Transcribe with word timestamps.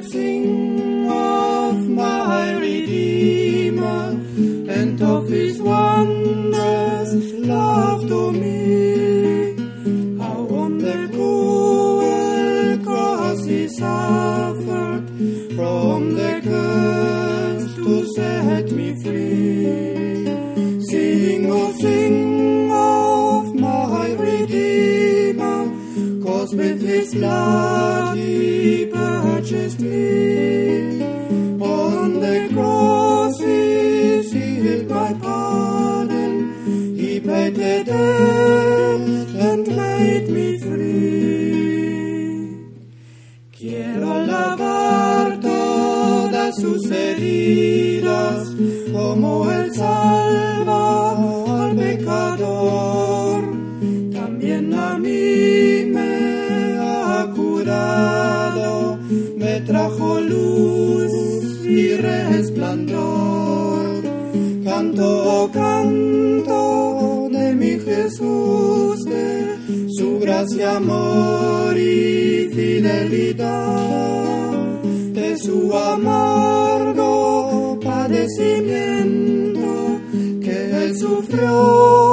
dancing. 0.00 0.37
llenas 70.38 70.56
de 70.56 70.64
amor 70.64 71.76
y 71.76 72.48
fidelidad, 72.54 73.42
de 75.12 75.36
su 75.36 75.74
amargo 75.74 77.78
padecimiento 77.82 80.00
que 80.42 80.84
él 80.84 80.96
sufrió. 80.96 82.07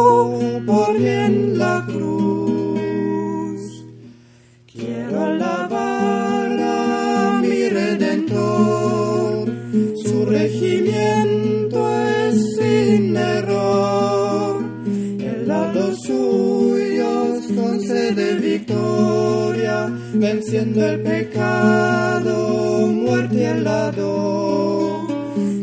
venciendo 20.20 20.86
el 20.86 21.02
pecado, 21.02 22.88
muerte 22.88 23.48
al 23.48 23.64
lado. 23.64 25.08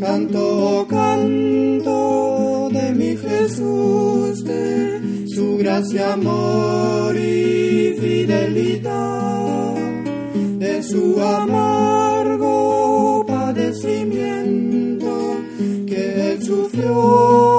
Canto, 0.00 0.86
canto 0.89 2.69
de 2.73 2.95
mi 2.95 3.17
Jesús, 3.17 4.42
de 4.45 5.27
su 5.28 5.58
gracia, 5.58 6.14
amor 6.14 7.14
y 7.17 7.95
fidelidad, 8.00 9.75
de 10.58 10.83
su 10.83 11.20
amargo 11.20 13.25
padecimiento 13.27 15.36
que 15.86 16.33
él 16.33 16.42
sufrió. 16.42 17.52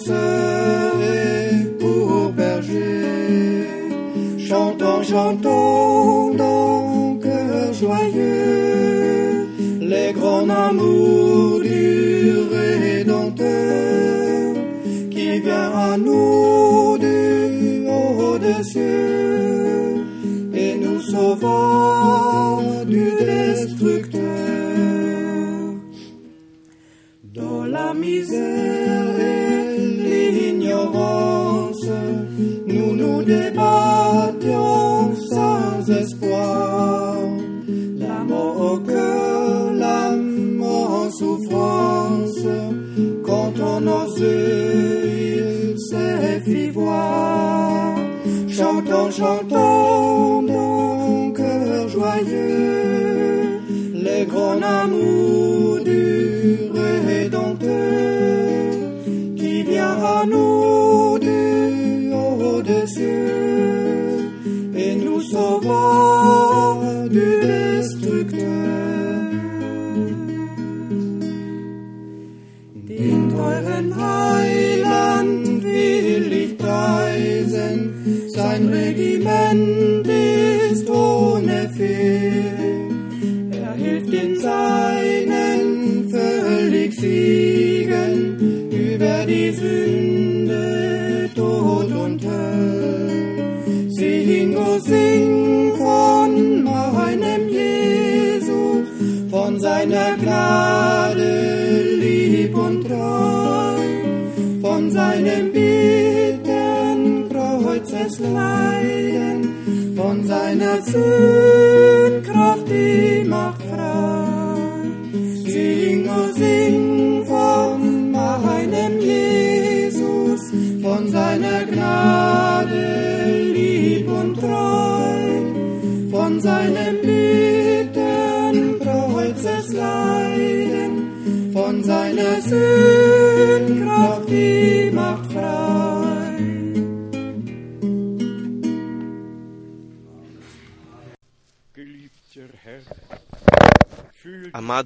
danseurs 0.00 1.02
et 1.02 1.64
pour 1.78 2.32
berger, 2.32 3.66
chantons, 4.38 5.02
chantons. 5.02 6.19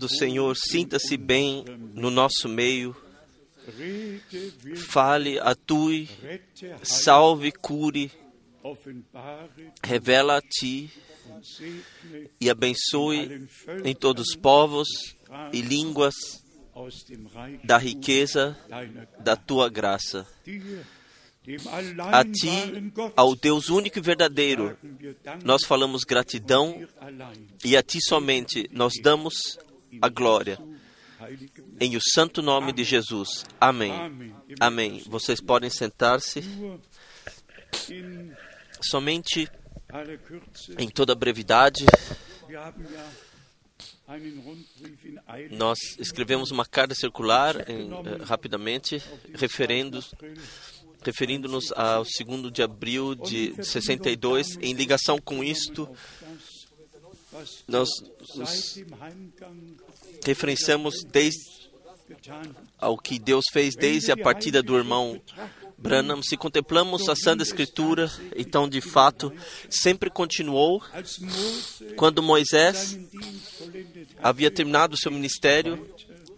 do 0.05 0.09
Senhor, 0.09 0.55
sinta-se 0.55 1.17
bem 1.17 1.65
no 1.95 2.11
nosso 2.11 2.47
meio, 2.47 2.95
fale, 4.77 5.39
atue, 5.39 6.11
salve, 6.83 7.51
cure, 7.51 8.13
revela 9.83 10.37
a 10.37 10.43
ti 10.43 10.91
e 12.39 12.51
abençoe 12.51 13.49
em 13.83 13.95
todos 13.95 14.29
os 14.29 14.37
povos 14.37 14.89
e 15.55 15.63
línguas 15.63 16.15
da 17.65 17.79
riqueza 17.79 18.59
da 19.21 19.37
tua 19.37 19.71
graça. 19.71 20.27
A 22.13 22.25
ti, 22.25 22.93
ao 23.17 23.35
Deus 23.35 23.71
único 23.71 23.99
e 23.99 24.03
verdadeiro, 24.03 24.77
nós 25.43 25.65
falamos 25.67 26.03
gratidão 26.03 26.87
e 27.65 27.75
a 27.75 27.83
ti 27.83 27.99
somente 28.03 28.69
nós 28.71 28.95
damos 29.03 29.59
a 30.01 30.09
glória. 30.09 30.59
Em 31.81 31.97
o 31.97 32.01
santo 32.01 32.41
nome 32.43 32.73
de 32.73 32.85
Jesus. 32.85 33.45
Amém. 33.61 33.93
Amém. 34.61 35.03
Vocês 35.07 35.41
podem 35.41 35.71
sentar-se 35.71 36.43
somente 38.83 39.49
em 40.79 40.89
toda 40.89 41.15
brevidade. 41.15 41.85
Nós 45.51 45.79
escrevemos 45.99 46.51
uma 46.51 46.67
carta 46.67 46.95
circular 46.95 47.71
em, 47.71 47.91
eh, 47.91 48.25
rapidamente, 48.25 49.03
referindo-nos 49.35 50.13
ao 51.73 52.05
2 52.05 52.53
de 52.53 52.63
abril 52.63 53.15
de 53.15 53.55
62. 53.65 54.59
Em 54.61 54.75
ligação 54.75 55.19
com 55.19 55.43
isto, 55.43 55.89
nós 57.67 57.89
nos 58.35 58.79
referenciamos 60.25 60.95
desde 61.11 61.65
ao 62.79 62.99
que 62.99 63.19
Deus 63.19 63.45
fez 63.53 63.75
desde 63.75 64.13
a 64.13 64.17
partida 64.17 64.63
do 64.63 64.77
irmão 64.77 65.21
Branham. 65.77 66.23
Se 66.23 66.37
contemplamos 66.37 67.09
a 67.09 67.17
Santa 67.17 67.43
Escritura, 67.43 68.11
então 68.37 68.69
de 68.69 68.81
fato 68.81 69.33
sempre 69.71 70.11
continuou 70.11 70.83
quando 71.97 72.23
Moisés 72.23 72.99
havia 74.23 74.51
terminado 74.51 74.95
o 74.95 74.99
seu 74.99 75.11
ministério, 75.11 75.89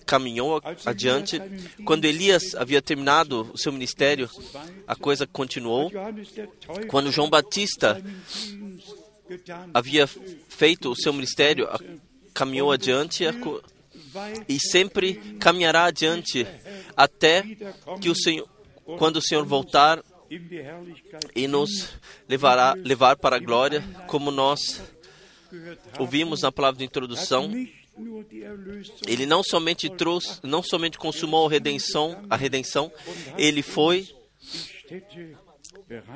caminhou 0.06 0.62
adiante. 0.84 1.40
Quando 1.84 2.04
Elias 2.04 2.54
havia 2.54 2.80
terminado 2.80 3.50
o 3.52 3.58
seu 3.58 3.72
ministério, 3.72 4.30
a 4.86 4.94
coisa 4.94 5.26
continuou. 5.26 5.90
Quando 6.88 7.12
João 7.12 7.28
Batista 7.28 8.02
havia 9.72 10.06
feito 10.06 10.90
o 10.90 10.96
seu 10.96 11.12
ministério, 11.12 11.68
caminhou 12.34 12.72
adiante 12.72 13.24
e 14.48 14.58
sempre 14.58 15.14
caminhará 15.38 15.84
adiante 15.84 16.46
até 16.96 17.42
que 18.00 18.08
o 18.08 18.14
Senhor, 18.14 18.48
quando 18.98 19.16
o 19.16 19.22
Senhor 19.22 19.44
voltar 19.44 20.02
e 21.34 21.46
nos 21.46 21.88
levará 22.28 22.74
levar 22.74 23.16
para 23.16 23.36
a 23.36 23.38
glória, 23.38 23.82
como 24.06 24.30
nós 24.30 24.82
ouvimos 25.98 26.42
na 26.42 26.52
palavra 26.52 26.78
de 26.78 26.84
introdução. 26.84 27.50
Ele 29.06 29.24
não 29.24 29.42
somente 29.42 29.88
trouxe, 29.88 30.38
não 30.42 30.62
somente 30.62 30.98
consumou 30.98 31.46
a 31.46 31.50
redenção, 31.50 32.22
a 32.28 32.36
redenção, 32.36 32.92
ele 33.38 33.62
foi, 33.62 34.06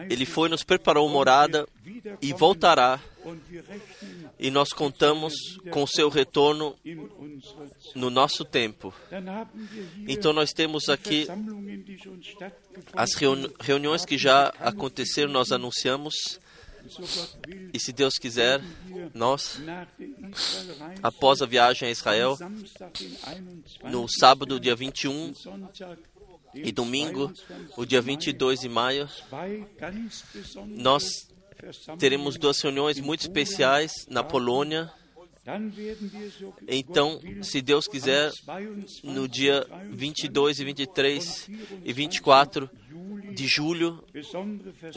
ele 0.09 0.25
foi 0.27 0.49
nos 0.49 0.63
preparou 0.63 1.09
morada 1.09 1.67
e 2.21 2.33
voltará. 2.33 3.01
E 4.39 4.51
nós 4.51 4.71
contamos 4.71 5.35
com 5.71 5.87
seu 5.87 6.09
retorno 6.09 6.75
no 7.95 8.09
nosso 8.11 8.45
tempo. 8.45 8.93
Então 10.09 10.33
nós 10.33 10.53
temos 10.53 10.89
aqui 10.89 11.27
as 12.95 13.15
reuni- 13.15 13.51
reuniões 13.61 14.05
que 14.05 14.17
já 14.17 14.49
aconteceram, 14.59 15.31
nós 15.31 15.53
anunciamos. 15.53 16.15
E 17.75 17.79
se 17.79 17.93
Deus 17.93 18.15
quiser, 18.15 18.61
nós, 19.13 19.61
após 21.03 21.43
a 21.43 21.47
viagem 21.47 21.87
a 21.89 21.91
Israel, 21.91 22.37
Samstag, 22.37 22.93
den 22.99 23.11
21. 23.45 23.91
no 23.91 24.09
sábado, 24.09 24.59
dia 24.59 24.75
21 24.75 25.35
Sonntag, 25.35 25.97
den 25.97 26.10
e 26.55 26.73
domingo, 26.73 27.29
22. 27.29 27.79
o 27.79 27.85
dia 27.87 28.01
22 28.01 28.61
de 28.61 28.69
maio, 28.69 29.09
nós 30.67 31.29
teremos 31.99 32.37
duas 32.37 32.61
reuniões 32.61 32.99
muito 33.01 33.21
especiais 33.21 33.93
na 34.09 34.23
Polônia. 34.25 34.91
Então, 36.69 37.21
se 37.43 37.63
Deus 37.63 37.87
quiser, 37.87 38.31
am 38.47 38.75
22, 38.75 39.03
no 39.03 39.27
dia 39.29 39.67
23 39.91 40.59
22 40.59 40.61
e 40.61 40.65
23 40.65 41.51
e 41.85 41.93
24 41.93 42.71
Juli 42.89 43.35
de 43.35 43.47
julho, 43.47 44.05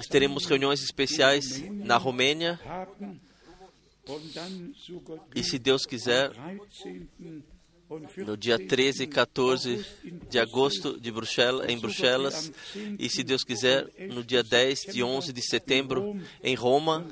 teremos 0.09 0.45
reuniões 0.45 0.83
especiais 0.83 1.63
na 1.69 1.97
Romênia. 1.97 2.59
E 5.33 5.44
se 5.44 5.57
Deus 5.57 5.85
quiser, 5.85 6.31
13. 6.31 6.59
und 7.19 7.44
14. 7.44 7.52
No 8.17 8.37
dia 8.37 8.57
13 8.57 9.03
e 9.03 9.07
14 9.07 9.69
August 9.71 10.05
in 10.05 10.19
de 10.29 10.39
agosto 10.39 10.99
de 10.99 11.11
Bruxelas, 11.11 11.69
em 11.69 11.77
Bruxelas, 11.77 12.51
e 12.97 13.09
se 13.09 13.23
Deus 13.23 13.43
quiser, 13.43 13.87
no 14.09 14.23
dia 14.23 14.43
10 14.43 14.81
de 14.91 15.03
11 15.03 15.31
de 15.31 15.41
setembro 15.41 16.19
em 16.43 16.55
Roma, 16.55 17.07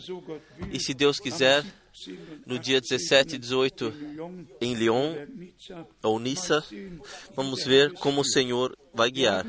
e 0.71 0.79
se 0.79 0.93
Deus 0.93 1.19
quiser, 1.19 1.63
17 1.63 1.75
und 2.11 2.47
no 2.47 2.59
dia 2.59 2.79
17 2.79 3.35
e 3.35 3.37
18 3.37 3.89
Lyon 3.89 4.45
em 4.61 4.73
Lyon 4.73 5.15
ou 6.01 6.19
Nissa, 6.19 6.63
vamos 7.35 7.63
ver 7.65 7.93
como 7.93 8.21
o 8.21 8.25
Senhor 8.25 8.75
vai 8.93 9.11
guiar. 9.11 9.45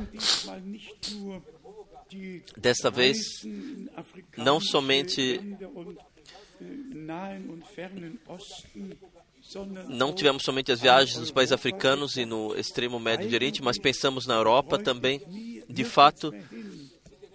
Desta 2.56 2.90
vez, 2.90 3.16
não 4.36 4.60
somente 4.60 5.40
Não 9.88 10.12
tivemos 10.12 10.42
somente 10.42 10.72
as 10.72 10.80
viagens 10.80 11.18
nos 11.18 11.30
países 11.30 11.52
africanos 11.52 12.16
e 12.16 12.24
no 12.24 12.56
extremo 12.56 12.98
médio 12.98 13.28
de 13.28 13.34
Oriente, 13.34 13.62
mas 13.62 13.78
pensamos 13.78 14.26
na 14.26 14.34
Europa 14.34 14.78
também. 14.78 15.20
De 15.68 15.84
fato, 15.84 16.32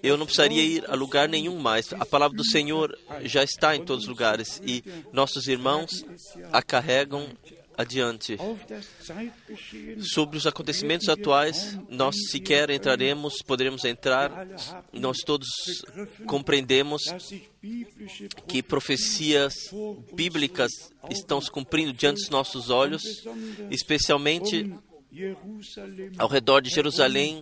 eu 0.01 0.17
não 0.17 0.25
precisaria 0.25 0.63
ir 0.63 0.89
a 0.89 0.95
lugar 0.95 1.27
nenhum 1.27 1.59
mais. 1.59 1.91
A 1.93 2.05
palavra 2.05 2.37
do 2.37 2.45
Senhor 2.45 2.97
já 3.23 3.43
está 3.43 3.75
em 3.75 3.83
todos 3.83 4.03
os 4.03 4.09
lugares 4.09 4.61
e 4.65 4.83
nossos 5.11 5.47
irmãos 5.47 6.05
a 6.51 6.61
carregam 6.61 7.27
adiante. 7.77 8.37
Sobre 10.01 10.37
os 10.37 10.47
acontecimentos 10.47 11.07
atuais, 11.07 11.77
nós 11.87 12.15
sequer 12.31 12.69
entraremos, 12.71 13.35
poderemos 13.45 13.85
entrar. 13.85 14.47
Nós 14.91 15.17
todos 15.19 15.47
compreendemos 16.25 17.03
que 18.47 18.63
profecias 18.63 19.53
bíblicas 20.13 20.71
estão 21.09 21.39
se 21.39 21.51
cumprindo 21.51 21.93
diante 21.93 22.21
dos 22.21 22.29
nossos 22.29 22.69
olhos, 22.69 23.03
especialmente 23.69 24.73
ao 26.17 26.27
redor 26.27 26.61
de 26.61 26.69
Jerusalém, 26.69 27.41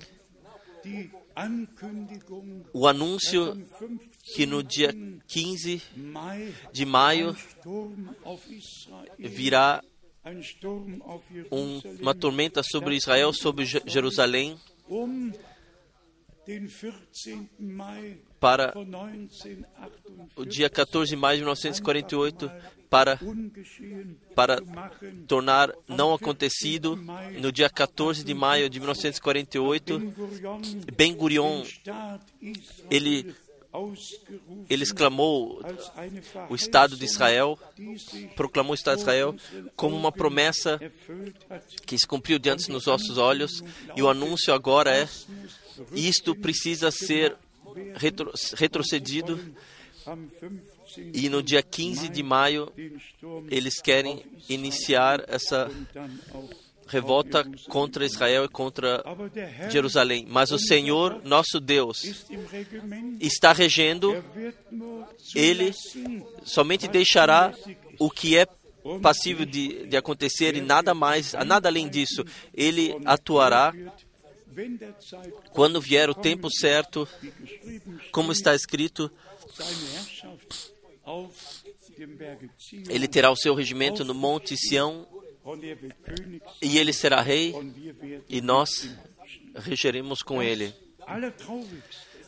o 2.73 2.87
anúncio 2.87 3.51
am 3.51 3.57
15. 3.57 4.09
que 4.35 4.45
no 4.45 4.63
dia 4.63 4.93
15 5.27 5.81
Mai 5.95 6.53
de 6.71 6.85
maio 6.85 7.35
virá 9.17 9.81
um- 11.51 11.81
uma 12.01 12.15
tormenta 12.15 12.61
sobre 12.63 12.95
Israel, 12.95 13.31
sobre 13.33 13.65
Je- 13.65 13.81
Jerusalém, 13.85 14.57
den 16.45 16.67
14. 16.67 17.49
Mai 17.59 18.17
para 18.39 18.73
o 18.77 18.85
1948 18.85 20.45
dia 20.45 20.69
14 20.69 21.09
de 21.09 21.15
maio 21.15 21.37
de 21.37 21.43
1948, 21.43 22.51
para, 22.89 23.19
para 24.35 24.61
tornar 25.27 25.73
não 25.87 26.13
acontecido 26.13 26.95
no 27.39 27.51
dia 27.51 27.69
14 27.69 28.23
de 28.23 28.33
maio 28.35 28.69
de 28.69 28.79
1948. 28.79 29.99
Ben-Gurion 29.99 30.61
Ben 30.95 31.15
Gurion, 31.15 31.63
ele, 32.91 33.35
ele 34.69 34.83
exclamou 34.83 35.61
o 36.49 36.55
Estado 36.55 36.95
de 36.95 37.05
Israel, 37.05 37.57
proclamou 38.35 38.71
o 38.71 38.75
Estado 38.75 38.97
de 38.97 39.01
Israel 39.01 39.35
como 39.75 39.95
uma 39.95 40.11
promessa 40.11 40.79
que 41.85 41.97
se 41.97 42.07
cumpriu 42.07 42.39
diante 42.39 42.69
dos 42.69 42.85
nossos 42.85 43.17
olhos, 43.17 43.63
e 43.95 44.01
o 44.01 44.09
anúncio 44.09 44.53
agora 44.53 44.95
é: 44.95 45.07
isto 45.93 46.35
precisa 46.35 46.91
ser 46.91 47.35
retro, 47.95 48.31
retrocedido, 48.55 49.39
Am 50.05 50.29
15. 50.39 50.75
e 51.13 51.29
no 51.29 51.41
dia 51.41 51.63
15 51.63 52.09
de 52.09 52.21
maio 52.21 52.71
eles 53.49 53.81
querem 53.81 54.23
iniciar 54.47 55.23
essa 55.27 55.69
revolta 56.87 57.43
contra 57.67 58.05
Israel 58.05 58.45
e 58.45 58.49
contra 58.49 59.03
Jerusalém. 59.69 60.25
Mas 60.29 60.51
o 60.51 60.59
Senhor, 60.59 61.21
nosso 61.23 61.59
Deus, 61.59 62.25
está 63.19 63.53
regendo, 63.53 64.23
Ele 65.33 65.73
somente 66.43 66.87
deixará 66.87 67.53
o 67.97 68.09
que 68.09 68.37
é 68.37 68.47
passível 69.01 69.45
de, 69.45 69.87
de 69.87 69.97
acontecer 69.97 70.55
e 70.55 70.61
nada 70.61 70.93
mais, 70.93 71.33
nada 71.45 71.69
além 71.69 71.89
disso. 71.89 72.23
Ele 72.53 72.95
atuará 73.05 73.73
Quando 75.51 75.81
vier 75.81 76.09
o 76.09 76.13
tempo 76.13 76.49
certo, 76.49 77.07
como 78.11 78.31
está 78.31 78.55
escrito, 78.55 79.11
ele 82.89 83.07
terá 83.07 83.31
o 83.31 83.35
seu 83.35 83.53
regimento 83.53 84.05
no 84.05 84.13
Monte 84.13 84.55
Sião 84.55 85.05
e 86.61 86.77
ele 86.77 86.91
será 86.91 87.21
rei 87.21 87.53
e 88.27 88.41
nós 88.41 88.89
regeremos 89.55 90.21
com 90.21 90.41
ele. 90.41 90.73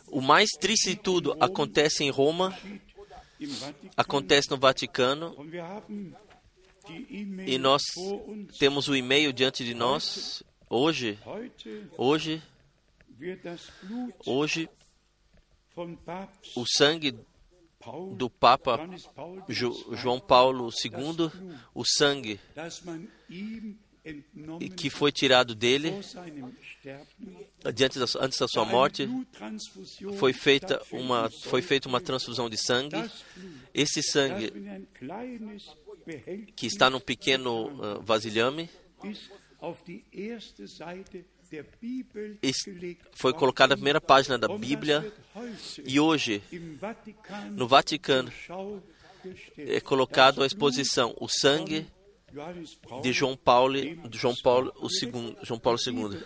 O 0.08 0.22
mais 0.22 0.50
triste 0.52 0.92
de 0.92 0.96
tudo 0.96 1.36
acontece 1.40 2.04
em 2.04 2.10
Roma, 2.10 2.58
acontece 3.96 4.50
no 4.52 4.58
Vaticano 4.58 5.36
e 7.46 7.58
nós 7.58 7.82
temos 8.60 8.88
o 8.88 8.96
e-mail 8.96 9.34
diante 9.34 9.66
de 9.66 9.74
nós. 9.74 10.44
Hoje, 10.70 11.18
hoje, 11.98 12.42
hoje, 14.26 14.70
o 16.56 16.66
sangue 16.66 17.16
do 18.16 18.30
Papa 18.30 18.80
João 19.50 20.20
Paulo 20.20 20.70
II, 20.70 21.32
o 21.74 21.84
sangue 21.86 22.40
que 24.76 24.90
foi 24.90 25.12
tirado 25.12 25.54
dele 25.54 25.92
da, 27.62 28.06
antes 28.22 28.40
da 28.40 28.48
sua 28.48 28.64
morte, 28.66 29.08
foi 30.18 30.32
feita 30.34 30.82
uma 30.92 31.30
foi 31.30 31.62
feita 31.62 31.90
uma 31.90 32.00
transfusão 32.00 32.50
de 32.50 32.58
sangue. 32.58 33.10
Esse 33.74 34.02
sangue 34.02 34.54
que 36.56 36.68
está 36.68 36.90
num 36.90 37.00
pequeno 37.00 37.70
ah, 37.84 38.00
vasilhame 38.02 38.70
foi 43.14 43.32
worden. 43.32 43.40
colocado 43.40 43.70
na 43.70 43.76
primeira 43.76 44.02
página 44.02 44.38
da 44.38 44.48
Bíblia 44.48 45.12
e 45.86 46.00
hoje 46.00 46.42
no 47.52 47.68
Vaticano 47.68 48.32
é 49.58 49.80
colocado 49.82 50.42
à 50.42 50.44
Das 50.44 50.52
exposição 50.52 51.16
o 51.20 51.28
sangue 51.28 51.88
de 53.02 53.14
João 53.14 53.38
Paulo, 53.38 53.74
de 54.08 54.18
João 54.18 54.36
Paulo 54.44 54.74
o 54.78 54.90
segundo, 54.90 55.38
João 55.44 55.60
Paulo 55.60 55.80
II, 55.80 56.22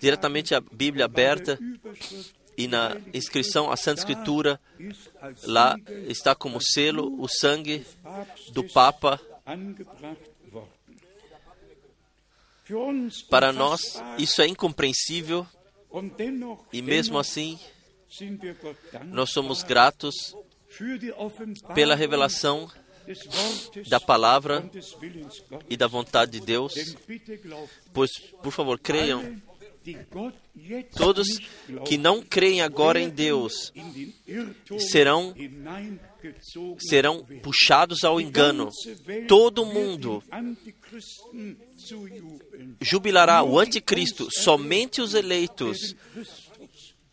diretamente 0.00 0.54
a 0.54 0.60
Bíblia 0.60 1.06
aberta 1.06 1.58
e 2.56 2.68
na 2.68 2.96
inscrição 3.14 3.70
à 3.70 3.76
Santa 3.76 4.00
Escritura 4.00 4.60
lá 5.44 5.76
está 6.08 6.34
como 6.34 6.60
selo 6.60 7.20
o 7.20 7.26
sangue 7.26 7.86
do 8.52 8.64
Papa. 8.64 9.18
Para 13.28 13.52
nós 13.52 13.80
isso 14.18 14.42
é 14.42 14.46
incompreensível 14.46 15.46
e 16.72 16.82
mesmo 16.82 17.18
assim 17.18 17.58
nós 19.06 19.30
somos 19.30 19.62
gratos 19.62 20.14
pela 21.74 21.94
revelação 21.94 22.70
da 23.88 23.98
palavra 23.98 24.68
e 25.68 25.76
da 25.76 25.86
vontade 25.86 26.32
de 26.32 26.40
Deus, 26.40 26.74
pois 27.92 28.10
por 28.42 28.52
favor 28.52 28.78
creiam 28.78 29.40
todos 30.96 31.26
que 31.86 31.96
não 31.96 32.22
creem 32.22 32.60
agora 32.60 33.00
em 33.00 33.08
Deus 33.08 33.72
serão 34.90 35.34
serão 36.78 37.24
puxados 37.42 38.04
ao 38.04 38.20
engano. 38.20 38.68
Todo 39.26 39.64
mundo. 39.64 40.22
Jubilará 42.80 43.42
o 43.42 43.58
anticristo, 43.58 44.28
somente 44.30 45.00
os 45.00 45.14
eleitos. 45.14 45.94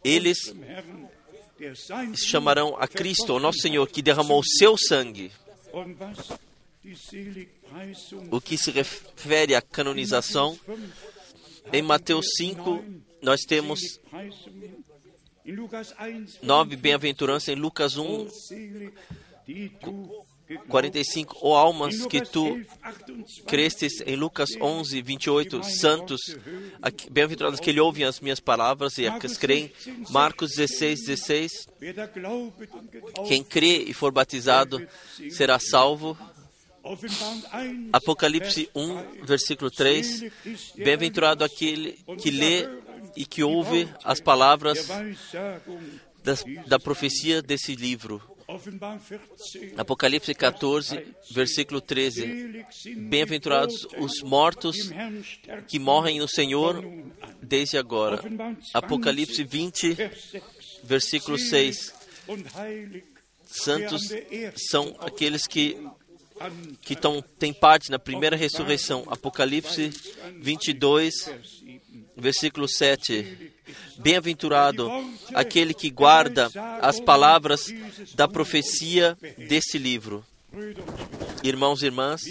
Eles 0.03 0.53
chamarão 2.15 2.75
a 2.79 2.87
Cristo, 2.87 3.33
o 3.33 3.39
nosso 3.39 3.59
Senhor, 3.59 3.87
que 3.87 4.01
derramou 4.01 4.43
seu 4.43 4.77
sangue. 4.77 5.31
O 8.31 8.39
que 8.39 8.57
se 8.57 8.71
refere 8.71 9.55
à 9.55 9.61
canonização, 9.61 10.57
em 11.73 11.81
Mateus 11.81 12.25
5, 12.37 12.83
nós 13.21 13.41
temos 13.41 13.79
Seligpreisungen. 13.79 14.87
In 15.47 15.53
Lukas 15.53 15.93
1, 15.97 16.45
nove 16.45 16.75
bem-aventuranças, 16.75 17.47
em 17.47 17.55
Lucas 17.55 17.95
1, 17.95 18.27
O 20.47 20.79
selig, 20.79 20.91
die 20.91 21.23
du 21.25 21.27
geglaubt 21.27 21.27
45, 21.27 21.37
ou 21.41 21.55
almas 21.55 22.05
que 22.05 22.21
tu 22.21 22.45
11, 22.45 22.65
28, 23.07 23.45
crestes, 23.45 24.01
em 24.05 24.15
Lucas 24.15 24.49
11, 24.59 25.01
28, 25.01 25.63
santos, 25.63 26.21
bem-aventurados 27.11 27.59
que 27.59 27.71
lhe 27.71 27.81
ouvem 27.81 28.05
as 28.05 28.19
minhas 28.21 28.39
palavras 28.39 28.97
e 28.97 29.07
as 29.07 29.37
creem. 29.37 29.71
Marcos 30.09 30.51
16, 30.51 31.05
16, 31.05 31.67
wer 31.81 31.93
da 31.93 32.07
glaubet 32.07 32.73
und 32.73 32.91
getauft 32.91 33.27
quem 33.27 33.43
crê 33.43 33.83
e 33.83 33.93
for 33.93 34.11
batizado 34.11 34.85
será 35.29 35.59
salvo. 35.59 36.17
Offenbarung 36.83 37.43
1, 37.87 37.89
Apocalipse 37.91 38.69
1, 38.73 39.25
versículo 39.25 39.69
3. 39.69 40.31
Bem-aventurado 40.77 41.43
aquele 41.43 41.99
que 42.21 42.31
lê 42.31 42.67
e 43.15 43.25
que 43.25 43.43
ouve 43.43 43.89
as 44.03 44.21
palavras 44.21 44.87
das, 46.23 46.45
da 46.65 46.79
profecia 46.79 47.41
desse 47.41 47.75
livro. 47.75 48.21
Offenbarung 48.47 48.99
14, 48.99 49.73
Apocalipse 49.75 50.33
14, 50.33 51.05
versículo 51.31 51.81
13. 51.81 52.21
selig 52.21 52.65
sind 52.71 53.09
Bem-aventurados 53.09 53.85
os 53.97 54.21
mortos 54.23 54.77
que 55.67 55.77
morrem 55.77 56.19
no 56.19 56.29
Senhor 56.29 56.81
desde 57.41 57.77
agora. 57.77 58.15
Offenbarung 58.15 58.55
20, 58.55 58.69
Apocalipse 58.73 59.43
20, 59.43 59.93
Vers 59.95 60.21
6. 60.31 60.43
versículo 60.83 61.37
Selig 61.37 61.75
6. 61.75 61.93
und 62.29 62.45
heilig, 62.57 63.03
Santos 63.45 64.03
são 64.69 64.95
aqueles 64.99 65.45
que, 65.45 65.77
que 66.81 66.95
tão, 66.95 67.21
têm 67.21 67.53
parte 67.53 67.89
na 67.91 67.99
primeira 67.99 68.37
ressurreição. 68.37 69.03
Apocalipse 69.07 69.89
22, 70.39 71.25
Vers 71.25 71.59
7. 71.59 71.81
versículo 72.15 72.67
7. 72.69 73.56
Bem-aventurado 73.97 74.89
aquele 75.33 75.73
que 75.73 75.89
guarda 75.89 76.49
as 76.81 76.99
palavras 76.99 77.73
da 78.15 78.27
profecia 78.27 79.17
desse 79.37 79.77
livro. 79.77 80.23
Irmãos 81.43 81.81
e 81.81 81.85
irmãs, 81.85 82.21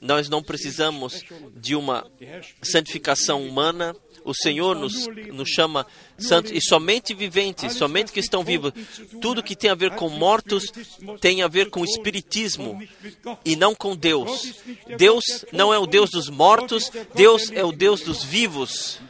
nós 0.00 0.28
não 0.28 0.42
precisamos 0.42 1.24
de 1.56 1.74
uma 1.74 2.06
santificação 2.62 3.46
humana. 3.46 3.94
O 4.28 4.34
Senhor 4.34 4.76
nos, 4.76 5.06
nos 5.32 5.48
chama 5.48 5.86
santos 6.18 6.52
e 6.52 6.60
somente 6.60 7.14
viventes, 7.14 7.72
somente 7.72 8.12
que 8.12 8.20
estão 8.20 8.44
vivos. 8.44 8.74
Tudo 9.22 9.42
que 9.42 9.56
tem 9.56 9.70
a 9.70 9.74
ver 9.74 9.92
com 9.92 10.10
mortos 10.10 10.64
tem 11.18 11.40
a 11.40 11.48
ver 11.48 11.70
com 11.70 11.82
espiritismo 11.82 12.78
e 13.42 13.56
não 13.56 13.74
com 13.74 13.96
Deus. 13.96 14.54
Deus 14.98 15.46
não 15.50 15.72
é 15.72 15.78
o 15.78 15.86
Deus 15.86 16.10
dos 16.10 16.28
mortos, 16.28 16.92
Deus 17.14 17.50
é 17.50 17.64
o 17.64 17.72
Deus 17.72 18.02
dos 18.02 18.22
vivos. 18.22 19.00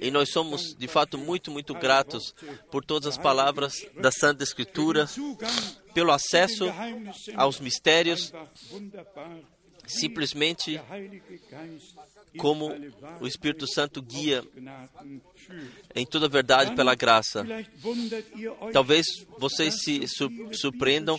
E 0.00 0.10
nós 0.10 0.30
somos, 0.30 0.74
de 0.74 0.88
fato, 0.88 1.18
muito, 1.18 1.50
muito 1.50 1.74
gratos 1.74 2.34
por 2.70 2.82
todas 2.86 3.06
as 3.06 3.18
palavras 3.18 3.86
da 4.00 4.10
Santa 4.10 4.44
Escritura, 4.44 5.06
pelo 5.92 6.10
acesso 6.10 6.64
aos 7.34 7.60
mistérios, 7.60 8.32
simplesmente 9.86 10.80
Como 12.36 12.72
o 13.20 13.26
Espírito 13.26 13.66
Santo 13.66 14.02
guia. 14.02 14.42
Em 15.94 16.04
toda 16.04 16.28
verdade 16.28 16.74
pela 16.74 16.94
graça. 16.94 17.46
Talvez 18.72 19.06
vocês 19.38 19.82
se 19.82 20.06
sur- 20.08 20.30
surpreendam 20.52 21.18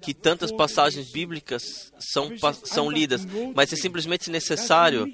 que 0.00 0.14
tantas 0.14 0.50
passagens 0.50 1.10
bíblicas 1.10 1.92
são, 1.98 2.30
são 2.64 2.90
lidas, 2.90 3.26
mas 3.54 3.72
é 3.72 3.76
simplesmente 3.76 4.30
necessário 4.30 5.12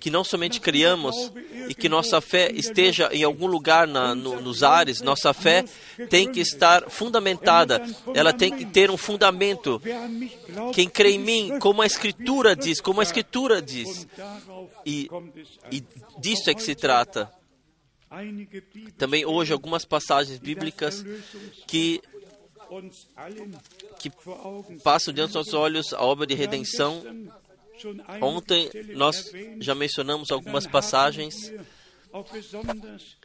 que 0.00 0.10
não 0.10 0.24
somente 0.24 0.60
criamos 0.60 1.30
e 1.68 1.74
que 1.74 1.88
nossa 1.88 2.20
fé 2.20 2.50
esteja 2.54 3.10
em 3.12 3.22
algum 3.24 3.46
lugar 3.46 3.86
na- 3.86 4.14
no- 4.14 4.40
nos 4.40 4.62
ares, 4.62 5.00
nossa 5.02 5.34
fé 5.34 5.64
tem 6.08 6.30
que 6.32 6.40
estar 6.40 6.88
fundamentada, 6.88 7.82
ela 8.14 8.32
tem 8.32 8.54
que 8.56 8.64
ter 8.64 8.90
um 8.90 8.96
fundamento. 8.96 9.80
Quem 10.72 10.88
crê 10.88 11.10
em 11.12 11.18
mim, 11.18 11.58
como 11.58 11.82
a 11.82 11.86
Escritura 11.86 12.56
diz, 12.56 12.80
como 12.80 13.00
a 13.00 13.02
Escritura 13.02 13.60
diz, 13.60 14.06
e, 14.86 15.08
e 15.70 15.82
disso 16.18 16.48
é 16.48 16.54
que 16.54 16.62
se 16.62 16.74
trata. 16.74 17.30
Também 18.96 19.26
hoje 19.26 19.52
algumas 19.52 19.84
passagens 19.84 20.38
bíblicas 20.38 21.04
que, 21.66 22.00
que 23.98 24.10
passam 24.82 25.12
diante 25.12 25.28
dos 25.28 25.36
nossos 25.36 25.54
olhos 25.54 25.92
a 25.92 26.02
obra 26.02 26.26
de 26.26 26.34
redenção. 26.34 27.02
Ontem 28.20 28.70
nós 28.94 29.30
já 29.60 29.74
mencionamos 29.74 30.30
algumas 30.30 30.66
passagens 30.66 31.52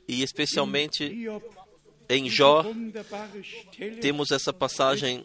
e 0.08 0.22
especialmente 0.22 1.28
em 2.10 2.30
Jó 2.30 2.66
temos 4.02 4.32
essa 4.32 4.52
passagem 4.52 5.24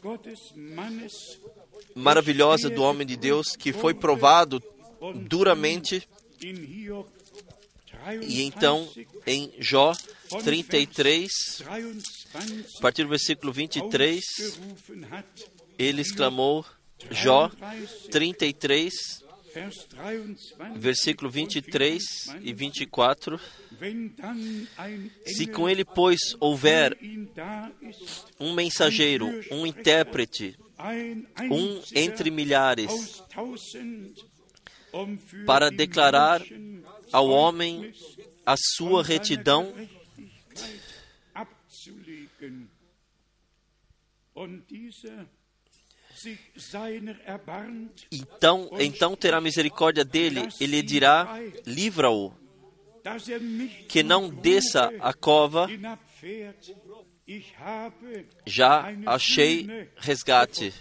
maravilhosa 1.95 2.71
do 2.71 2.83
homem 2.83 3.07
de 3.07 3.17
Deus 3.17 3.57
que 3.57 3.73
foi 3.73 3.95
provado 3.95 4.63
duramente. 5.15 6.09
E 8.23 8.43
então, 8.43 8.89
em 9.27 9.53
Jó 9.59 9.95
33, 10.45 11.31
23 11.65 12.77
a 12.77 12.81
partir 12.81 13.03
do 13.05 13.09
versículo 13.09 13.53
23, 13.53 14.23
ausgerufen 14.25 15.05
hat, 15.11 15.27
ele 15.79 16.03
exclamou, 16.03 16.65
Jó 17.11 17.51
33, 18.11 19.23
Vers 19.55 19.89
23, 19.91 20.77
versículo 20.77 21.31
23 21.31 22.03
e 22.43 22.53
24: 22.53 23.41
wenn 23.81 24.09
dann 24.17 24.69
ein 24.77 25.11
Se 25.27 25.47
com 25.47 25.69
ele, 25.69 25.85
pois, 25.85 26.19
houver 26.39 26.97
um 28.39 28.53
mensageiro, 28.53 29.27
um 29.51 29.67
intérprete, 29.67 30.59
um 31.51 31.81
entre 31.95 32.31
milhares, 32.31 33.23
para 35.47 35.71
declarar 35.71 36.43
ao 37.13 37.29
homem 37.29 37.93
a 38.45 38.55
sua 38.57 39.03
retidão, 39.03 39.75
então, 48.11 48.71
então 48.79 49.17
terá 49.17 49.41
misericórdia 49.41 50.05
dele, 50.05 50.49
ele 50.61 50.83
dirá: 50.83 51.39
livra-o, 51.67 52.33
que 53.89 54.03
não 54.03 54.29
desça 54.29 54.93
a 55.01 55.13
cova, 55.13 55.69
já 58.47 58.93
achei 59.07 59.89
resgate. 59.97 60.73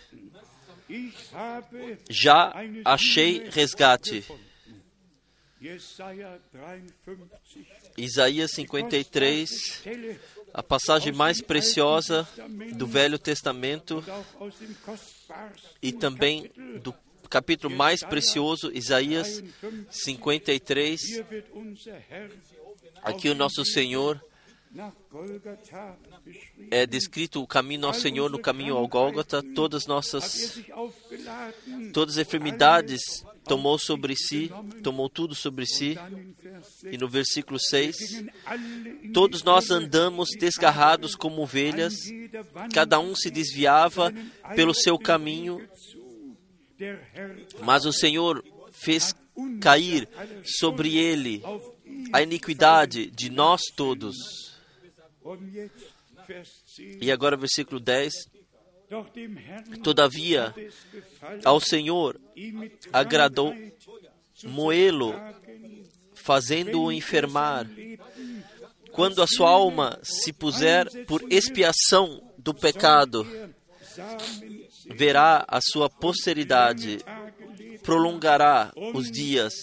Já 2.10 2.54
achei 2.86 3.50
resgate. 3.50 4.24
Jesaja 5.68 6.40
53, 6.46 6.94
Isaías 7.98 8.52
53, 8.52 9.50
Stelle 9.50 10.20
a 10.54 10.64
passagem 10.64 11.12
mais 11.12 11.42
preciosa 11.42 12.26
do 12.76 12.88
Velho 12.88 13.20
Testamento 13.20 14.02
e 15.82 15.92
também 15.92 16.50
do 16.82 16.94
capítulo 17.30 17.76
mais 17.76 18.02
precioso, 18.02 18.72
Isaías 18.74 19.44
53. 19.92 21.02
Hier 21.02 21.26
wird 21.30 21.46
unser 21.54 22.02
Herr 22.10 22.32
Aqui 23.04 23.30
o 23.30 23.36
nosso 23.36 23.66
Senhor 23.66 24.22
é 26.72 26.86
descrito 26.86 27.42
o 27.42 27.48
caminho 27.48 27.82
nosso 27.82 28.02
Senhor 28.02 28.30
no 28.30 28.40
caminho 28.40 28.76
ao 28.76 28.88
Gólgota, 28.88 29.42
todas 29.56 29.84
er 29.84 29.88
nossas 29.88 30.60
aufgeladen, 30.72 31.92
todas 31.92 32.18
as 32.18 32.26
enfermidades 32.26 33.26
tomou 33.48 33.80
sobre 33.80 34.16
si, 34.16 34.52
tomou 34.84 35.10
tudo 35.10 35.34
sobre 35.34 35.66
si. 35.66 35.96
dann 35.96 36.14
in 36.14 36.36
Vers 36.42 36.68
6, 36.82 36.94
E 36.94 36.98
no 36.98 37.08
versículo 37.08 37.60
6, 37.60 37.96
gingen 37.98 38.32
alle 38.46 39.00
in 39.04 39.14
todos 39.14 39.44
nós 39.44 39.72
andamos 39.72 40.30
desgarrados 40.38 41.16
como 41.16 41.42
ovelhas, 41.42 41.96
cada 42.74 43.00
um 43.00 43.16
se 43.16 43.30
desviava 43.30 44.12
pelo 44.56 44.74
seu 44.74 44.98
caminho, 44.98 45.62
mas 47.64 47.86
o 47.86 47.94
Senhor 47.94 48.44
fez 48.72 49.16
cair 49.62 50.08
sobre 50.44 50.98
ele 50.98 51.42
a 52.14 52.22
iniquidade 52.22 53.10
de 53.12 53.30
nós 53.30 53.62
todos. 53.76 54.16
Und 55.24 55.54
jetzt 55.54 55.98
Vers 56.28 56.64
10. 56.78 56.98
E 57.02 57.12
agora, 57.12 57.38
versículo 57.38 57.80
10: 57.80 58.14
Doch 58.14 58.32
dem 58.32 58.37
Herrn 58.37 58.37
Todavia, 59.84 60.54
ao 61.44 61.60
Senhor 61.60 62.20
agradou 62.94 63.54
moê-lo, 64.44 65.14
fazendo-o 66.14 66.92
enfermar. 66.92 67.68
Quando 68.92 69.22
a 69.22 69.28
sua 69.28 69.50
alma 69.50 70.00
se 70.02 70.32
puser 70.32 71.06
por 71.06 71.22
expiação 71.30 72.22
do 72.38 72.54
pecado, 72.54 73.28
verá 74.90 75.46
a 75.48 75.60
sua 75.62 75.90
posteridade, 75.90 77.00
prolongará 77.84 78.72
os 78.94 79.12
dias, 79.12 79.54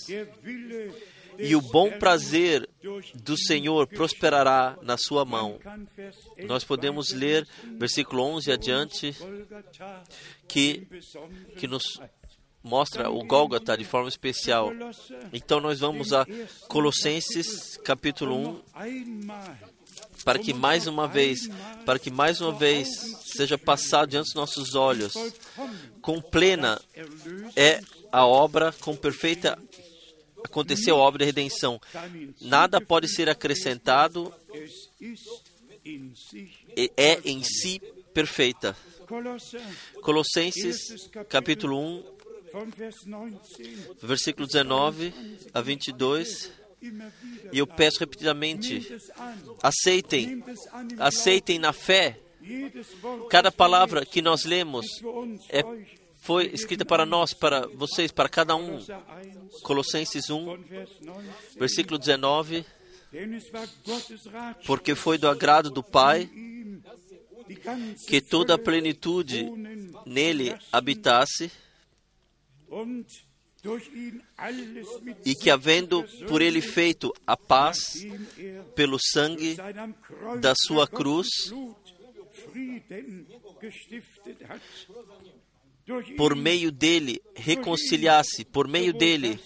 e 1.38 1.54
o 1.56 1.60
bom 1.60 1.90
prazer 1.90 2.68
do 3.14 3.36
Senhor 3.36 3.86
prosperará 3.86 4.76
na 4.82 4.96
sua 4.96 5.24
mão. 5.24 5.58
kann 5.62 5.86
Vers 5.96 6.16
11 6.38 6.46
Nós 6.46 6.64
podemos 6.64 7.12
ler 7.12 7.46
versículo 7.78 8.22
11 8.22 8.52
adiante, 8.52 9.16
que, 10.48 10.86
que 11.56 11.66
nos 11.66 12.00
mostra 12.62 13.10
o 13.10 13.24
Gólgota 13.24 13.76
de 13.76 13.84
forma 13.84 14.08
especial. 14.08 14.72
Então 15.32 15.60
nós 15.60 15.80
vamos 15.80 16.12
a 16.12 16.26
Colossenses 16.68 17.76
capítulo 17.78 18.36
1, 18.36 18.62
einmal 18.76 19.74
para 20.24 20.38
que 20.38 20.52
mais 20.52 20.86
uma 20.86 21.06
vez, 21.06 21.48
para 21.84 21.98
que 21.98 22.10
mais 22.10 22.40
uma 22.40 22.52
vez 22.52 22.88
seja 23.24 23.58
passado 23.58 24.10
diante 24.10 24.26
dos 24.26 24.34
nossos 24.34 24.74
olhos, 24.74 25.14
com 26.00 26.20
plena 26.20 26.80
é 27.54 27.80
a 28.10 28.26
obra, 28.26 28.72
com 28.80 28.96
perfeita 28.96 29.58
aconteceu 30.44 30.96
a 30.96 30.98
obra 30.98 31.18
de 31.20 31.24
redenção. 31.24 31.80
Nada 32.40 32.80
pode 32.80 33.08
ser 33.08 33.28
acrescentado, 33.28 34.32
é 36.96 37.20
em 37.24 37.42
si 37.42 37.80
perfeita. 38.12 38.76
Colossenses 40.00 41.10
capítulo 41.28 41.78
1, 41.78 42.14
von 42.52 42.70
Vers 42.70 42.96
19 43.04 43.38
versículo 44.00 44.46
19 44.46 45.12
a 45.52 45.60
22. 45.60 46.52
immer 46.84 47.10
wieder 47.22 47.54
E 47.54 47.58
eu 47.58 47.66
peço 47.66 47.98
repetidamente: 48.00 48.96
aceitem, 49.62 50.44
aceitem 50.98 51.58
na 51.58 51.72
fé. 51.72 52.20
Cada 53.30 53.50
palavra 53.50 54.04
que 54.04 54.20
nós 54.20 54.44
lemos 54.44 54.86
é, 55.48 55.62
foi 56.24 56.46
escrita 56.54 56.86
para 56.86 57.04
nós, 57.04 57.34
para 57.34 57.66
vocês, 57.68 58.10
para 58.10 58.30
cada 58.30 58.56
um. 58.56 58.78
Kolosser 58.82 58.96
1 58.96 59.60
Colossenses 59.60 60.30
1, 60.30 60.44
von 60.44 60.56
Vers 60.62 60.90
19 60.98 61.28
versículo 61.58 61.98
19. 61.98 62.64
Denn 63.12 63.34
es 63.34 63.52
war 63.52 63.68
Gottes 63.84 64.24
Ratschluss 64.26 64.66
Porque 64.66 64.94
foi 64.94 65.18
do 65.18 65.28
agrado 65.28 65.70
do 65.70 65.82
Pai 65.82 66.28
que 68.08 68.20
toda 68.22 68.54
a 68.54 68.58
plenitude 68.58 69.44
nele 70.06 70.56
habitasse 70.72 71.52
e 75.24 75.34
que, 75.34 75.50
havendo 75.50 76.04
por 76.26 76.40
ele 76.40 76.62
feito 76.62 77.12
a 77.26 77.36
paz 77.36 78.04
pelo 78.74 78.98
sangue 78.98 79.56
da 80.40 80.54
sua 80.56 80.88
cruz, 80.88 81.28
Por 86.16 86.34
meio 86.34 86.72
dele 86.72 87.20
reconciliasse, 87.34 88.44
por 88.44 88.66
meio 88.66 88.92
dele 88.92 89.38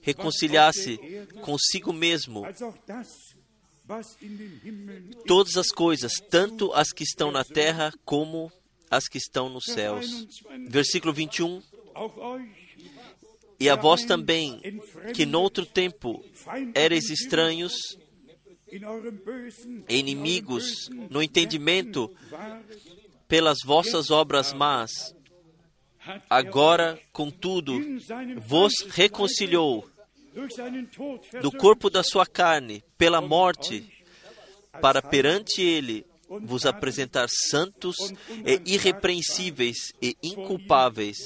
reconciliasse 0.00 0.98
consigo 1.42 1.92
mesmo 1.92 2.44
todas 5.26 5.56
as 5.56 5.68
coisas, 5.68 6.12
tanto 6.30 6.72
as 6.72 6.92
que 6.92 7.04
estão 7.04 7.30
na 7.30 7.44
terra 7.44 7.92
como 8.04 8.50
as 8.90 9.06
que 9.08 9.18
estão 9.18 9.48
nos 9.48 9.64
céus. 9.64 10.26
Versículo 10.68 11.12
21. 11.12 11.62
Auch 11.94 12.16
euch, 12.18 12.62
E 13.60 13.68
a 13.68 13.76
vós 13.76 14.04
também, 14.04 14.60
que 15.14 15.24
noutro 15.24 15.64
tempo 15.64 16.24
eres 16.74 17.10
estranhos, 17.10 17.96
inimigos, 19.88 20.88
no 21.08 21.22
entendimento, 21.22 22.10
pelas 23.28 23.58
vossas 23.64 24.10
obras 24.10 24.52
más, 24.52 25.14
agora, 26.28 26.98
contudo, 27.12 27.78
vos 28.38 28.72
reconciliou 28.90 29.88
do 31.40 31.50
corpo 31.52 31.90
da 31.90 32.02
sua 32.02 32.26
carne, 32.26 32.82
pela 32.96 33.20
morte, 33.20 33.86
para 34.80 35.02
perante 35.02 35.60
ele 35.60 36.06
vos 36.40 36.64
apresentar 36.64 37.28
santos 37.28 37.96
e 38.46 38.74
irrepreensíveis 38.74 39.92
e 40.00 40.16
inculpáveis. 40.22 41.18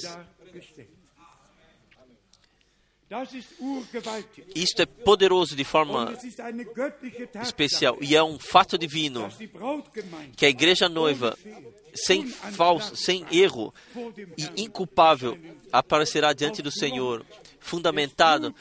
Isto 4.54 4.82
é 4.82 4.86
poderoso 4.86 5.54
de 5.54 5.62
forma 5.62 6.12
especial 7.40 7.96
e 8.00 8.16
é 8.16 8.22
um 8.22 8.36
fato 8.36 8.76
divino 8.76 9.28
que 10.36 10.44
a 10.44 10.48
igreja 10.48 10.88
noiva, 10.88 11.38
sem 11.94 12.26
falso, 12.26 12.96
sem 12.96 13.24
erro 13.30 13.72
e 14.36 14.64
inculpável, 14.64 15.38
aparecerá 15.70 16.32
diante 16.32 16.60
do 16.60 16.70
Senhor, 16.72 17.24
fundamentado 17.60 18.52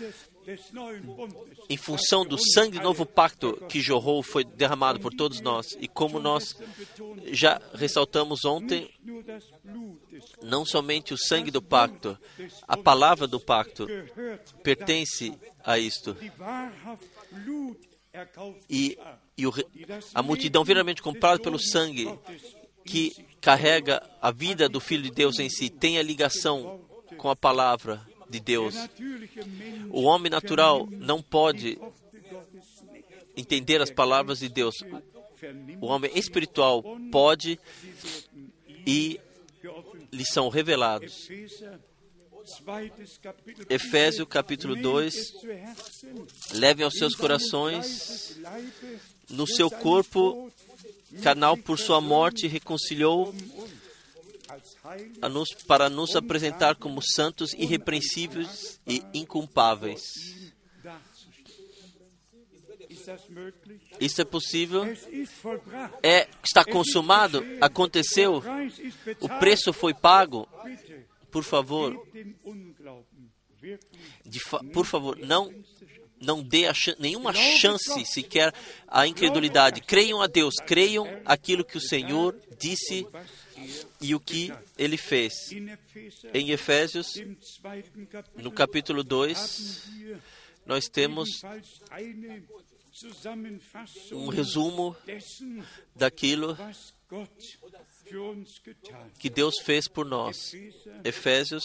em 1.69 1.77
função 1.77 2.25
do 2.25 2.37
sangue 2.37 2.77
do 2.77 2.83
novo 2.83 3.05
pacto 3.05 3.55
que 3.67 3.81
jorrou, 3.81 4.21
foi 4.21 4.43
derramado 4.43 4.99
por 4.99 5.13
todos 5.13 5.41
nós. 5.41 5.75
E 5.79 5.87
como 5.87 6.19
nós 6.19 6.55
já 7.31 7.59
ressaltamos 7.73 8.45
ontem, 8.45 8.89
não 10.41 10.65
somente 10.65 11.13
o 11.13 11.17
sangue 11.17 11.51
do 11.51 11.61
pacto, 11.61 12.17
a 12.67 12.77
palavra 12.77 13.27
do 13.27 13.39
pacto 13.39 13.87
pertence 14.63 15.33
a 15.63 15.79
isto. 15.79 16.15
E, 18.69 18.97
e 19.37 19.47
o, 19.47 19.53
a 20.13 20.23
multidão 20.23 20.63
verdadeiramente 20.63 21.01
comprada 21.01 21.39
pelo 21.39 21.59
sangue, 21.59 22.07
que 22.85 23.25
carrega 23.41 24.01
a 24.21 24.31
vida 24.31 24.69
do 24.69 24.79
Filho 24.79 25.03
de 25.03 25.11
Deus 25.11 25.39
em 25.39 25.49
si, 25.49 25.69
tem 25.69 25.97
a 25.97 26.03
ligação 26.03 26.79
com 27.17 27.29
a 27.29 27.35
palavra 27.35 28.05
de 28.29 28.39
Deus. 28.39 28.75
O 29.89 30.03
homem 30.03 30.29
natural 30.29 30.87
não 30.91 31.21
pode 31.21 31.77
entender 33.35 33.81
as 33.81 33.91
palavras 33.91 34.39
de 34.39 34.49
Deus. 34.49 34.75
O 35.81 35.87
homem 35.87 36.11
espiritual 36.15 36.83
pode 37.11 37.59
e 38.85 39.19
lhe 40.11 40.25
são 40.25 40.49
revelados. 40.49 41.29
Efésios 43.69 44.27
capítulo 44.27 44.75
2: 44.75 45.15
Leve 46.53 46.83
aos 46.83 46.93
seus 46.93 47.15
corações, 47.15 48.39
no 49.29 49.47
seu 49.47 49.69
corpo, 49.69 50.51
canal 51.23 51.57
por 51.57 51.79
sua 51.79 51.99
morte, 51.99 52.47
reconciliou 52.47 53.33
nos, 55.29 55.49
para 55.67 55.89
nos 55.89 56.15
apresentar 56.15 56.75
como 56.75 57.01
santos, 57.01 57.53
irrepreensíveis 57.53 58.79
e 58.87 59.03
inculpáveis. 59.13 60.01
Isso 63.99 64.21
é 64.21 64.25
possível? 64.25 64.83
É, 66.01 66.27
está 66.43 66.63
consumado? 66.63 67.43
Aconteceu? 67.61 68.41
O 69.19 69.29
preço 69.39 69.71
foi 69.71 69.93
pago? 69.93 70.47
Por 71.31 71.43
favor, 71.43 71.95
fa 74.47 74.63
por 74.73 74.85
favor, 74.85 75.17
não 75.17 75.51
não 76.21 76.41
dê 76.41 76.73
ch 76.73 76.95
nenhuma 76.97 77.33
chance 77.33 78.05
sequer 78.05 78.53
à 78.87 79.05
incredulidade. 79.05 79.81
Creiam 79.81 80.21
a 80.21 80.27
Deus, 80.27 80.55
creiam 80.65 81.05
aquilo 81.25 81.63
que 81.63 81.77
o 81.77 81.81
Senhor 81.81 82.35
disse 82.57 83.05
e 84.01 84.15
o 84.15 84.19
que 84.19 84.51
ele 84.77 84.97
fez. 84.97 85.33
Em 86.33 86.51
Efésios, 86.51 87.07
no 88.35 88.51
capítulo 88.51 89.03
2, 89.03 89.89
nós 90.65 90.87
temos 90.87 91.41
um 94.11 94.27
resumo 94.27 94.95
daquilo 95.95 96.57
que 99.19 99.29
Deus 99.29 99.55
fez 99.63 99.87
por 99.87 100.05
nós. 100.05 100.53
Efésios, 101.03 101.63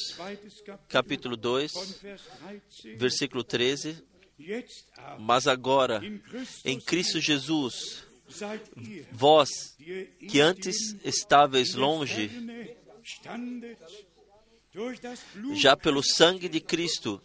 capítulo 0.89 1.37
2, 1.37 1.73
versículo 2.97 3.45
13. 3.45 4.03
Mas 5.19 5.47
agora, 5.47 6.01
em 6.65 6.81
Cristo 6.81 7.21
Jesus, 7.21 8.05
vós 9.13 9.49
que 10.29 10.41
antes 10.41 10.77
estáveis 11.05 11.75
longe, 11.75 12.31
já 15.55 15.77
pelo 15.77 16.03
sangue 16.03 16.49
de 16.49 16.61
Cristo 16.61 17.21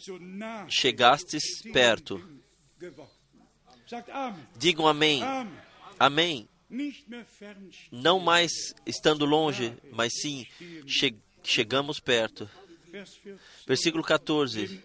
chegastes 0.70 1.62
perto. 1.72 2.22
Digam 4.58 4.88
amém. 4.88 5.22
Amém. 6.00 6.50
Não 7.92 8.20
mais 8.20 8.52
estando 8.86 9.26
longe, 9.26 9.78
mas 9.92 10.12
sim 10.20 10.46
che 10.88 11.16
chegamos 11.44 12.00
perto. 12.00 12.50
Versículo 13.68 14.04
14: 14.04 14.84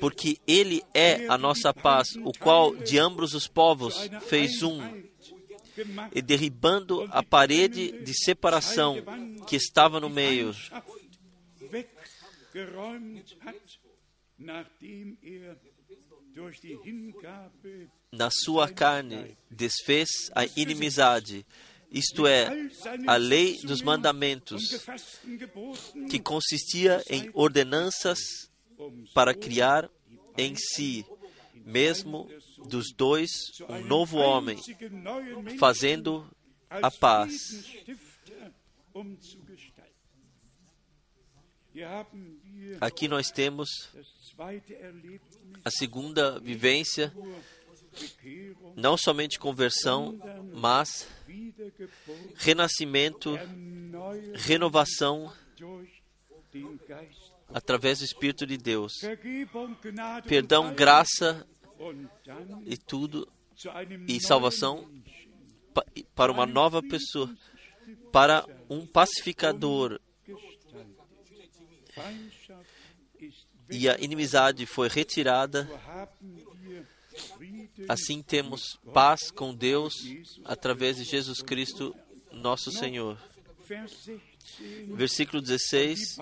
Porque 0.00 0.38
Ele 0.46 0.82
é 0.94 1.26
a 1.28 1.36
nossa 1.36 1.74
paz, 1.74 2.16
o 2.24 2.32
qual 2.32 2.74
de 2.74 2.98
ambos 2.98 3.34
os 3.34 3.46
povos 3.46 4.08
fez 4.28 4.62
um, 4.62 4.80
e 6.14 6.22
derribando 6.22 7.06
a 7.10 7.22
parede 7.22 8.02
de 8.02 8.14
separação 8.14 8.96
que 9.46 9.56
estava 9.56 10.00
no 10.00 10.08
meio, 10.08 10.54
na 18.12 18.30
sua 18.30 18.70
carne 18.70 19.36
desfez 19.50 20.08
a 20.34 20.44
inimizade 20.56 21.46
isto 21.90 22.26
é, 22.26 22.48
a 23.06 23.16
lei 23.16 23.58
dos 23.62 23.82
mandamentos, 23.82 24.84
que 26.10 26.18
consistia 26.18 27.02
em 27.08 27.30
ordenanças 27.32 28.18
para 29.14 29.34
criar 29.34 29.88
em 30.36 30.54
si 30.54 31.04
mesmo 31.64 32.28
dos 32.68 32.92
dois 32.94 33.30
um 33.68 33.84
novo 33.84 34.18
homem, 34.18 34.58
fazendo 35.58 36.28
a 36.70 36.90
paz. 36.90 37.64
Aqui 42.80 43.08
nós 43.08 43.30
temos 43.30 43.68
a 45.64 45.70
segunda 45.70 46.38
vivência 46.40 47.12
não 48.74 48.96
somente 48.96 49.38
conversão, 49.38 50.18
mas 50.54 51.08
renascimento, 52.36 53.38
renovação 54.34 55.32
através 57.52 57.98
do 57.98 58.04
Espírito 58.04 58.46
de 58.46 58.56
Deus. 58.56 58.92
Perdão, 60.26 60.74
graça 60.74 61.46
e 62.64 62.76
tudo, 62.76 63.28
e 64.08 64.20
salvação 64.20 64.88
para 66.14 66.32
uma 66.32 66.46
nova 66.46 66.82
pessoa, 66.82 67.34
para 68.12 68.44
um 68.68 68.86
pacificador. 68.86 70.00
E 73.70 73.88
a 73.88 73.98
inimizade 73.98 74.64
foi 74.66 74.88
retirada 74.88 75.68
Assim 77.88 78.22
temos 78.22 78.78
paz 78.92 79.30
com 79.30 79.54
Deus 79.54 79.94
através 80.44 80.96
de 80.96 81.04
Jesus 81.04 81.40
Cristo, 81.40 81.94
nosso 82.32 82.70
Senhor. 82.70 83.18
Versículo 84.94 85.42
16. 85.42 86.18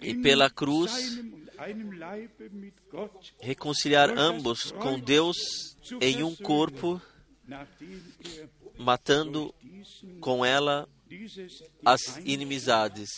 E 0.00 0.14
pela 0.14 0.50
cruz 0.50 1.20
reconciliar 3.40 4.10
ambos 4.16 4.70
com 4.72 4.98
Deus 4.98 5.36
em 6.00 6.22
um 6.22 6.34
corpo, 6.34 7.00
matando 8.78 9.54
com 10.20 10.44
ela 10.44 10.88
as 11.84 12.18
inimizades 12.24 13.08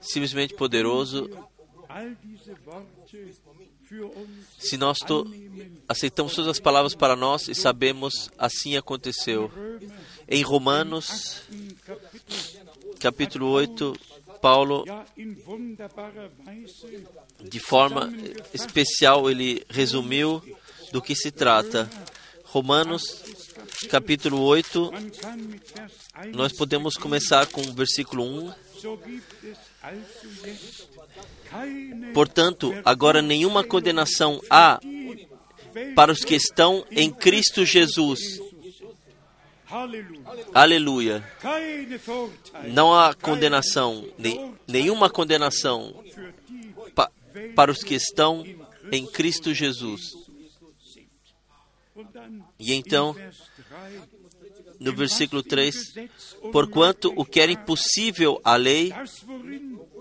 simplesmente 0.00 0.54
poderoso. 0.54 1.28
Se 4.58 4.76
nós 4.76 4.98
aceitamos 5.88 6.34
todas 6.34 6.50
as 6.50 6.60
palavras 6.60 6.94
para 6.94 7.16
nós 7.16 7.48
e 7.48 7.54
sabemos 7.54 8.30
assim 8.36 8.76
aconteceu. 8.76 9.50
Em 10.28 10.42
Romanos, 10.42 11.42
capítulo 13.00 13.48
8, 13.48 13.94
Paulo, 14.42 14.84
de 17.40 17.58
forma 17.58 18.12
especial, 18.52 19.30
ele 19.30 19.64
resumiu 19.68 20.42
do 20.92 21.00
que 21.00 21.14
se 21.14 21.30
trata. 21.30 21.88
Romanos, 22.50 23.02
capítulo 23.90 24.40
8, 24.40 24.90
nós 26.32 26.50
podemos 26.50 26.94
começar 26.96 27.46
com 27.46 27.60
o 27.60 27.74
versículo 27.74 28.24
1. 28.24 28.52
Portanto, 32.14 32.74
agora 32.86 33.20
nenhuma 33.20 33.62
condenação 33.62 34.40
há 34.48 34.80
para 35.94 36.10
os 36.10 36.20
que 36.24 36.34
estão 36.34 36.86
em 36.90 37.10
Cristo 37.10 37.66
Jesus. 37.66 38.40
Aleluia. 40.54 41.22
Não 42.68 42.94
há 42.94 43.12
condenação, 43.14 44.08
nenhuma 44.66 45.10
condenação 45.10 46.02
pa, 46.94 47.10
para 47.54 47.70
os 47.70 47.82
que 47.82 47.94
estão 47.94 48.42
em 48.90 49.06
Cristo 49.06 49.52
Jesus. 49.52 50.27
E 52.58 52.72
então, 52.74 53.14
no 54.78 54.94
versículo 54.94 55.42
3, 55.42 55.94
porquanto 56.52 57.12
o 57.16 57.24
que 57.24 57.40
era 57.40 57.52
impossível 57.52 58.40
à 58.44 58.56
lei, 58.56 58.92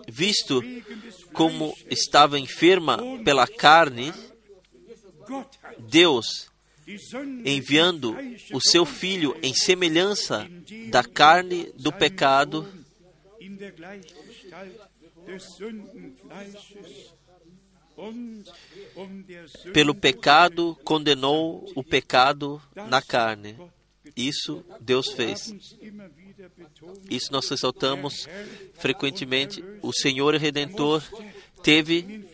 visto 0.07 0.62
como 1.33 1.75
estava 1.89 2.39
enferma 2.39 2.99
pela 3.23 3.47
carne, 3.47 4.13
Deus, 5.79 6.49
enviando 7.45 8.15
o 8.53 8.62
seu 8.62 8.86
Filho 8.86 9.38
em 9.41 9.53
semelhança 9.53 10.47
da 10.89 11.03
carne 11.03 11.71
do 11.75 11.91
pecado, 11.91 12.67
pelo 19.73 19.95
pecado 19.95 20.77
condenou 20.83 21.69
o 21.75 21.83
pecado 21.83 22.62
na 22.75 23.01
carne. 23.01 23.57
Isso 24.15 24.63
Deus 24.79 25.12
fez. 25.12 25.53
Isso 27.10 27.31
nós 27.31 27.49
ressaltamos 27.49 28.27
frequentemente. 28.75 29.63
O 29.81 29.91
Senhor 29.91 30.36
Redentor 30.36 31.03
teve 31.63 32.25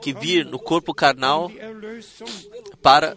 que 0.00 0.12
vir 0.12 0.44
no 0.44 0.58
corpo 0.58 0.94
carnal 0.94 1.50
para 2.82 3.16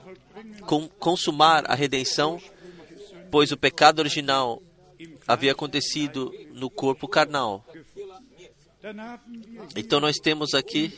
consumar 1.00 1.70
a 1.70 1.76
redenção, 1.76 2.42
pois 3.30 3.52
o 3.52 3.58
pecado 3.58 4.00
original 4.00 4.62
havia 5.28 5.52
acontecido 5.52 6.34
no 6.54 6.70
corpo 6.70 7.08
carnal. 7.08 7.66
Então 9.76 10.00
nós 10.00 10.18
temos 10.18 10.54
aqui 10.54 10.94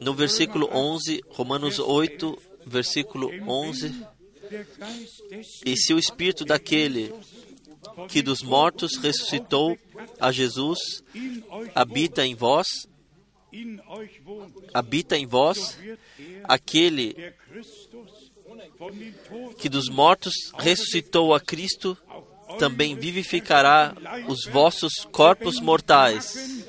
no 0.00 0.12
versículo 0.14 0.68
11, 0.72 1.22
Romanos 1.28 1.78
8, 1.78 2.36
versículo 2.66 3.30
11, 3.48 4.06
e 5.64 5.76
se 5.76 5.94
o 5.94 5.98
espírito 5.98 6.44
daquele 6.44 7.12
que 8.08 8.22
dos 8.22 8.42
mortos 8.42 8.96
ressuscitou 8.96 9.78
a 10.20 10.32
Jesus 10.32 10.78
habita 11.74 12.26
em 12.26 12.34
vós, 12.34 12.66
habita 14.74 15.16
em 15.16 15.26
vós 15.26 15.78
aquele 16.44 17.34
que 19.58 19.68
dos 19.68 19.88
mortos 19.88 20.34
ressuscitou 20.58 21.34
a 21.34 21.40
Cristo, 21.40 21.96
também 22.58 22.94
vivificará 22.94 23.94
os 24.28 24.44
vossos 24.50 24.92
corpos 25.10 25.60
mortais 25.60 26.66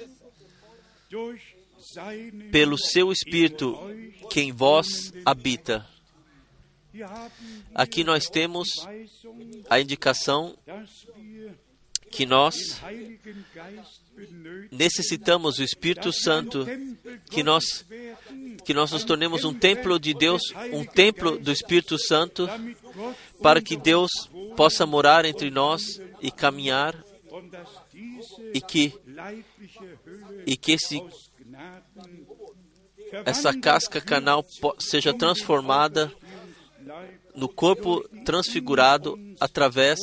pelo 2.52 2.78
seu 2.78 3.12
Espírito 3.12 3.78
que 4.30 4.42
em 4.42 4.52
vós 4.52 5.12
habita. 5.26 5.86
Aqui 7.74 8.04
nós 8.04 8.26
temos 8.26 8.70
a 9.70 9.80
indicação 9.80 10.58
que 12.10 12.26
nós 12.26 12.56
necessitamos 14.72 15.60
o 15.60 15.64
Espírito 15.64 16.12
Santo, 16.12 16.66
que 17.30 17.44
nós 17.44 17.86
que 18.66 18.74
nós 18.74 18.92
nos 18.92 19.06
tornemos 19.06 19.46
um 19.46 19.54
templo 19.54 19.98
de 19.98 20.14
Deus, 20.14 20.42
um 20.74 20.84
templo 20.84 21.38
do 21.38 21.52
Espírito 21.52 21.98
Santo, 21.98 22.50
para 23.42 23.62
que 23.62 23.76
Deus 23.76 24.12
possa 24.56 24.86
morar 24.86 25.26
entre 25.26 25.50
nós 25.50 26.02
e 26.22 26.32
caminhar 26.32 26.96
e 28.54 28.62
que 28.62 28.94
e 30.46 30.58
que 30.58 30.72
esse 30.72 31.02
essa 33.26 33.58
casca 33.58 34.02
canal 34.02 34.46
seja 34.80 35.14
transformada 35.14 36.12
no 37.36 37.48
corpo 37.48 38.08
transfigurado 38.26 39.18
através 39.40 40.00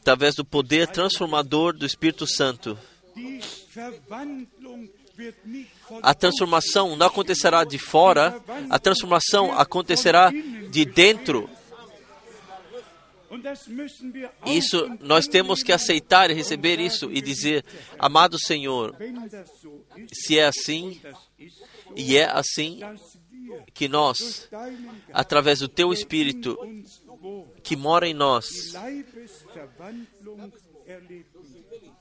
através 0.00 0.34
do 0.34 0.44
poder 0.44 0.88
transformador 0.88 1.76
do 1.76 1.84
Espírito 1.84 2.26
Santo. 2.26 2.78
A 6.02 6.14
transformação 6.14 6.96
não 6.96 7.06
acontecerá 7.06 7.64
de 7.64 7.78
fora, 7.78 8.40
a 8.70 8.78
transformação 8.78 9.52
acontecerá 9.52 10.32
de 10.70 10.84
dentro. 10.86 11.50
Isso 14.46 14.98
nós 15.00 15.26
temos 15.26 15.62
que 15.62 15.72
aceitar 15.72 16.30
e 16.30 16.34
receber 16.34 16.80
isso 16.80 17.10
e 17.12 17.20
dizer: 17.20 17.64
Amado 17.98 18.38
Senhor, 18.38 18.96
se 20.12 20.38
é 20.38 20.46
assim, 20.46 21.00
e 21.94 22.16
é 22.16 22.24
assim 22.24 22.80
que 23.72 23.88
nós, 23.88 24.48
através 25.12 25.60
do 25.60 25.68
Teu 25.68 25.92
Espírito 25.92 26.58
que 27.62 27.76
mora 27.76 28.08
em 28.08 28.14
nós, 28.14 28.74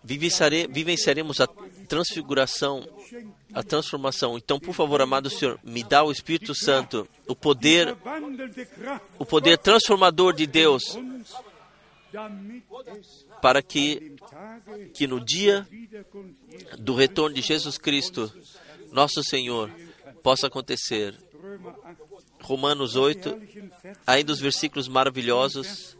vivenciaremos 0.03 1.39
a 1.39 1.47
transfiguração, 1.87 2.87
a 3.53 3.63
transformação. 3.63 4.37
Então, 4.37 4.59
por 4.59 4.73
favor, 4.73 5.01
amado 5.01 5.29
Senhor, 5.29 5.59
me 5.63 5.83
dá 5.83 6.03
o 6.03 6.11
Espírito 6.11 6.53
Santo, 6.53 7.07
o 7.27 7.35
poder, 7.35 7.95
o 9.17 9.25
poder 9.25 9.57
transformador 9.57 10.33
de 10.33 10.45
Deus, 10.45 10.97
para 13.41 13.61
que, 13.61 14.15
que 14.93 15.07
no 15.07 15.23
dia 15.23 15.67
do 16.77 16.95
retorno 16.95 17.35
de 17.35 17.41
Jesus 17.41 17.77
Cristo, 17.77 18.31
nosso 18.91 19.23
Senhor, 19.23 19.71
possa 20.23 20.47
acontecer. 20.47 21.15
Romanos 22.41 22.95
8, 22.95 23.37
ainda 24.07 24.31
os 24.31 24.39
versículos 24.39 24.87
maravilhosos, 24.87 25.97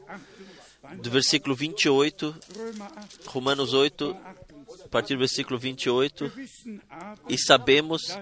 do 1.01 1.09
versículo 1.09 1.53
28, 1.53 2.35
Romanos 3.27 3.73
8, 3.73 4.15
a 4.83 4.87
partir 4.87 5.13
do 5.13 5.19
versículo 5.19 5.59
28, 5.59 6.31
e 7.27 7.37
sabemos 7.37 8.17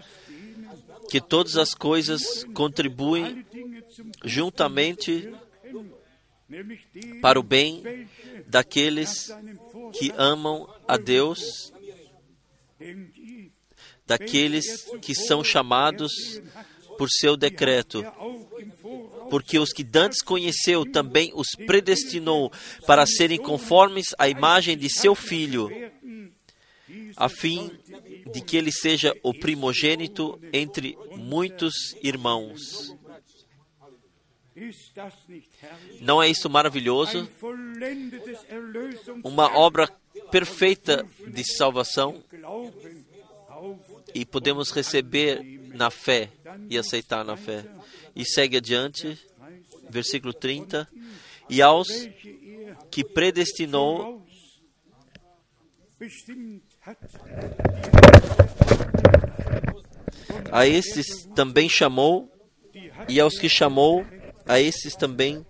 que 1.09 1.21
todas 1.21 1.55
as 1.55 1.73
coisas 1.73 2.43
contribuem 2.53 3.45
juntamente 4.23 5.33
para 7.21 7.39
o 7.39 7.43
bem 7.43 8.07
daqueles 8.47 9.29
que 9.93 10.11
amam 10.17 10.67
a 10.87 10.97
Deus, 10.97 11.73
daqueles 14.05 14.85
que 15.01 15.13
são 15.13 15.43
chamados 15.43 16.41
por 16.97 17.09
seu 17.09 17.37
decreto. 17.37 18.03
Porque 19.29 19.59
os 19.59 19.73
que 19.73 19.83
dantes 19.83 20.21
conheceu 20.21 20.89
também 20.89 21.31
os 21.35 21.47
predestinou 21.65 22.51
para 22.85 23.05
serem 23.05 23.37
conformes 23.37 24.07
à 24.17 24.29
imagem 24.29 24.77
de 24.77 24.89
seu 24.89 25.13
filho, 25.13 25.69
a 27.15 27.29
fim 27.29 27.71
de 28.31 28.41
que 28.41 28.57
ele 28.57 28.71
seja 28.71 29.15
o 29.23 29.33
primogênito 29.33 30.39
entre 30.53 30.97
muitos 31.15 31.95
irmãos. 32.01 32.95
Não 36.01 36.21
é 36.21 36.27
isso 36.27 36.49
maravilhoso? 36.49 37.29
Uma 39.23 39.55
obra 39.55 39.87
perfeita 40.31 41.05
de 41.27 41.43
salvação 41.43 42.23
e 44.13 44.25
podemos 44.25 44.71
receber 44.71 45.43
na 45.73 45.91
fé 45.91 46.31
e 46.69 46.77
aceitar 46.77 47.23
na 47.23 47.37
fé. 47.37 47.65
E 48.15 48.25
segue 48.25 48.57
adiante, 48.57 49.17
versículo 49.89 50.33
30. 50.33 50.87
E 51.49 51.61
aos 51.61 51.87
que 52.89 53.03
predestinou, 53.03 54.25
a 60.51 60.65
esses 60.65 61.25
também 61.35 61.67
chamou, 61.67 62.31
e 63.09 63.19
aos 63.19 63.37
que 63.37 63.49
chamou, 63.49 64.05
a 64.45 64.59
esses 64.59 64.95
também 64.95 65.45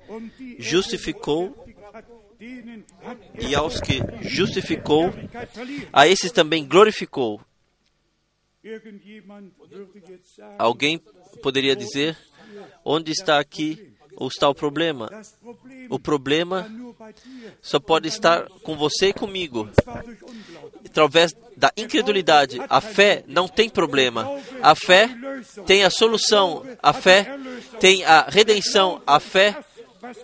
justificou, 0.58 1.56
e 3.40 3.56
aos 3.56 3.80
que 3.80 4.00
justificou, 4.22 5.14
a 5.94 6.08
esses 6.08 6.32
também 6.32 6.66
glorificou. 6.66 7.42
Alguém 10.58 11.00
poderia 11.42 11.76
dizer: 11.76 12.18
onde 12.84 13.12
está 13.12 13.40
aqui 13.40 13.94
ou 14.16 14.28
está 14.28 14.50
o 14.50 14.56
problema? 14.56 15.10
O 15.90 16.00
problema 16.00 16.68
só 17.62 17.80
pode 17.80 18.08
estar 18.08 18.48
com 18.64 18.76
você 18.76 19.10
e 19.10 19.14
comigo. 19.14 19.70
Através 20.98 21.32
da 21.56 21.72
incredulidade. 21.78 22.60
A 22.68 22.82
fé 22.82 23.24
não 23.28 23.48
tem 23.48 23.70
problema. 23.70 24.28
A 24.64 24.74
fé 24.74 25.16
tem 25.68 25.84
a 25.84 25.92
solução. 25.92 26.66
A 26.82 26.92
fé 26.92 27.38
tem 27.80 28.04
a 28.04 28.24
redenção. 28.28 29.00
A 29.06 29.20
fé 29.20 29.64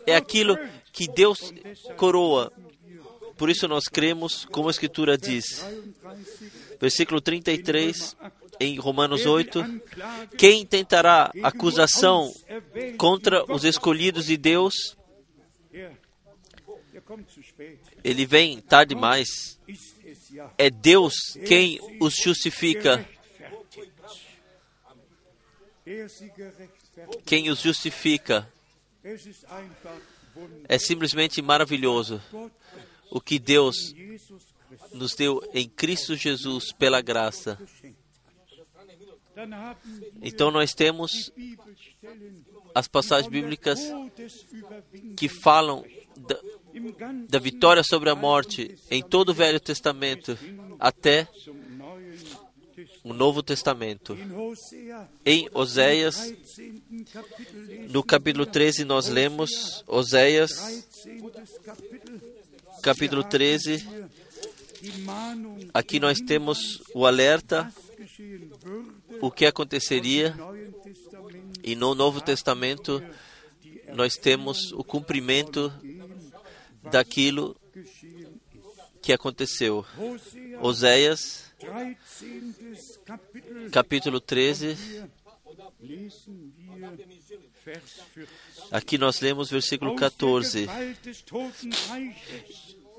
é 0.08 0.16
aquilo 0.16 0.58
que 0.92 1.08
Deus 1.08 1.54
coroa. 1.96 2.52
Por 3.38 3.52
isso 3.52 3.68
nós 3.68 3.84
cremos, 3.84 4.46
como 4.46 4.68
a 4.68 4.72
Escritura 4.72 5.16
diz. 5.16 5.64
Versículo 6.82 7.22
33, 7.22 8.18
em 8.60 8.80
Romanos 8.80 9.28
8: 9.28 9.64
Quem 10.36 10.66
tentará 10.66 11.32
acusação 11.44 12.34
contra 12.98 13.46
os 13.54 13.64
escolhidos 13.64 14.26
de 14.26 14.38
Deus? 14.38 14.98
ele 18.04 18.26
vem 18.26 18.60
tarde 18.60 18.96
demais. 18.96 19.60
É 20.58 20.70
Deus 20.70 21.14
quem 21.48 21.80
os 22.00 22.16
justifica. 22.16 23.08
Quem 27.26 27.50
os 27.50 27.60
justifica. 27.60 28.52
É 30.68 30.80
simplesmente 30.80 31.42
maravilhoso 31.42 32.22
o 33.12 33.20
que 33.20 33.38
Deus 33.38 33.94
nos 34.94 35.14
deu 35.14 35.42
em 35.54 35.68
Cristo 35.68 36.16
Jesus 36.16 36.72
pela 36.72 37.02
graça. 37.02 37.60
Então 40.22 40.52
nós 40.52 40.74
temos 40.74 41.32
as 42.74 42.88
passagens 42.88 43.30
bíblicas 43.30 43.80
que 45.18 45.28
falam 45.28 45.84
da 47.30 47.40
vitória 47.40 47.84
sobre 47.84 48.10
a 48.10 48.16
morte 48.16 48.76
em 48.90 49.02
todo 49.02 49.30
o 49.30 49.34
Velho 49.34 49.60
Testamento 49.60 50.38
até 50.80 51.28
o 53.04 53.14
Novo 53.14 53.44
Testamento. 53.44 54.18
Em 55.26 55.48
Oséias, 55.54 56.34
no 57.90 58.04
capítulo 58.04 58.46
13, 58.46 58.86
nós 58.86 59.08
lemos 59.08 59.84
Oséias, 59.88 60.86
capítulo 62.82 63.24
13. 63.24 63.88
Aqui 65.74 66.00
nós 66.00 66.20
temos 66.20 66.82
o 66.94 67.06
alerta, 67.06 67.72
o 69.22 69.30
que 69.32 69.46
aconteceria, 69.46 70.36
e 71.64 71.76
no 71.76 71.94
Novo 71.94 72.20
Testamento 72.20 73.02
nós 73.94 74.16
temos 74.16 74.72
o 74.72 74.84
cumprimento 74.84 75.72
daquilo 76.92 77.56
que 79.02 79.12
aconteceu. 79.12 79.86
Oséias, 80.62 81.52
capítulo 83.72 84.20
13. 84.20 85.04
Aqui 88.72 88.98
nós 88.98 89.20
lemos 89.20 89.50
versículo 89.50 89.96
14. 89.96 90.68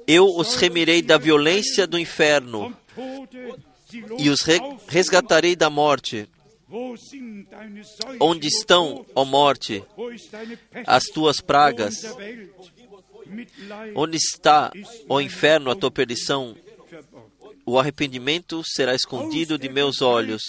Eu 0.06 0.26
os 0.36 0.54
remirei 0.56 1.00
da 1.02 1.16
violência 1.16 1.86
do 1.86 1.98
inferno 1.98 2.76
e 4.18 4.28
os 4.28 4.42
resgatarei 4.86 5.56
da 5.56 5.70
morte. 5.70 6.28
Onde 8.20 8.48
estão, 8.48 9.06
ó 9.14 9.24
morte, 9.24 9.84
as 10.86 11.04
tuas 11.04 11.40
pragas? 11.40 12.02
Onde 13.94 14.16
está, 14.16 14.72
ó 15.08 15.20
inferno, 15.20 15.70
a 15.70 15.76
tua 15.76 15.90
perdição? 15.90 16.56
O 17.66 17.78
arrependimento 17.78 18.62
será 18.64 18.94
escondido 18.94 19.58
de 19.58 19.68
meus 19.68 20.02
olhos. 20.02 20.42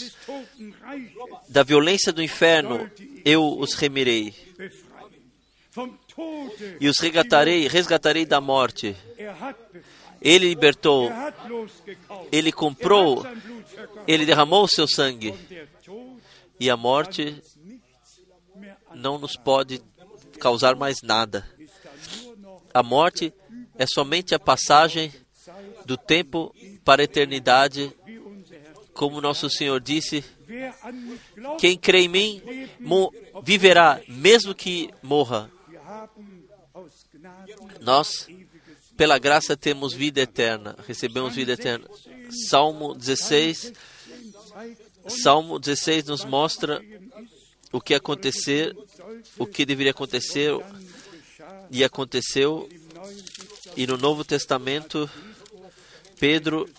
Da 1.47 1.63
violência 1.63 2.11
do 2.11 2.21
inferno 2.21 2.89
eu 3.23 3.57
os 3.57 3.73
remirei. 3.73 4.33
E 6.79 6.88
os 6.88 6.99
resgatarei, 6.99 7.67
resgatarei 7.67 8.25
da 8.25 8.41
morte. 8.41 8.95
Ele 10.21 10.49
libertou, 10.49 11.11
ele 12.31 12.51
comprou, 12.51 13.25
ele 14.07 14.25
derramou 14.25 14.63
o 14.63 14.67
seu 14.67 14.88
sangue. 14.88 15.33
E 16.59 16.69
a 16.69 16.77
morte 16.77 17.41
não 18.93 19.19
nos 19.19 19.35
pode 19.35 19.81
causar 20.39 20.75
mais 20.75 21.01
nada. 21.01 21.47
A 22.75 22.83
morte 22.83 23.33
é 23.77 23.85
somente 23.88 24.35
a 24.35 24.39
passagem 24.39 25.09
do 25.85 25.95
tempo 25.95 26.53
para 26.83 27.01
a 27.01 27.05
eternidade, 27.05 27.89
como 28.93 29.21
nosso 29.21 29.49
Senhor 29.49 29.79
disse: 29.79 30.25
quem 31.57 31.77
crê 31.77 32.01
em 32.01 32.09
mim 32.09 32.41
viverá, 33.41 34.01
mesmo 34.09 34.53
que 34.53 34.89
morra. 35.01 35.49
Nós, 37.79 38.27
pela 38.97 39.17
graça, 39.17 39.55
temos 39.55 39.93
vida 39.93 40.19
eterna, 40.19 40.75
recebemos 40.85 41.33
vida 41.33 41.53
eterna. 41.53 41.88
Salmo 42.49 42.93
16, 42.93 43.71
Salmo 45.07 45.59
16 45.59 46.07
nos 46.07 46.25
mostra 46.25 46.83
o 47.71 47.79
que 47.79 47.93
acontecer, 47.93 48.75
o 49.38 49.45
que 49.45 49.65
deveria 49.65 49.91
acontecer 49.91 50.51
e 51.69 51.84
aconteceu. 51.84 52.69
E 53.75 53.86
no 53.86 53.97
Novo 53.97 54.23
Testamento, 54.23 55.10
Pedro 56.19 56.69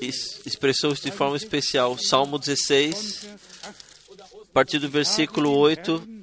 expressou 0.00 0.92
isso 0.92 1.02
de 1.02 1.10
forma 1.10 1.36
especial. 1.36 1.98
Salmo 1.98 2.38
16, 2.38 3.28
a 3.62 4.52
partir 4.52 4.78
do 4.78 4.88
versículo 4.88 5.56
8. 5.56 6.20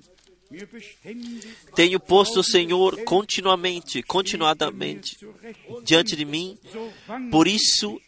Tenho 1.76 2.00
posto 2.00 2.40
o 2.40 2.44
Senhor 2.44 3.04
continuamente, 3.04 4.02
continuadamente 4.02 5.18
diante 5.84 6.16
de 6.16 6.24
mim, 6.24 6.58
por 7.30 7.48
isso 7.48 8.00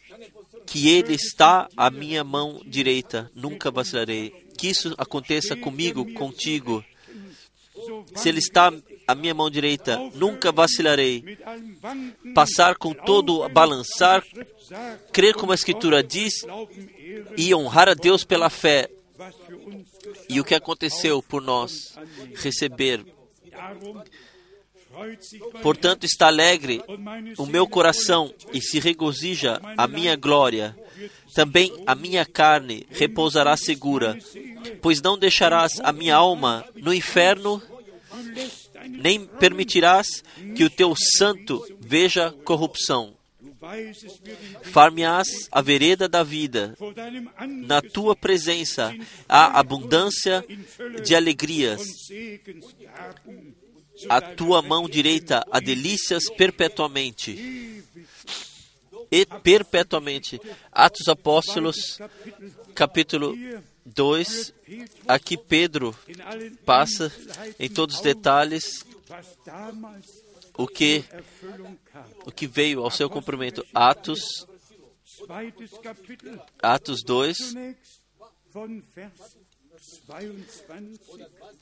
que 0.66 0.88
Ele 0.88 1.14
está 1.14 1.68
à 1.76 1.90
minha 1.90 2.24
mão 2.24 2.62
direita, 2.64 3.30
nunca 3.34 3.70
vacilarei. 3.70 4.30
Que 4.56 4.68
isso 4.68 4.94
aconteça 4.96 5.54
comigo, 5.54 6.10
contigo. 6.14 6.84
Se 8.14 8.28
Ele 8.28 8.38
está 8.38 8.72
à 9.06 9.14
minha 9.14 9.34
mão 9.34 9.50
direita, 9.50 9.98
nunca 10.14 10.52
vacilarei. 10.52 11.38
Passar 12.34 12.76
com 12.76 12.92
todo, 12.92 13.48
balançar, 13.48 14.22
crer 15.12 15.34
como 15.34 15.52
a 15.52 15.54
Escritura 15.54 16.02
diz 16.02 16.44
e 17.36 17.54
honrar 17.54 17.88
a 17.88 17.94
Deus 17.94 18.24
pela 18.24 18.50
fé. 18.50 18.88
E 20.28 20.40
o 20.40 20.44
que 20.44 20.54
aconteceu 20.54 21.22
por 21.22 21.42
nós? 21.42 21.98
Receber. 22.36 23.04
Portanto, 25.62 26.04
está 26.04 26.26
alegre 26.26 26.82
o 27.38 27.46
meu 27.46 27.66
coração 27.66 28.32
e 28.52 28.60
se 28.60 28.78
regozija 28.80 29.60
a 29.76 29.86
minha 29.86 30.16
glória. 30.16 30.76
Também 31.34 31.72
a 31.86 31.94
minha 31.94 32.24
carne 32.24 32.86
repousará 32.90 33.56
segura, 33.56 34.18
pois 34.80 35.00
não 35.00 35.18
deixarás 35.18 35.80
a 35.80 35.92
minha 35.92 36.16
alma 36.16 36.64
no 36.76 36.92
inferno, 36.92 37.62
nem 38.88 39.24
permitirás 39.24 40.22
que 40.56 40.64
o 40.64 40.70
teu 40.70 40.94
santo 40.96 41.64
veja 41.80 42.32
corrupção. 42.44 43.14
Far-me-ás 44.62 45.48
a 45.52 45.60
vereda 45.60 46.08
da 46.08 46.22
vida. 46.22 46.76
Na 47.46 47.82
tua 47.82 48.16
presença 48.16 48.94
há 49.28 49.58
abundância 49.58 50.44
de 51.04 51.14
alegrias. 51.14 51.82
A 54.08 54.20
tua 54.20 54.62
mão 54.62 54.88
direita 54.88 55.44
há 55.50 55.60
delícias 55.60 56.24
perpetuamente. 56.30 57.84
E 59.10 59.26
perpetuamente. 59.26 60.40
Atos 60.70 61.08
Apóstolos, 61.08 61.98
capítulo 62.74 63.34
2. 63.84 64.54
Aqui 65.08 65.36
Pedro 65.36 65.96
passa 66.64 67.12
em 67.58 67.68
todos 67.68 67.96
os 67.96 68.02
detalhes 68.02 68.84
o 70.56 70.66
que 70.66 71.04
o 72.24 72.30
que 72.30 72.46
veio 72.46 72.82
ao 72.82 72.90
seu 72.90 73.10
cumprimento. 73.10 73.66
Atos 73.74 74.46
Atos 76.62 77.02
2 77.04 77.54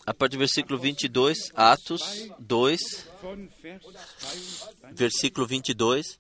a 0.07 0.15
partir 0.15 0.37
do 0.37 0.41
versículo 0.41 0.79
22, 0.79 1.39
Atos 1.55 2.29
2, 2.39 2.81
versículo 4.93 5.47
22. 5.47 6.19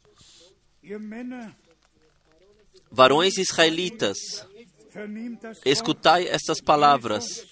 Varões 2.90 3.36
israelitas, 3.36 4.18
escutai 5.64 6.26
estas 6.26 6.60
palavras. 6.60 7.46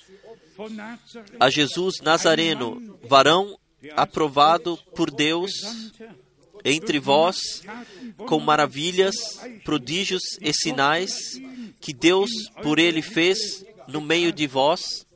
A 1.38 1.50
Jesus 1.50 2.00
Nazareno, 2.00 2.98
varão 3.02 3.58
aprovado 3.94 4.76
por 4.94 5.10
Deus 5.10 5.52
entre 6.64 6.98
vós, 6.98 7.62
com 8.16 8.40
maravilhas, 8.40 9.14
prodígios 9.64 10.22
e 10.40 10.52
sinais 10.52 11.40
que 11.80 11.92
Deus 11.92 12.30
por 12.62 12.78
ele 12.78 13.02
fez 13.02 13.64
no 13.86 14.00
meio 14.00 14.32
de 14.32 14.46
vós, 14.46 15.06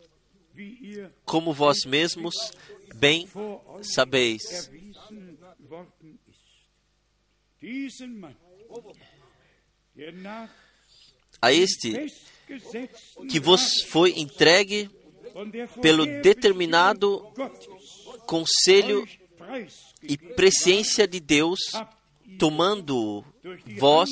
como 1.24 1.52
vós 1.52 1.84
mesmos 1.84 2.34
bem 2.94 3.26
sabeis. 3.82 4.70
A 11.42 11.52
este 11.52 12.06
que 13.28 13.38
vos 13.38 13.82
foi 13.82 14.18
entregue 14.18 14.90
pelo 15.80 16.06
determinado 16.22 17.20
conselho 18.26 19.06
e 20.02 20.16
presciência 20.16 21.06
de 21.06 21.20
Deus 21.20 21.60
tomando 22.38 23.24
vós 23.78 24.10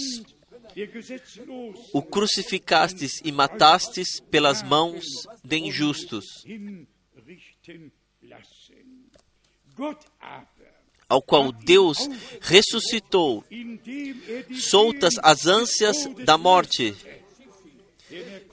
o 1.93 2.03
crucificastes 2.03 3.21
e 3.25 3.33
matastes 3.33 4.21
pelas 4.31 4.63
mãos 4.63 5.05
de 5.43 5.59
injustos, 5.59 6.25
ao 11.09 11.23
qual 11.23 11.51
Deus 11.51 11.99
ressuscitou, 12.41 13.45
soltas 14.61 15.15
as 15.23 15.47
ânsias 15.47 15.97
da 16.25 16.37
morte, 16.37 16.95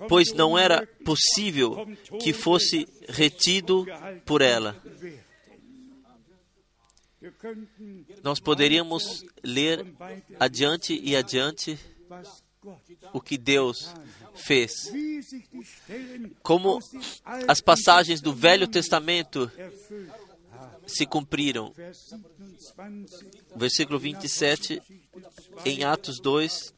pois 0.08 0.32
não 0.34 0.58
era 0.58 0.88
possível 1.04 1.86
que 2.22 2.32
fosse 2.32 2.88
retido 3.10 3.86
por 4.26 4.42
ela. 4.42 4.82
Nós 8.24 8.40
poderíamos 8.40 9.26
ler 9.44 9.86
adiante 10.40 11.00
e 11.04 11.16
adiante 11.16 11.78
o 13.14 13.20
que 13.20 13.38
Deus 13.38 13.94
fez. 14.36 14.72
Como 16.42 16.80
as 17.48 17.62
passagens 17.62 18.22
do 18.22 18.34
Velho 18.34 18.68
Testamento 18.68 19.52
se 20.88 21.06
cumpriram. 21.06 21.74
Versículo 23.56 24.00
27, 24.00 24.82
em 25.66 25.84
Atos 25.84 26.20
2. 26.22 26.74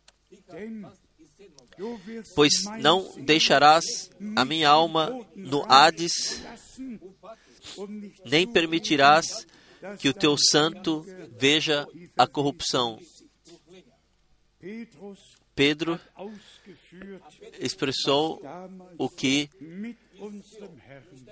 Pois 2.35 2.63
não 2.79 3.13
deixarás 3.17 4.09
a 4.35 4.43
minha 4.43 4.69
alma 4.69 5.11
no 5.35 5.63
Hades, 5.71 6.41
nem 8.25 8.51
permitirás 8.51 9.45
que 9.99 10.09
o 10.09 10.13
teu 10.13 10.35
santo 10.37 11.05
veja 11.37 11.87
a 12.17 12.25
corrupção. 12.25 12.99
Pedro 15.53 15.99
expressou 17.59 18.41
o 18.97 19.09
que 19.09 19.49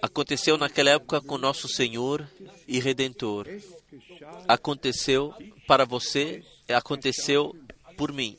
aconteceu 0.01 0.57
naquela 0.57 0.91
época 0.91 1.21
com 1.21 1.37
nosso 1.37 1.67
Senhor 1.67 2.27
e 2.67 2.79
Redentor. 2.79 3.47
Aconteceu 4.47 5.33
para 5.67 5.85
você, 5.85 6.43
aconteceu 6.69 7.55
por 7.97 8.11
mim. 8.11 8.37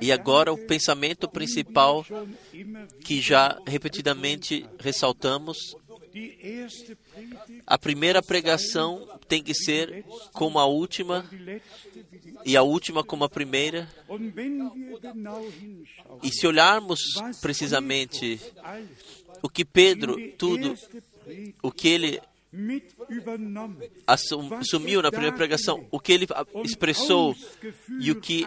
E 0.00 0.10
agora 0.10 0.52
o 0.52 0.66
pensamento 0.66 1.28
principal 1.28 2.04
que 3.04 3.20
já 3.20 3.60
repetidamente 3.66 4.66
ressaltamos 4.78 5.76
a 7.66 7.78
primeira 7.78 8.22
pregação 8.22 9.08
tem 9.28 9.42
que 9.42 9.54
ser 9.54 10.04
como 10.32 10.58
a 10.58 10.66
última 10.66 11.28
e 12.44 12.56
a 12.56 12.62
última 12.62 13.02
como 13.02 13.24
a 13.24 13.28
primeira. 13.28 13.88
E 16.22 16.30
se 16.30 16.46
olharmos 16.46 17.00
precisamente 17.40 18.40
o 19.42 19.48
que 19.48 19.64
Pedro, 19.64 20.16
tudo, 20.38 20.74
o 21.62 21.70
que 21.70 21.88
ele 21.88 22.20
assumiu 24.06 25.02
na 25.02 25.10
primeira 25.10 25.36
pregação, 25.36 25.86
o 25.90 26.00
que 26.00 26.12
ele 26.12 26.26
expressou 26.64 27.34
e 28.00 28.10
o 28.10 28.20
que 28.20 28.46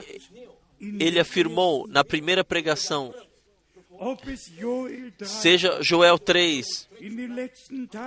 ele 0.99 1.19
afirmou 1.19 1.87
na 1.87 2.03
primeira 2.03 2.43
pregação, 2.43 3.13
seja 5.25 5.81
Joel 5.81 6.17
3, 6.17 6.89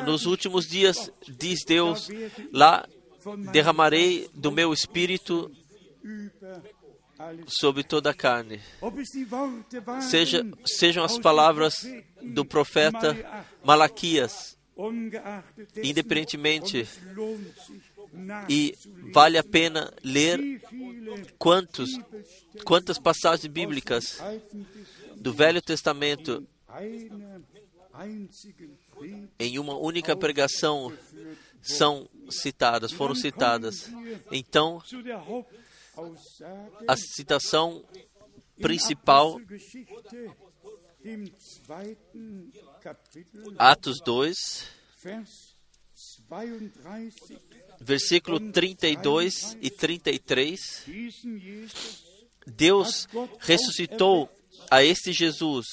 nos 0.06 0.26
últimos 0.26 0.66
dias, 0.66 1.10
diz 1.28 1.64
Deus, 1.66 2.08
lá 2.52 2.86
derramarei 3.52 4.28
do 4.34 4.50
meu 4.50 4.72
espírito 4.72 5.50
sobre 7.46 7.84
toda 7.84 8.10
a 8.10 8.14
carne. 8.14 8.60
Seja, 10.00 10.44
sejam 10.64 11.04
as 11.04 11.18
palavras 11.18 11.74
do 12.20 12.44
profeta 12.44 13.16
Malaquias, 13.64 14.56
independentemente, 15.76 16.88
e 18.48 18.76
vale 19.12 19.38
a 19.38 19.44
pena 19.44 19.92
ler 20.02 20.60
quantos, 21.38 21.90
quantas 22.64 22.98
passagens 22.98 23.46
bíblicas 23.46 24.18
do 25.16 25.32
Velho 25.32 25.62
Testamento 25.62 26.46
em 29.38 29.58
uma 29.58 29.76
única 29.76 30.16
pregação 30.16 30.92
são 31.60 32.08
citadas, 32.30 32.92
foram 32.92 33.14
citadas. 33.14 33.90
Então, 34.30 34.82
a 36.88 36.96
citação 36.96 37.84
principal, 38.60 39.40
Atos 43.58 44.00
2, 44.00 44.36
versículo 47.80 48.40
32 48.52 49.56
e 49.60 49.70
33, 49.70 50.86
Deus 52.46 53.08
ressuscitou 53.40 54.30
a 54.70 54.82
este 54.82 55.12
Jesus, 55.12 55.66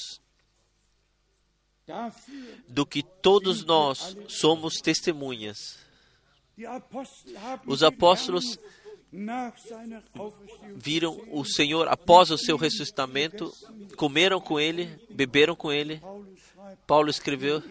do 2.68 2.86
que 2.86 3.02
todos 3.02 3.64
nós 3.64 4.16
somos 4.28 4.74
testemunhas. 4.76 5.78
Os 7.66 7.82
apóstolos 7.82 8.58
viram 10.76 11.20
o 11.32 11.44
Senhor 11.44 11.88
após 11.88 12.30
o 12.30 12.38
seu 12.38 12.56
ressuscitamento, 12.56 13.52
comeram 13.96 14.40
com 14.40 14.60
ele, 14.60 14.86
beberam 15.10 15.56
com 15.56 15.72
ele. 15.72 16.00
Paulo 16.86 17.10
escreveu 17.10 17.62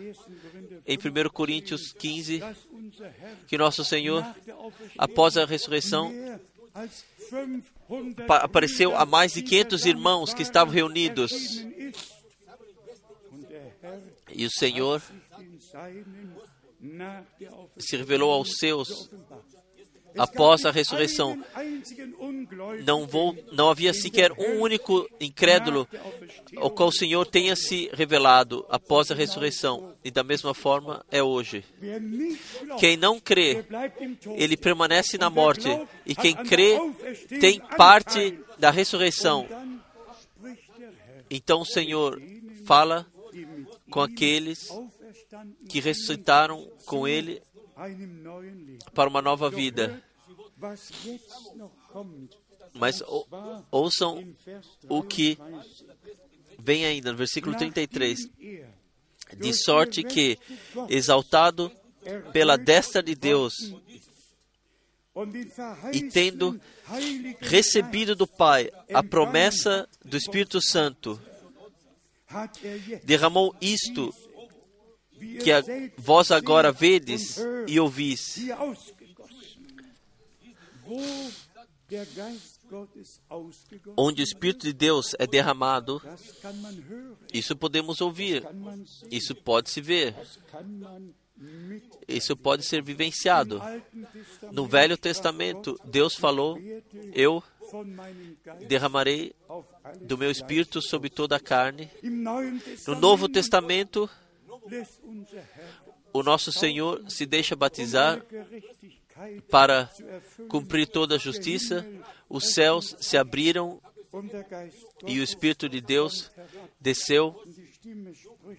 em 0.85 0.97
1 0.97 1.29
Coríntios 1.29 1.91
15 1.93 2.41
que 3.47 3.57
nosso 3.57 3.83
Senhor, 3.83 4.23
após 4.97 5.37
a 5.37 5.45
ressurreição, 5.45 6.11
apareceu 8.27 8.95
a 8.95 9.05
mais 9.05 9.33
de 9.33 9.41
500 9.41 9.85
irmãos 9.85 10.33
que 10.33 10.41
estavam 10.41 10.73
reunidos. 10.73 11.31
E 14.31 14.45
o 14.45 14.51
Senhor 14.51 15.01
se 17.77 17.97
revelou 17.97 18.31
aos 18.31 18.57
seus 18.57 19.09
após 20.17 20.65
a 20.65 20.71
ressurreição. 20.71 21.41
Não, 22.85 23.05
vou, 23.05 23.37
não 23.51 23.69
havia 23.69 23.93
sequer 23.93 24.31
um 24.33 24.61
único 24.61 25.07
incrédulo 25.19 25.87
ao 26.57 26.69
qual 26.71 26.89
o 26.89 26.93
Senhor 26.93 27.25
tenha 27.25 27.55
se 27.55 27.89
revelado 27.93 28.65
após 28.69 29.11
a 29.11 29.15
ressurreição. 29.15 29.95
E 30.03 30.11
da 30.11 30.23
mesma 30.23 30.53
forma 30.53 31.05
é 31.11 31.21
hoje. 31.21 31.63
Quem 32.79 32.97
não 32.97 33.19
crê, 33.19 33.65
ele 34.35 34.57
permanece 34.57 35.17
na 35.17 35.29
morte. 35.29 35.67
E 36.05 36.15
quem 36.15 36.35
crê 36.35 36.79
tem 37.39 37.59
parte 37.77 38.39
da 38.57 38.71
ressurreição. 38.71 39.47
Então 41.29 41.61
o 41.61 41.65
Senhor 41.65 42.21
fala 42.65 43.05
com 43.89 44.01
aqueles 44.01 44.69
que 45.67 45.79
ressuscitaram 45.79 46.67
com 46.85 47.07
ele 47.07 47.41
para 48.93 49.09
uma 49.09 49.21
nova 49.21 49.49
vida. 49.49 50.03
Mas 52.73 53.01
ouçam 53.71 54.35
o 54.87 55.01
que 55.01 55.37
vem 56.57 56.85
ainda 56.85 57.11
no 57.11 57.17
versículo 57.17 57.55
33. 57.55 58.29
De 59.37 59.53
sorte 59.53 60.03
que, 60.03 60.37
exaltado 60.89 61.71
pela 62.33 62.57
destra 62.57 63.01
de 63.01 63.15
Deus, 63.15 63.53
e 65.93 66.03
tendo 66.09 66.59
recebido 67.39 68.15
do 68.15 68.25
Pai 68.25 68.71
a 68.93 69.03
promessa 69.03 69.87
do 70.03 70.17
Espírito 70.17 70.61
Santo, 70.61 71.19
derramou 73.03 73.55
isto 73.61 74.13
que 75.43 75.51
a, 75.51 75.61
vós 75.97 76.31
agora 76.31 76.71
vedes 76.71 77.37
e 77.67 77.79
ouvis. 77.79 78.37
Onde 83.97 84.21
o 84.21 84.23
Espírito 84.23 84.65
de 84.65 84.73
Deus 84.73 85.15
é 85.17 85.25
derramado, 85.25 86.01
isso 87.33 87.55
podemos 87.55 87.99
ouvir, 87.99 88.43
isso 89.09 89.33
pode 89.35 89.71
se 89.71 89.81
ver, 89.81 90.15
isso 92.07 92.35
pode 92.37 92.63
ser 92.63 92.83
vivenciado. 92.83 93.61
No 94.51 94.67
Velho 94.67 94.97
Testamento, 94.97 95.79
Deus 95.83 96.15
falou: 96.15 96.59
Eu 97.13 97.43
derramarei 98.67 99.33
do 100.01 100.17
meu 100.17 100.29
espírito 100.29 100.81
sobre 100.81 101.09
toda 101.09 101.35
a 101.35 101.39
carne. 101.39 101.89
No 102.87 102.95
Novo 102.95 103.27
Testamento, 103.29 104.09
o 106.13 106.23
nosso 106.23 106.51
Senhor 106.51 107.03
se 107.09 107.25
deixa 107.25 107.55
batizar 107.55 108.23
para 109.49 109.89
cumprir 110.47 110.87
toda 110.87 111.15
a 111.15 111.19
justiça, 111.19 111.85
os 112.27 112.53
céus 112.53 112.95
se 112.99 113.17
abriram 113.17 113.81
e 115.05 115.19
o 115.19 115.23
Espírito 115.23 115.69
de 115.69 115.81
Deus 115.81 116.31
desceu 116.79 117.41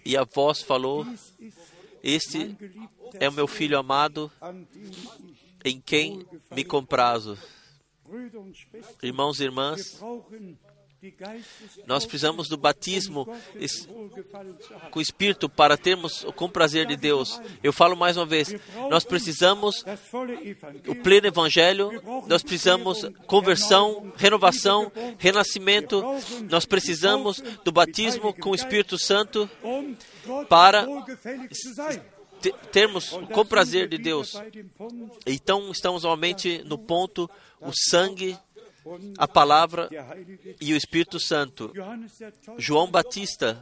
e 0.05 0.15
a 0.15 0.23
voz 0.23 0.61
falou: 0.61 1.05
Este 2.03 2.55
é 3.19 3.27
o 3.27 3.33
meu 3.33 3.47
filho 3.47 3.77
amado 3.77 4.31
em 5.63 5.79
quem 5.79 6.25
me 6.51 6.63
comprazo. 6.63 7.37
Irmãos 9.01 9.39
e 9.39 9.43
irmãs, 9.43 10.01
nós 11.87 12.05
precisamos 12.05 12.47
do 12.47 12.57
batismo 12.57 13.25
com 14.91 14.99
o 14.99 15.01
Espírito 15.01 15.49
para 15.49 15.75
termos 15.75 16.23
o 16.23 16.31
comprazer 16.31 16.85
de 16.85 16.95
Deus. 16.95 17.41
Eu 17.63 17.73
falo 17.73 17.95
mais 17.95 18.17
uma 18.17 18.25
vez: 18.25 18.53
nós 18.89 19.03
precisamos 19.03 19.83
o 20.87 20.95
pleno 20.95 21.27
evangelho, 21.27 22.01
nós 22.27 22.43
precisamos 22.43 23.09
conversão, 23.25 24.13
renovação, 24.15 24.91
renascimento, 25.17 26.03
nós 26.49 26.65
precisamos 26.65 27.41
do 27.63 27.71
batismo 27.71 28.33
com 28.33 28.51
o 28.51 28.55
Espírito 28.55 28.97
Santo 28.99 29.49
para 30.47 30.85
termos 32.71 33.05
sind 33.05 33.27
wir 33.71 33.87
de 33.87 33.97
Deus. 33.97 34.33
Então 35.25 35.71
estamos 35.71 36.03
novamente 36.03 36.63
no 36.65 36.77
ponto 36.77 37.29
o 37.59 37.71
sangue, 37.71 38.37
a 39.17 39.27
palavra 39.27 39.89
e 40.59 40.73
o 40.73 40.77
Espírito 40.77 41.19
Santo. 41.19 41.71
João 42.57 42.89
Batista, 42.89 43.61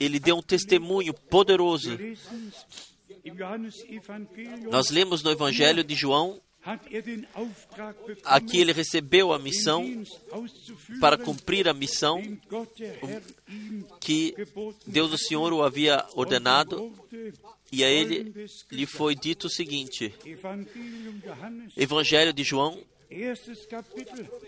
ele 0.00 0.18
deu 0.18 0.36
um 0.36 0.42
testemunho 0.42 1.12
poderoso. 1.12 1.98
Nós 4.70 4.90
lemos 4.90 5.22
no 5.22 5.30
Evangelho 5.30 5.82
de 5.84 5.94
João, 5.94 6.40
aqui 8.24 8.58
ele 8.58 8.72
recebeu 8.72 9.32
a 9.32 9.38
missão 9.38 10.02
para 11.00 11.16
cumprir 11.16 11.68
a 11.68 11.72
missão 11.72 12.20
que 14.00 14.34
Deus 14.86 15.12
o 15.12 15.18
Senhor 15.18 15.52
o 15.52 15.62
havia 15.62 16.04
ordenado, 16.14 16.92
e 17.70 17.84
a 17.84 17.88
ele 17.88 18.48
lhe 18.70 18.86
foi 18.86 19.14
dito 19.14 19.46
o 19.46 19.50
seguinte: 19.50 20.14
Evangelho 21.76 22.32
de 22.32 22.42
João. 22.42 22.78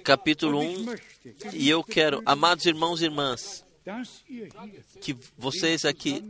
Capítulo 0.05 0.59
Und 0.61 0.71
ich 0.73 0.79
1, 0.79 0.85
möchte, 0.85 1.57
e 1.57 1.69
eu 1.69 1.83
quero, 1.83 2.23
amados 2.27 2.67
irmãos 2.67 3.01
e 3.01 3.05
irmãs, 3.05 3.65
que 5.01 5.17
vocês 5.37 5.85
aqui 5.85 6.23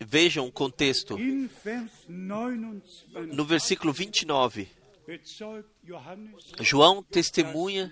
vejam 0.00 0.46
o 0.46 0.52
contexto. 0.52 1.18
In 1.18 1.48
Vers 1.64 1.90
29 2.08 3.34
No 3.34 3.44
versículo 3.44 3.92
29, 3.92 4.68
bezeugt 5.06 5.66
Johannes 5.82 6.30
João 6.60 7.02
testemunha 7.02 7.90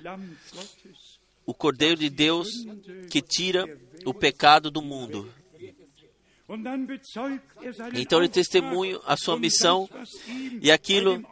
o 1.47 1.55
Cordeiro 1.55 1.97
de 1.97 2.11
Deus 2.11 2.49
que 3.11 3.23
tira 3.23 3.65
o 4.05 4.13
pecado 4.13 4.71
do 4.71 4.83
mundo. 4.83 5.33
Então 7.95 8.19
ele 8.21 8.29
testemunha 8.29 8.99
a 9.05 9.17
sua 9.17 9.39
missão 9.39 9.89
e 10.63 10.71
aquilo- 10.71 11.23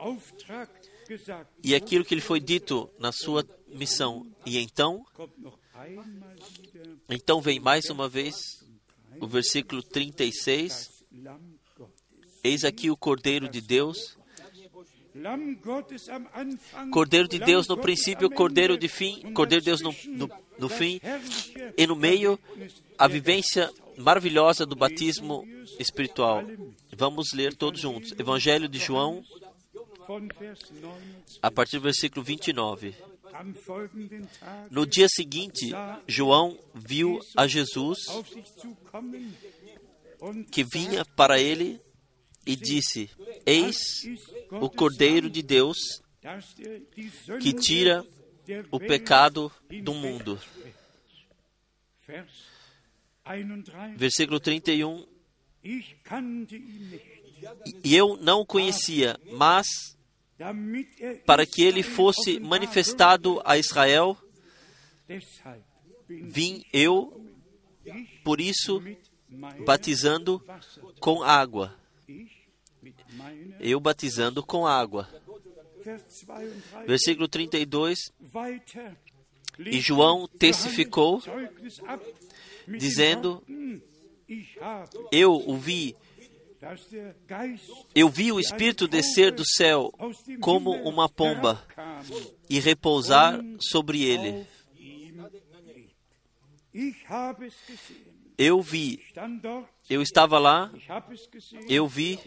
E 1.62 1.74
aquilo 1.74 2.04
que 2.04 2.14
lhe 2.14 2.20
foi 2.20 2.40
dito 2.40 2.90
na 2.98 3.12
sua 3.12 3.46
missão. 3.68 4.26
E 4.44 4.58
então, 4.58 5.04
então 7.08 7.40
vem 7.40 7.60
mais 7.60 7.88
uma 7.90 8.08
vez 8.08 8.64
o 9.20 9.26
versículo 9.26 9.82
36. 9.82 10.70
das 10.72 10.96
Lamm 11.12 11.58
Gottes. 11.76 12.04
Eis 12.42 12.64
aqui 12.64 12.90
o 12.90 12.96
Cordeiro 12.96 13.48
de 13.48 13.60
Deus. 13.60 14.16
Cordeiro 16.92 17.26
de 17.26 17.38
Deus 17.38 17.66
no 17.66 17.78
princípio, 17.78 18.30
Cordeiro 18.30 18.76
de 18.76 18.88
fim, 18.88 19.32
Cordeiro 19.32 19.62
de 19.62 19.70
Deus 19.70 19.80
no, 19.80 19.94
no, 20.08 20.30
no 20.58 20.68
fim. 20.68 21.00
E 21.76 21.86
no 21.86 21.96
meio, 21.96 22.38
a 22.98 23.08
vivência 23.08 23.72
maravilhosa 23.96 24.66
do 24.66 24.76
batismo 24.76 25.46
espiritual. 25.78 26.42
Vamos 26.94 27.32
ler 27.32 27.54
todos 27.54 27.80
juntos. 27.80 28.12
Evangelho 28.18 28.68
de 28.68 28.78
João, 28.78 29.22
von 29.22 29.24
Vers 29.24 29.34
29. 29.34 29.45
A 31.42 31.50
partir 31.50 31.76
do 31.78 31.82
versículo 31.82 32.24
29. 32.24 32.94
Am 33.32 33.52
folgenden 33.54 34.24
Tag 34.40 34.68
No 34.70 34.86
dia 34.86 35.08
seguinte, 35.08 35.70
João 36.06 36.58
viu 36.74 37.18
a 37.36 37.46
Jesus 37.46 37.98
que 40.50 40.64
vinha 40.64 41.04
para 41.04 41.38
ele 41.38 41.80
e 42.46 42.56
disse: 42.56 43.10
Eis 43.44 43.76
o 44.50 44.70
Cordeiro 44.70 45.28
de 45.28 45.42
Deus 45.42 45.76
que 47.40 47.52
tira 47.52 48.04
o 48.70 48.78
pecado 48.78 49.52
do 49.82 49.92
mundo. 49.92 50.40
Vers 52.06 52.56
31. 53.24 53.96
Versículo 53.96 54.40
31. 54.40 55.06
E 57.84 57.94
eu 57.94 58.16
não 58.16 58.40
o 58.40 58.46
conhecia, 58.46 59.18
mas 59.32 59.66
para 61.24 61.46
que 61.46 61.62
ele 61.62 61.82
fosse 61.82 62.38
manifestado 62.40 63.40
a 63.44 63.56
Israel, 63.56 64.16
vim 66.08 66.62
eu, 66.72 67.24
por 68.22 68.40
isso, 68.40 68.82
batizando 69.64 70.42
com 71.00 71.22
água. 71.22 71.74
Eu 73.58 73.80
batizando 73.80 74.42
com 74.42 74.66
água. 74.66 75.08
Vers 75.82 76.02
32. 76.02 76.86
Versículo 76.86 77.28
32. 77.28 77.98
Weiter 78.34 78.96
E 79.58 79.80
João 79.80 80.28
testificou, 80.28 81.22
dizendo: 82.66 83.42
Eu 85.10 85.34
o 85.34 85.56
vi, 85.56 85.96
eu 87.94 88.08
vi 88.08 88.32
o 88.32 88.40
Espírito 88.40 88.88
descer 88.88 89.32
do 89.32 89.44
céu 89.44 89.92
como 90.40 90.72
uma 90.88 91.08
pomba 91.08 91.62
e 92.48 92.58
repousar 92.58 93.40
sobre 93.60 94.02
ele. 94.02 94.46
Eu 98.38 98.60
vi, 98.60 99.00
eu 99.88 100.02
estava 100.02 100.38
lá, 100.38 100.70
eu 101.68 101.86
vi, 101.88 102.18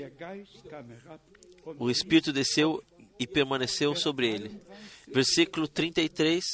o 1.78 1.90
Espírito 1.92 2.34
desceu 2.34 2.84
e 3.20 3.28
permaneceu 3.28 3.96
sobre 3.96 4.28
ele. 4.28 4.62
Versículo 5.08 5.68
33. 5.68 6.46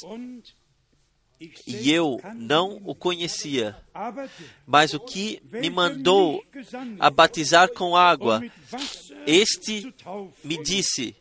E 1.66 1.90
eu 1.92 2.18
não 2.34 2.80
o 2.84 2.94
conhecia, 2.94 3.76
mas 4.66 4.94
o 4.94 5.00
que 5.00 5.42
me 5.52 5.68
mandou 5.68 6.42
a 6.98 7.10
batizar 7.10 7.68
com 7.72 7.94
água, 7.94 8.42
este 9.26 9.94
me 10.42 10.62
disse 10.62 11.14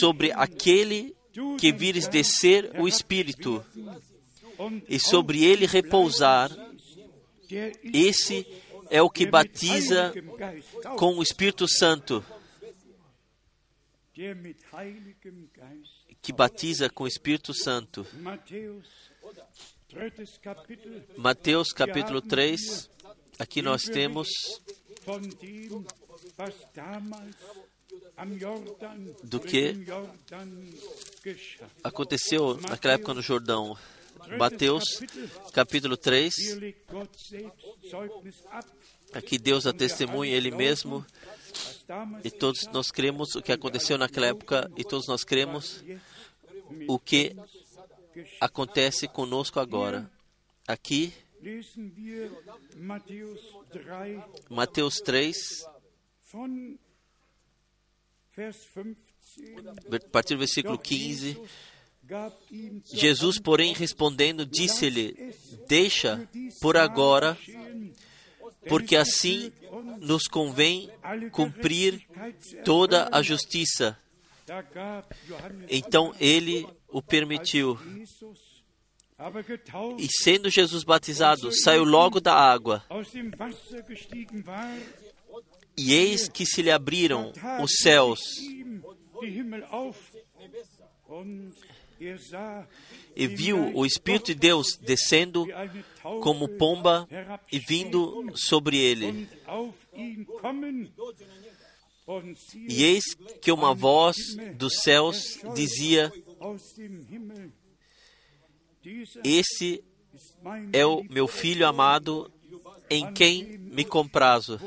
sobre 0.00 0.32
aquele 0.32 1.14
que 1.58 1.72
vires 1.72 2.08
descer 2.08 2.72
o 2.80 2.88
Espírito 2.88 3.64
e 4.88 4.98
sobre 4.98 5.44
ele 5.44 5.66
repousar. 5.66 6.50
Esse 7.92 8.46
é 8.90 9.02
o 9.02 9.10
que 9.10 9.26
batiza 9.26 10.12
com 10.96 11.18
o 11.18 11.22
Espírito 11.22 11.68
Santo, 11.68 12.24
que 16.28 16.32
batiza 16.34 16.90
com 16.90 17.04
o 17.04 17.08
Espírito 17.08 17.54
Santo. 17.54 18.06
Mateus 21.16 21.72
capítulo 21.72 22.20
3. 22.20 22.90
Aqui 23.38 23.62
nós 23.62 23.84
temos 23.84 24.28
Do 29.22 29.40
que 29.40 29.72
aconteceu 31.82 32.60
naquela 32.60 32.92
época 32.92 33.14
no 33.14 33.22
Jordão. 33.22 33.74
Mateus 34.38 34.84
capítulo 35.54 35.96
3. 35.96 36.34
Hier 36.36 36.60
legt 36.60 36.86
Gott 36.90 37.18
selbst 37.18 37.88
Zeugnis 37.88 38.44
ab, 38.50 38.66
Aqui 39.14 39.38
Deus 39.38 39.66
a 39.66 39.72
testemunha 39.72 40.34
Ele 40.34 40.50
mesmo 40.50 41.06
e 42.22 42.30
todos 42.30 42.66
nós 42.66 42.90
cremos 42.90 43.34
o 43.34 43.40
que 43.40 43.52
aconteceu 43.52 43.96
naquela 43.96 44.26
época 44.26 44.70
e 44.76 44.84
todos 44.84 45.06
nós 45.06 45.24
cremos 45.24 45.82
o 46.88 46.98
que 46.98 47.34
acontece 48.40 49.06
conosco 49.08 49.60
agora. 49.60 50.10
Aqui, 50.66 51.12
lesen 51.40 51.92
wir 51.96 52.30
Matthäus 52.76 53.40
3 53.70 54.22
Mateus 54.50 55.00
3, 55.00 55.64
von 56.32 56.78
Vers 58.36 58.68
15. 58.74 58.96
a 59.92 60.10
partir 60.10 60.34
do 60.34 60.38
versículo 60.38 60.78
15. 60.78 61.40
Jesus, 62.92 63.38
porém, 63.38 63.74
respondendo, 63.74 64.46
disse-lhe: 64.46 65.34
Deixa 65.66 66.28
por 66.60 66.76
agora, 66.76 67.36
porque 68.68 68.96
assim 68.96 69.52
nos 70.00 70.26
convém 70.26 70.90
cumprir 71.32 72.06
toda 72.64 73.08
a 73.12 73.22
justiça. 73.22 73.98
Então 75.68 76.14
ele 76.18 76.66
o 76.88 77.02
permitiu. 77.02 77.78
E 79.98 80.06
sendo 80.22 80.48
Jesus 80.48 80.84
batizado, 80.84 81.50
saiu 81.52 81.84
logo 81.84 82.20
da 82.20 82.34
água. 82.34 82.84
E 85.76 85.92
eis 85.92 86.28
que 86.28 86.46
se 86.46 86.62
lhe 86.62 86.70
abriram 86.70 87.32
os 87.62 87.76
céus. 87.82 88.20
E 93.16 93.26
viu 93.26 93.76
o 93.76 93.84
Espírito 93.84 94.26
de 94.26 94.34
Deus 94.34 94.76
descendo 94.76 95.46
como 96.22 96.48
pomba 96.48 97.08
e 97.50 97.58
vindo 97.58 98.32
sobre 98.36 98.78
ele. 98.78 99.28
E 102.54 102.84
eis 102.84 103.04
que 103.42 103.52
uma 103.52 103.74
voz 103.74 104.16
dos 104.56 104.80
céus 104.82 105.38
dizia: 105.54 106.10
Esse 109.22 109.84
é 110.72 110.86
o 110.86 111.04
meu 111.04 111.28
filho 111.28 111.66
amado, 111.66 112.32
em 112.88 113.12
quem 113.12 113.58
me 113.58 113.84
comprazo. 113.84 114.58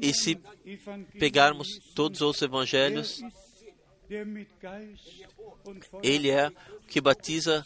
E 0.00 0.12
se 0.12 0.36
pegarmos 1.18 1.68
todos 1.94 2.20
os 2.20 2.42
evangelhos, 2.42 3.22
ele 6.02 6.28
é 6.28 6.48
o 6.48 6.80
que 6.88 7.00
batiza 7.00 7.64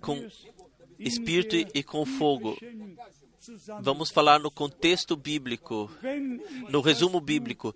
com 0.00 0.26
espírito 0.98 1.56
e 1.74 1.82
com 1.82 2.06
fogo. 2.06 2.56
Vamos 3.80 4.10
falar 4.10 4.38
no 4.40 4.50
contexto 4.50 5.16
bíblico, 5.16 5.90
no 6.68 6.80
resumo 6.80 7.20
bíblico. 7.20 7.74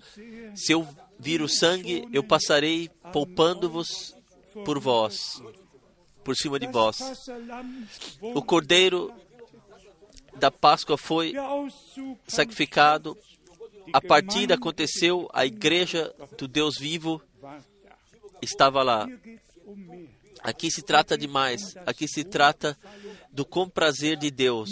Se 0.54 0.72
eu 0.72 0.86
vir 1.18 1.42
o 1.42 1.48
sangue, 1.48 2.08
eu 2.12 2.22
passarei 2.22 2.88
poupando-vos 3.12 4.16
por 4.64 4.78
vós, 4.78 5.42
por 6.24 6.36
cima 6.36 6.58
de 6.58 6.66
vós. 6.66 7.00
O 8.22 8.42
cordeiro 8.42 9.12
da 10.36 10.50
Páscoa 10.50 10.96
foi 10.96 11.34
sacrificado. 12.26 13.16
A 13.92 14.00
partida 14.00 14.54
aconteceu, 14.54 15.28
a 15.32 15.46
igreja 15.46 16.14
do 16.36 16.46
Deus 16.46 16.78
vivo 16.78 17.22
estava 18.40 18.82
lá. 18.82 19.08
Aqui 20.42 20.70
se 20.70 20.82
trata 20.82 21.18
de 21.18 21.26
mais, 21.26 21.76
aqui 21.84 22.06
se 22.06 22.22
trata 22.22 22.78
do 23.32 23.44
comprazer 23.44 24.16
de 24.16 24.30
Deus. 24.30 24.70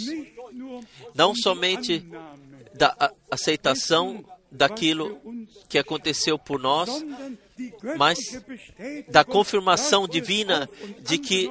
Não 1.15 1.35
somente 1.35 2.05
da 2.75 3.13
aceitação 3.31 4.25
daquilo 4.51 5.21
que 5.69 5.79
aconteceu 5.79 6.39
por 6.39 6.61
nós, 6.61 6.89
mas 7.97 8.19
da 9.09 9.25
confirmação 9.25 10.07
divina 10.07 10.69
de 11.01 11.19
que 11.19 11.49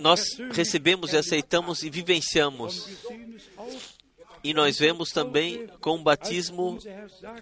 nós 0.00 0.38
recebemos 0.52 1.12
e 1.12 1.16
aceitamos 1.16 1.82
e 1.82 1.90
vivenciamos. 1.90 2.88
E 4.42 4.54
nós 4.54 4.78
vemos 4.78 5.10
também 5.10 5.66
com 5.80 5.96
o 5.96 6.02
batismo, 6.02 6.78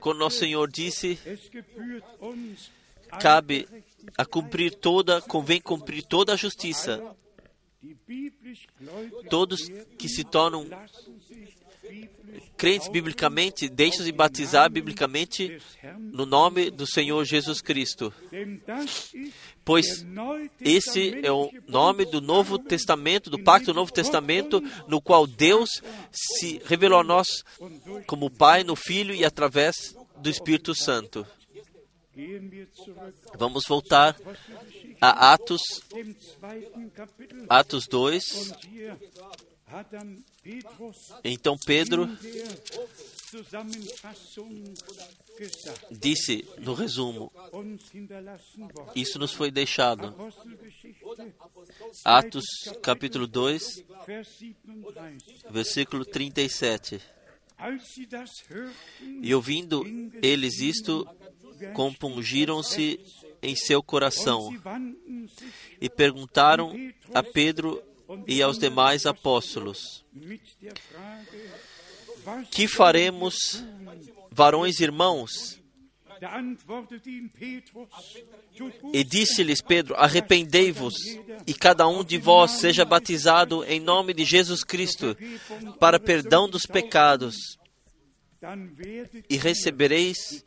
quando 0.01 0.18
nosso 0.18 0.38
Senhor 0.38 0.70
disse, 0.70 1.18
cabe 3.20 3.68
a 4.16 4.24
cumprir 4.24 4.74
toda, 4.74 5.20
convém 5.20 5.61
cumprir 5.61 6.03
toda 6.03 6.32
a 6.32 6.36
justiça. 6.36 7.03
Todos 9.28 9.68
que 9.99 10.09
se 10.09 10.24
tornam 10.24 10.66
crentes 12.57 12.89
biblicamente 12.89 13.68
deixam-se 13.68 14.11
batizar 14.12 14.70
biblicamente 14.70 15.61
no 15.99 16.26
nome 16.26 16.70
do 16.70 16.87
Senhor 16.87 17.24
Jesus 17.24 17.61
Cristo. 17.61 18.12
Pois 19.64 20.05
esse 20.61 21.20
é 21.24 21.30
o 21.30 21.51
nome 21.66 22.05
do 22.05 22.20
Novo 22.20 22.59
Testamento, 22.59 23.30
do 23.30 23.43
Pacto 23.43 23.72
do 23.72 23.74
Novo 23.74 23.93
Testamento, 23.93 24.62
no 24.89 25.01
qual 25.01 25.26
Deus 25.26 25.68
se 26.11 26.61
revelou 26.64 27.01
a 27.01 27.05
nós 27.05 27.26
como 28.07 28.30
Pai 28.30 28.64
no 28.64 28.76
Filho 28.76 29.14
e 29.14 29.24
através 29.24 29.74
do 30.18 30.30
Espírito 30.30 30.74
Santo. 30.74 31.26
Vamos 33.36 33.64
voltar 33.68 34.16
a 35.00 35.34
Atos, 35.34 35.60
Atos 37.48 37.86
2. 37.86 38.52
Então 41.24 41.56
Pedro 41.58 42.08
disse 45.90 46.48
no 46.58 46.72
resumo: 46.72 47.30
Isso 48.94 49.18
nos 49.18 49.32
foi 49.32 49.50
deixado. 49.50 50.14
Atos 52.04 52.44
capítulo 52.82 53.26
2, 53.26 53.84
versículo 55.50 56.04
37. 56.04 57.00
E 59.22 59.34
ouvindo 59.34 59.82
eles 60.22 60.60
isto, 60.60 61.08
compungiram-se 61.74 63.00
em 63.42 63.54
seu 63.54 63.82
coração 63.82 64.50
e 65.80 65.88
perguntaram 65.88 66.74
a 67.14 67.22
Pedro 67.22 67.82
e 68.26 68.42
aos 68.42 68.59
demais 68.59 69.07
apóstolos: 69.07 70.04
Que 72.50 72.66
faremos, 72.66 73.64
varões 74.30 74.80
irmãos? 74.80 75.61
E 78.92 79.04
disse-lhes 79.04 79.61
Pedro: 79.61 79.94
Arrependei-vos, 79.96 80.94
e 81.46 81.52
cada 81.52 81.86
um 81.86 82.02
de 82.02 82.16
vós 82.16 82.52
seja 82.52 82.84
batizado 82.84 83.64
em 83.64 83.78
nome 83.78 84.14
de 84.14 84.24
Jesus 84.24 84.64
Cristo, 84.64 85.16
para 85.78 86.00
perdão 86.00 86.48
dos 86.48 86.62
pecados, 86.62 87.36
e 89.28 89.37
recebereis 89.37 90.45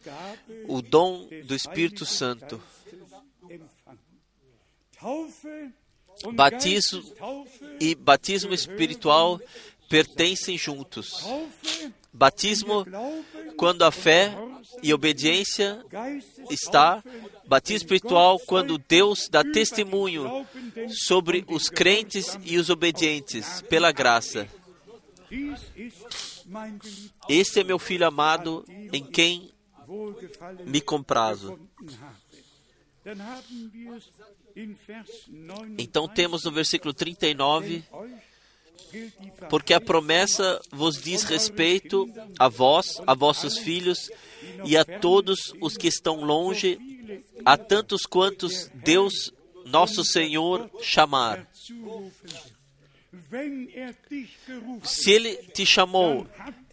o 0.68 0.82
dom 0.82 1.28
do 1.46 1.56
Espírito 1.56 2.06
Santo. 2.06 2.62
Batismo 6.34 7.04
e 7.80 7.96
batismo 7.96 8.54
espiritual 8.54 9.40
pertencem 9.90 10.58
juntos. 10.58 11.26
Batismo 12.12 12.86
quando 13.56 13.84
a 13.84 13.92
fé 13.92 14.36
e 14.84 14.94
obediência 14.94 15.84
está, 16.50 17.04
batismo 17.46 17.86
espiritual 17.86 18.40
quando 18.40 18.78
Deus 18.78 19.30
dá 19.30 19.44
testemunho 19.44 20.46
sobre 20.90 21.46
os 21.48 21.70
crentes 21.70 22.38
e 22.44 22.58
os 22.58 22.70
obedientes 22.70 23.62
pela 23.64 23.92
graça. 23.92 24.48
Este 27.28 27.60
é 27.60 27.64
meu 27.64 27.80
filho 27.80 28.08
amado 28.08 28.66
em 28.92 29.04
quem 29.04 29.52
me 30.66 30.82
comprazo. 30.82 31.60
Então 35.78 36.08
temos 36.08 36.44
no 36.44 36.52
versículo 36.52 36.94
39, 36.94 37.84
porque 39.50 39.74
a 39.74 39.82
promessa 39.82 40.60
vos 40.72 41.02
diz 41.02 41.24
respeito 41.24 42.08
a 42.38 42.48
vós, 42.50 43.02
a 43.06 43.14
vossos 43.14 43.58
filhos 43.58 44.10
e 44.66 44.76
a 44.76 44.84
todos 44.84 45.54
os 45.62 45.78
que 45.78 45.88
estão 45.88 46.24
longe, 46.24 46.78
a 47.46 47.58
tantos 47.58 48.06
quantos 48.06 48.70
Deus, 48.74 49.32
nosso 49.66 50.04
Senhor, 50.04 50.70
chamar. 50.82 51.48
Se 54.84 55.12
Ele 55.12 55.36
te 55.54 55.66
chamou, 55.66 56.28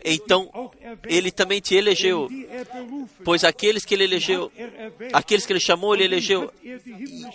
então 0.05 0.71
Ele 1.05 1.31
também 1.31 1.61
te 1.61 1.75
elegeu, 1.75 2.29
pois 3.25 3.43
aqueles 3.43 3.85
que 3.85 3.95
Ele 3.95 4.05
elegeu, 4.05 4.53
aqueles 5.13 5.47
que 5.47 5.53
Ele 5.53 5.61
chamou, 5.61 5.95
Ele 5.95 6.05
elegeu, 6.05 6.53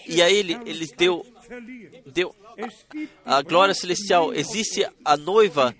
e 0.08 0.22
a 0.22 0.30
Ele, 0.30 0.58
Ele 0.66 0.88
deu, 0.96 1.26
deu 2.06 2.36
a, 3.26 3.38
a 3.38 3.42
glória 3.42 3.74
celestial. 3.74 4.34
Existe 4.34 4.88
a 5.04 5.18
noiva, 5.18 5.76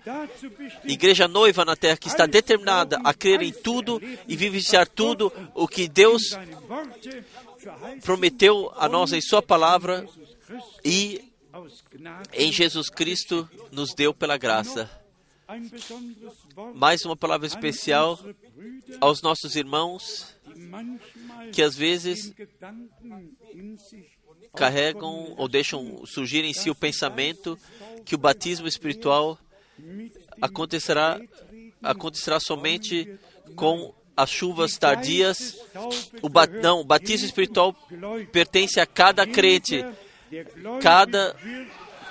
igreja 0.84 1.28
noiva 1.28 1.64
na 1.64 1.76
terra, 1.76 1.96
que 1.96 2.08
está 2.08 2.26
determinada 2.26 3.00
a 3.04 3.14
crer 3.14 3.42
em 3.42 3.52
tudo 3.52 4.02
e 4.26 4.36
vivenciar 4.36 4.88
tudo 4.88 5.32
o 5.54 5.68
que 5.68 5.86
Deus 5.88 6.36
prometeu 8.04 8.72
a 8.76 8.88
nós 8.88 9.12
em 9.12 9.20
Sua 9.20 9.40
palavra 9.40 10.04
e 10.84 11.31
em 12.32 12.52
Jesus 12.52 12.88
Cristo 12.88 13.48
nos 13.70 13.94
deu 13.94 14.14
pela 14.14 14.36
graça. 14.36 14.90
Mais 16.74 17.04
uma 17.04 17.16
palavra 17.16 17.46
especial 17.46 18.18
aos 19.00 19.20
nossos 19.20 19.54
irmãos 19.54 20.34
que 21.52 21.62
às 21.62 21.76
vezes 21.76 22.32
carregam 24.54 25.34
ou 25.36 25.48
deixam 25.48 26.04
surgir 26.06 26.44
em 26.44 26.52
si 26.52 26.70
o 26.70 26.74
pensamento 26.74 27.58
que 28.04 28.14
o 28.14 28.18
batismo 28.18 28.66
espiritual 28.66 29.38
acontecerá, 30.40 31.20
acontecerá 31.82 32.38
somente 32.40 33.18
com 33.56 33.94
as 34.16 34.30
chuvas 34.30 34.76
tardias. 34.76 35.56
O 36.20 36.28
ba 36.28 36.46
não, 36.46 36.80
o 36.80 36.84
batismo 36.84 37.26
espiritual 37.26 37.74
pertence 38.30 38.80
a 38.80 38.86
cada 38.86 39.26
crente, 39.26 39.84
cada 40.80 41.36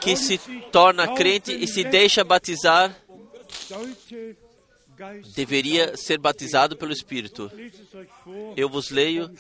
que 0.02 0.16
se 0.16 0.38
torna 0.72 1.14
crente 1.16 1.54
e 1.54 1.68
se 1.68 1.84
deixa 1.84 2.24
batizar 2.24 2.96
deveria 5.34 5.96
ser 5.98 6.20
batizado 6.20 6.78
pelo 6.78 6.92
Espírito. 6.92 7.52
Eu 8.56 8.70
vos 8.70 8.90
leio 8.90 9.32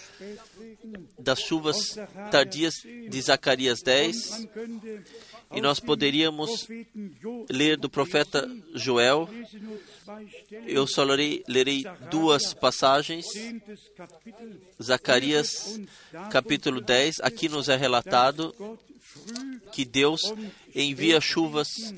das 1.19 1.39
chuvas 1.39 1.95
tardias 2.31 2.73
de 2.83 3.21
Zacarias 3.21 3.81
10, 3.83 4.47
e 5.53 5.61
nós 5.61 5.79
poderíamos 5.79 6.67
ler 7.49 7.77
do 7.77 7.89
profeta 7.89 8.49
Joel. 8.73 9.29
Eu 10.65 10.87
só 10.87 11.03
lerei, 11.03 11.43
lerei 11.47 11.83
duas 12.09 12.53
passagens. 12.53 13.25
Zacarias, 14.81 15.79
capítulo 16.31 16.81
10, 16.81 17.19
aqui 17.21 17.49
nos 17.49 17.69
é 17.69 17.75
relatado 17.75 18.53
que 19.71 19.85
Deus 19.85 20.21
envia 20.73 21.19
chuvas 21.19 21.93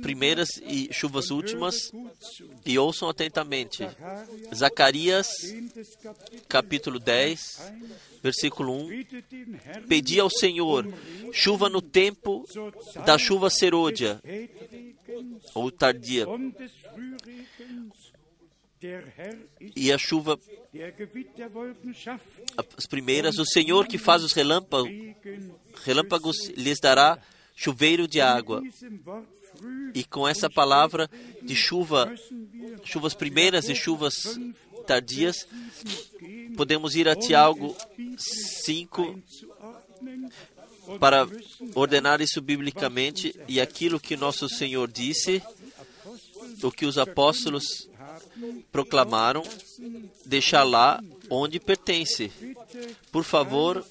primeiras 0.00 0.48
e 0.62 0.88
chuvas 0.92 1.30
últimas, 1.30 1.92
e 2.64 2.78
ouçam 2.78 3.08
atentamente. 3.08 3.86
Zacarias, 4.54 5.28
capítulo 6.48 6.98
10, 6.98 7.72
versículo 8.22 8.72
1. 8.72 9.04
Pedi 9.88 10.20
ao 10.20 10.30
Senhor 10.30 10.86
chuva 11.32 11.68
no 11.68 11.82
tempo 11.82 12.46
da 13.04 13.18
chuva 13.18 13.50
serôdia, 13.50 14.20
ou 15.54 15.70
tardia, 15.70 16.26
e 19.76 19.92
a 19.92 19.98
chuva, 19.98 20.38
as 22.76 22.86
primeiras, 22.86 23.38
o 23.38 23.46
Senhor 23.46 23.86
que 23.86 23.96
faz 23.96 24.24
os 24.24 24.32
relâmpagos, 24.32 24.90
relâmpagos 25.84 26.48
lhes 26.56 26.80
dará 26.80 27.18
chuveiro 27.54 28.08
de 28.08 28.20
água. 28.20 28.62
E 29.94 30.04
com 30.04 30.26
essa 30.26 30.48
palavra 30.48 31.08
de 31.42 31.54
chuva, 31.54 32.12
chuvas 32.84 33.14
primeiras 33.14 33.68
e 33.68 33.74
chuvas 33.74 34.38
tardias, 34.86 35.46
podemos 36.56 36.94
ir 36.94 37.08
a 37.08 37.16
Tiago 37.16 37.76
5 38.16 39.22
para 40.98 41.28
ordenar 41.74 42.20
isso 42.20 42.40
biblicamente 42.40 43.34
e 43.48 43.60
aquilo 43.60 44.00
que 44.00 44.16
nosso 44.16 44.48
Senhor 44.48 44.90
disse, 44.90 45.42
o 46.62 46.70
que 46.70 46.86
os 46.86 46.98
apóstolos 46.98 47.88
proclamaram, 48.70 49.42
deixar 50.24 50.64
lá 50.64 51.02
onde 51.30 51.60
pertence. 51.60 52.32
Por 53.10 53.24
favor, 53.24 53.84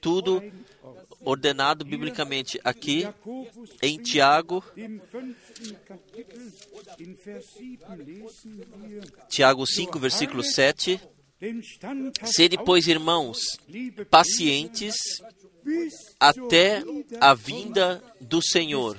tudo 0.00 0.42
ordenado 1.24 1.84
biblicamente 1.84 2.60
aqui 2.62 3.06
em 3.82 3.98
Tiago, 3.98 4.64
Tiago 9.28 9.66
5, 9.66 9.98
versículo 9.98 10.42
7. 10.42 11.00
Sede, 12.24 12.56
pois, 12.64 12.86
irmãos, 12.86 13.38
pacientes 14.10 14.94
até 16.18 16.82
a 17.20 17.34
vinda 17.34 18.02
do 18.20 18.40
Senhor. 18.42 18.98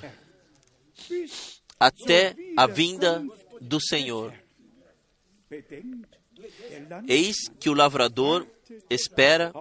Até 1.78 2.34
a 2.56 2.66
vinda 2.66 3.24
do 3.60 3.80
Senhor. 3.80 4.32
Eis 7.08 7.36
que 7.58 7.68
o 7.68 7.74
lavrador 7.74 8.46
espera 8.88 9.52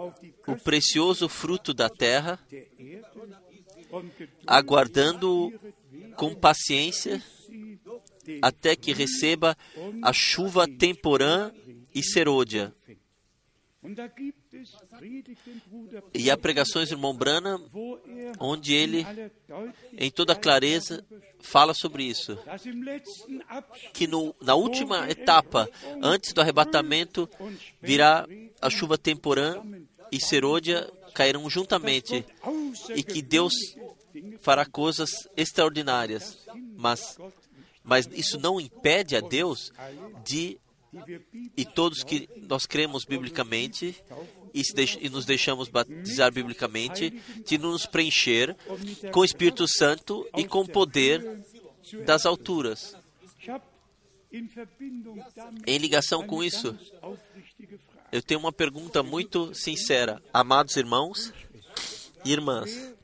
o 0.47 0.55
precioso 0.57 1.27
fruto 1.27 1.73
da 1.73 1.89
terra, 1.89 2.39
aguardando 4.45 5.51
com 6.15 6.33
paciência 6.35 7.21
até 8.41 8.75
que 8.75 8.91
receba 8.91 9.57
a 10.01 10.11
chuva 10.11 10.67
temporã 10.67 11.51
e 11.93 12.03
serôdia. 12.03 12.73
E 16.13 16.31
há 16.31 16.37
pregações 16.37 16.89
do 16.89 16.95
irmão 16.95 17.15
Brana, 17.15 17.59
onde 18.39 18.73
ele, 18.73 19.05
em 19.97 20.09
toda 20.09 20.35
clareza, 20.35 21.05
fala 21.39 21.73
sobre 21.73 22.03
isso. 22.03 22.37
Que 23.93 24.07
no, 24.07 24.35
na 24.41 24.55
última 24.55 25.09
etapa, 25.09 25.69
antes 26.01 26.33
do 26.33 26.41
arrebatamento, 26.41 27.29
virá 27.81 28.27
a 28.61 28.69
chuva 28.69 28.97
temporã 28.97 29.61
e 30.11 30.19
serôdia 30.19 30.89
cairão 31.13 31.49
juntamente. 31.49 32.25
E 32.95 33.03
que 33.03 33.21
Deus 33.21 33.53
fará 34.41 34.65
coisas 34.65 35.11
extraordinárias. 35.35 36.37
Mas, 36.75 37.17
mas 37.83 38.09
isso 38.13 38.39
não 38.39 38.59
impede 38.59 39.15
a 39.15 39.21
Deus 39.21 39.71
de 40.23 40.59
e 41.55 41.65
todos 41.65 42.03
que 42.03 42.29
nós 42.47 42.65
cremos 42.65 43.05
biblicamente 43.05 43.95
e, 44.53 44.61
e, 45.01 45.09
nos 45.09 45.25
deixamos 45.25 45.67
batizar 45.67 46.31
biblicamente, 46.31 47.21
de 47.45 47.57
nos 47.57 47.85
preencher 47.85 48.55
com 49.11 49.19
o 49.19 49.25
Espírito 49.25 49.67
Santo 49.67 50.27
e 50.37 50.45
com 50.45 50.61
o 50.61 50.67
poder 50.67 51.41
das 52.05 52.25
alturas. 52.25 52.95
Em 55.65 55.77
ligação 55.77 56.25
com 56.25 56.43
isso, 56.43 56.77
eu 58.11 58.21
tenho 58.21 58.39
uma 58.39 58.51
pergunta 58.51 59.03
muito 59.03 59.53
sincera. 59.53 60.21
Amados 60.33 60.75
irmãos 60.75 61.33
e 62.23 62.31
irmãs, 62.31 62.95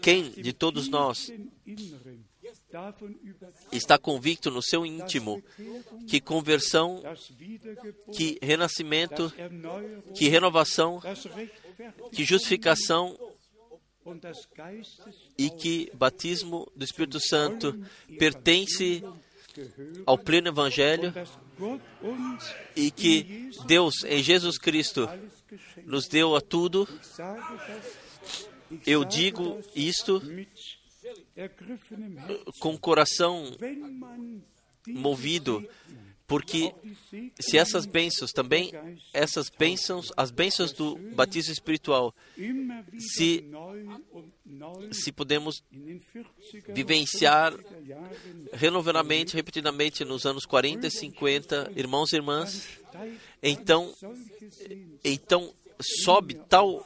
quem 0.00 0.30
de 0.30 0.52
todos 0.52 0.88
nós 0.88 1.32
está 3.72 3.98
convicto 3.98 4.50
no 4.50 4.62
seu 4.62 4.84
íntimo 4.84 5.42
que 6.06 6.20
conversão, 6.20 7.02
que 8.12 8.38
renascimento, 8.42 9.32
que 10.14 10.28
renovação, 10.28 11.00
que 12.12 12.24
justificação 12.24 13.16
e 15.36 15.50
que 15.50 15.90
batismo 15.94 16.70
do 16.76 16.84
Espírito 16.84 17.18
Santo 17.20 17.78
pertence 18.18 19.02
ao 20.04 20.18
pleno 20.18 20.48
Evangelho 20.48 21.12
e 22.74 22.90
que 22.90 23.50
Deus, 23.66 24.04
em 24.04 24.22
Jesus 24.22 24.58
Cristo, 24.58 25.08
nos 25.84 26.06
deu 26.06 26.36
a 26.36 26.40
tudo. 26.40 26.88
Eu 28.86 29.04
digo 29.04 29.60
isto 29.74 30.20
com 32.60 32.74
o 32.74 32.78
coração 32.78 33.44
movido, 34.88 35.66
porque 36.26 36.74
se 37.38 37.56
essas 37.56 37.86
bênçãos 37.86 38.32
também, 38.32 38.72
essas 39.12 39.48
bênçãos, 39.48 40.12
as 40.16 40.30
bênçãos 40.30 40.72
do 40.72 40.96
batismo 41.14 41.52
espiritual, 41.52 42.14
se, 42.98 43.44
se 44.92 45.12
podemos 45.12 45.62
vivenciar 46.68 47.54
renovadamente, 48.52 49.36
repetidamente 49.36 50.04
nos 50.04 50.26
anos 50.26 50.44
40 50.44 50.86
e 50.86 50.90
50, 50.90 51.72
irmãos 51.76 52.12
e 52.12 52.16
irmãs, 52.16 52.68
então, 53.42 53.94
então 55.04 55.54
sobe 56.04 56.34
tal 56.48 56.84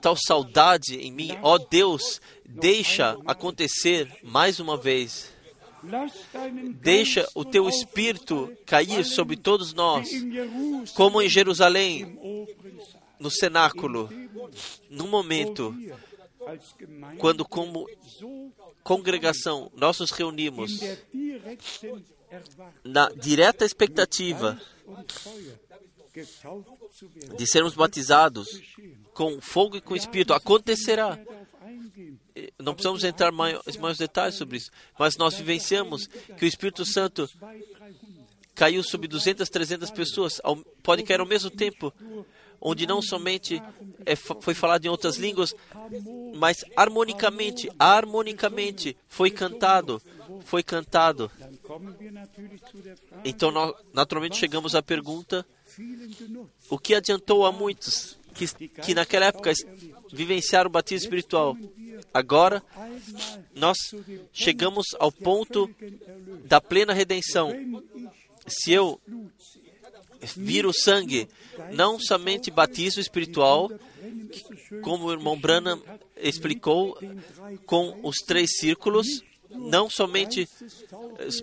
tal 0.00 0.16
saudade 0.16 0.96
em 0.96 1.12
mim, 1.12 1.36
ó 1.42 1.54
oh 1.54 1.58
Deus, 1.58 2.20
deixa 2.44 3.18
acontecer 3.26 4.10
mais 4.22 4.60
uma 4.60 4.76
vez. 4.76 5.32
Deixa 6.76 7.28
o 7.34 7.44
teu 7.44 7.68
espírito 7.68 8.50
cair 8.64 9.04
sobre 9.04 9.36
todos 9.36 9.74
nós, 9.74 10.08
como 10.94 11.20
em 11.20 11.28
Jerusalém, 11.28 12.18
no 13.18 13.30
cenáculo, 13.30 14.08
no 14.88 15.06
momento 15.06 15.74
quando, 17.18 17.44
como 17.44 17.88
congregação, 18.82 19.70
nós 19.74 19.98
nos 19.98 20.10
reunimos 20.10 20.80
na 22.82 23.08
direta 23.10 23.64
expectativa 23.64 24.60
de 27.36 27.46
sermos 27.46 27.74
batizados 27.74 28.60
com 29.12 29.40
fogo 29.40 29.76
e 29.76 29.80
com 29.80 29.96
espírito 29.96 30.32
acontecerá. 30.32 31.18
Não 32.58 32.74
precisamos 32.74 33.04
entrar 33.04 33.32
em 33.32 33.36
maiores 33.36 33.98
detalhes 33.98 34.34
sobre 34.36 34.56
isso, 34.56 34.70
mas 34.98 35.16
nós 35.16 35.34
vivenciamos 35.34 36.06
que 36.06 36.44
o 36.44 36.48
Espírito 36.48 36.84
Santo 36.84 37.28
caiu 38.54 38.82
sobre 38.82 39.08
200, 39.08 39.48
300 39.48 39.90
pessoas. 39.90 40.40
Pode 40.82 41.02
cair 41.02 41.20
ao 41.20 41.26
mesmo 41.26 41.50
tempo, 41.50 41.92
onde 42.60 42.86
não 42.86 43.02
somente 43.02 43.62
é, 44.06 44.16
foi 44.16 44.54
falado 44.54 44.84
em 44.84 44.88
outras 44.88 45.16
línguas, 45.16 45.54
mas 46.36 46.64
harmonicamente, 46.76 47.70
harmonicamente 47.78 48.96
foi 49.08 49.30
cantado, 49.30 50.00
foi 50.44 50.62
cantado. 50.62 51.30
Então, 53.24 53.50
nós, 53.50 53.74
naturalmente, 53.92 54.36
chegamos 54.36 54.74
à 54.74 54.82
pergunta: 54.82 55.46
o 56.70 56.78
que 56.78 56.94
adiantou 56.94 57.46
a 57.46 57.52
muitos 57.52 58.18
que, 58.34 58.68
que 58.68 58.94
naquela 58.94 59.26
época 59.26 59.52
vivenciaram 60.12 60.68
o 60.68 60.72
batismo 60.72 61.04
espiritual? 61.04 61.56
Agora, 62.12 62.62
nós 63.54 63.76
chegamos 64.32 64.86
ao 64.98 65.10
ponto 65.10 65.70
da 66.44 66.60
plena 66.60 66.92
redenção. 66.92 67.52
Se 68.46 68.72
eu 68.72 69.00
viro 70.36 70.72
sangue, 70.72 71.28
não 71.72 71.98
somente 71.98 72.50
batismo 72.50 73.00
espiritual, 73.00 73.70
como 74.82 75.06
o 75.06 75.12
irmão 75.12 75.38
Branham 75.38 75.80
explicou, 76.16 76.98
com 77.64 78.00
os 78.02 78.16
três 78.26 78.58
círculos, 78.58 79.06
não 79.50 79.88
somente 79.88 80.48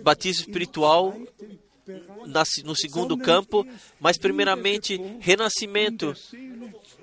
batismo 0.02 0.42
espiritual 0.42 1.16
no 2.64 2.74
segundo 2.74 3.16
campo, 3.16 3.66
mas 4.00 4.18
primeiramente 4.18 5.00
renascimento 5.20 6.14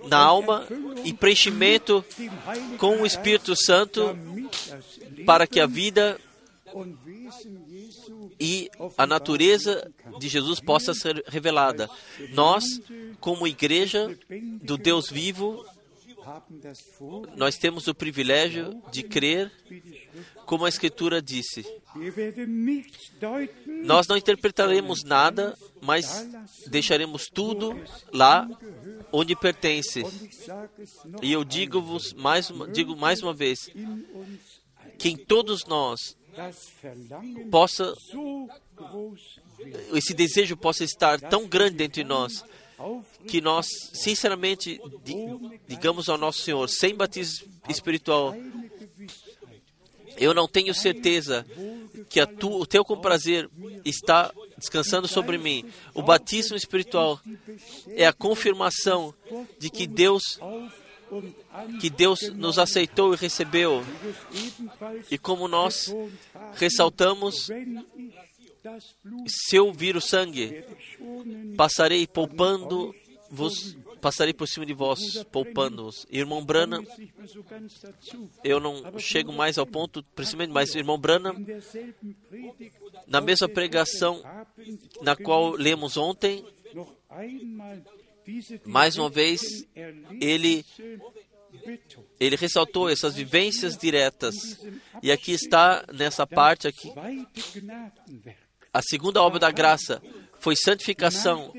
na 0.08 0.18
alma 0.18 0.66
e 1.04 1.14
preenchimento 1.14 2.04
com 2.78 3.02
o 3.02 3.06
Espírito 3.06 3.56
Santo 3.56 4.18
para 5.26 5.46
que 5.46 5.60
a 5.60 5.66
vida 5.66 6.20
e 8.40 8.70
a 8.98 9.06
natureza 9.06 9.92
de 10.20 10.28
Jesus 10.28 10.60
possa 10.60 10.94
ser 10.94 11.24
revelada. 11.28 11.90
Nós, 12.32 12.64
como 13.20 13.48
igreja 13.48 14.16
do 14.62 14.78
Deus 14.78 15.10
vivo, 15.10 15.66
nós 17.36 17.56
temos 17.58 17.88
o 17.88 17.96
privilégio 17.96 18.82
de 18.92 19.04
crer, 19.04 19.52
como 20.46 20.66
a 20.66 20.70
Escritura 20.70 21.22
disse. 21.22 21.66
Nós 23.84 24.08
não 24.08 24.18
interpretaremos 24.18 25.04
nada, 25.04 25.58
mas 25.82 26.28
deixaremos 26.68 27.26
tudo 27.28 27.76
lá 28.14 28.48
onde 29.12 29.36
pertence. 29.36 30.04
E 31.22 31.32
eu 31.32 31.44
digo-vos 31.44 32.14
mais, 32.14 32.52
digo 32.72 32.96
mais 32.96 33.22
uma 33.22 33.34
vez, 33.34 33.70
que 34.98 35.10
em 35.10 35.18
todos 35.18 35.66
nós 35.66 36.18
possa 37.50 37.94
esse 39.94 40.14
desejo 40.14 40.56
possa 40.56 40.84
estar 40.84 41.20
tão 41.20 41.48
grande 41.48 41.84
entre 41.84 42.04
nós 42.04 42.46
que 43.28 43.42
nós, 43.42 43.68
sinceramente, 43.94 44.80
digamos 45.68 46.10
ao 46.10 46.18
nosso 46.18 46.42
Senhor, 46.42 46.68
sem 46.68 46.96
batismo 46.96 47.48
espiritual, 47.68 48.36
eu 50.18 50.34
não 50.34 50.48
tenho 50.48 50.74
certeza 50.74 51.46
que 52.10 52.26
tu, 52.26 52.52
o 52.52 52.66
teu 52.66 52.84
comprazer 52.84 53.50
está 53.86 54.32
descansando 54.58 55.08
sobre 55.08 55.38
mim. 55.38 55.66
O 55.94 56.02
batismo 56.02 56.58
espiritual 56.58 57.20
é 57.90 58.06
a 58.06 58.14
confirmação 58.14 59.14
de 59.58 59.70
que 59.70 59.88
Deus 59.88 60.40
que 61.80 61.90
Deus 61.90 62.22
nos 62.36 62.60
aceitou 62.60 63.14
e 63.14 63.18
recebeu. 63.18 63.84
E 65.10 65.18
como 65.18 65.48
nós 65.48 65.94
ressaltamos, 66.56 67.50
se 69.28 69.56
eu 69.56 69.72
vir 69.74 69.96
o 69.96 70.02
sangue, 70.02 70.64
passarei 71.56 72.06
poupando-vos, 72.06 73.78
passarei 74.02 74.34
por 74.34 74.48
cima 74.48 74.66
de 74.66 74.74
vós, 74.74 75.24
poupando-vos. 75.26 76.06
Irmão 76.10 76.44
Brana, 76.44 76.84
eu 78.44 78.60
não 78.60 78.98
chego 79.00 79.32
mais 79.32 79.58
ao 79.58 79.66
ponto, 79.66 80.04
principalmente, 80.16 80.52
mas 80.52 80.76
irmão 80.76 80.98
Brana, 80.98 81.34
na 83.08 83.22
mesma 83.22 83.48
pregação 83.48 84.22
na 85.02 85.16
qual 85.16 85.52
lemos 85.52 85.98
ontem, 85.98 86.46
mais 88.66 88.98
uma 88.98 89.10
vez, 89.10 89.42
ele, 90.22 90.66
ele 92.20 92.36
ressaltou 92.36 92.90
essas 92.90 93.16
vivências 93.16 93.78
diretas. 93.78 94.36
E 95.02 95.12
aqui 95.12 95.32
está, 95.32 95.86
nessa 95.92 96.28
parte 96.28 96.68
aqui, 96.68 96.92
a 98.74 98.82
segunda 98.82 99.22
obra 99.22 99.40
da 99.40 99.52
graça 99.52 100.02
foi 100.40 100.56
santificação. 100.56 101.54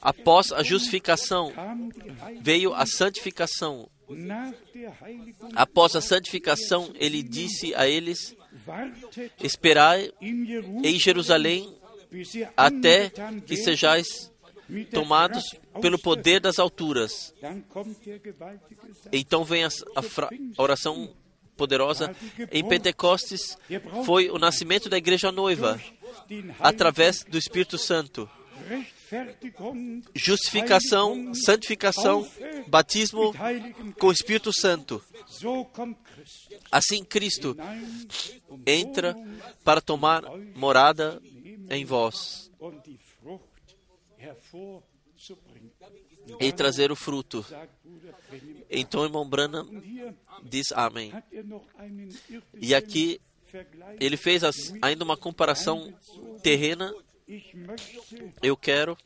Após 0.00 0.52
a 0.52 0.62
justificação, 0.62 1.52
veio 2.40 2.74
a 2.74 2.86
santificação. 2.86 3.88
Após 5.54 5.94
a 5.96 6.00
santificação, 6.00 6.92
ele 6.94 7.22
disse 7.22 7.74
a 7.74 7.88
eles: 7.88 8.36
Esperai 9.42 10.10
em 10.20 10.98
Jerusalém 10.98 11.76
até 12.56 13.10
que 13.46 13.56
sejais 13.56 14.32
tomados 14.90 15.44
pelo 15.80 15.98
poder 15.98 16.40
das 16.40 16.58
alturas. 16.58 17.34
Então 19.12 19.44
vem 19.44 19.64
a, 19.64 19.68
a, 19.68 20.62
oração 20.62 21.14
poderosa. 21.58 22.14
Em 22.50 22.66
Pentecostes 22.66 23.58
foi 24.06 24.30
o 24.30 24.38
nascimento 24.38 24.88
da 24.88 24.96
igreja 24.96 25.30
noiva 25.30 25.78
através 26.60 27.24
do 27.24 27.36
Espírito 27.36 27.76
Santo. 27.76 28.30
Justificação, 30.14 31.34
santificação, 31.34 32.26
batismo 32.68 33.34
com 33.98 34.06
o 34.06 34.12
Espírito 34.12 34.52
Santo. 34.52 35.02
Assim 36.70 37.04
Cristo 37.04 37.56
entra 38.66 39.16
para 39.64 39.80
tomar 39.80 40.22
morada 40.54 41.20
em 41.70 41.84
vós 41.84 42.48
e 46.40 46.52
trazer 46.52 46.90
o 46.90 46.96
fruto. 46.96 47.44
Então, 48.70 49.04
irmão 49.04 49.28
Branham 49.28 49.66
diz 50.42 50.72
amém. 50.72 51.12
E 52.60 52.74
aqui 52.74 53.20
ele 54.00 54.16
fez 54.16 54.42
ainda 54.82 55.04
uma 55.04 55.16
comparação 55.16 55.92
terrena. 56.42 56.94
Eu 58.42 58.56
quero 58.56 58.96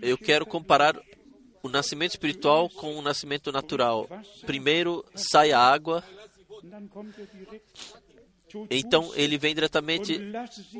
eu 0.00 0.16
quero 0.16 0.46
comparar 0.46 0.98
o 1.62 1.68
nascimento 1.68 2.12
espiritual 2.12 2.68
com 2.70 2.96
o 2.96 3.02
nascimento 3.02 3.52
natural. 3.52 4.08
Primeiro 4.46 5.04
sai 5.14 5.52
a 5.52 5.60
água, 5.60 6.04
então 8.70 9.12
ele 9.14 9.38
vem 9.38 9.54
diretamente: 9.54 10.20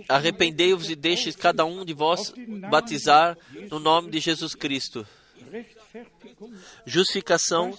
arrependei-vos 0.08 0.90
e 0.90 0.96
deixe 0.96 1.32
cada 1.32 1.64
um 1.64 1.84
de 1.84 1.92
vós 1.92 2.32
batizar 2.70 3.36
no 3.70 3.78
nome 3.78 4.10
de 4.10 4.20
Jesus 4.20 4.54
Cristo. 4.54 5.06
Justificação, 6.84 7.76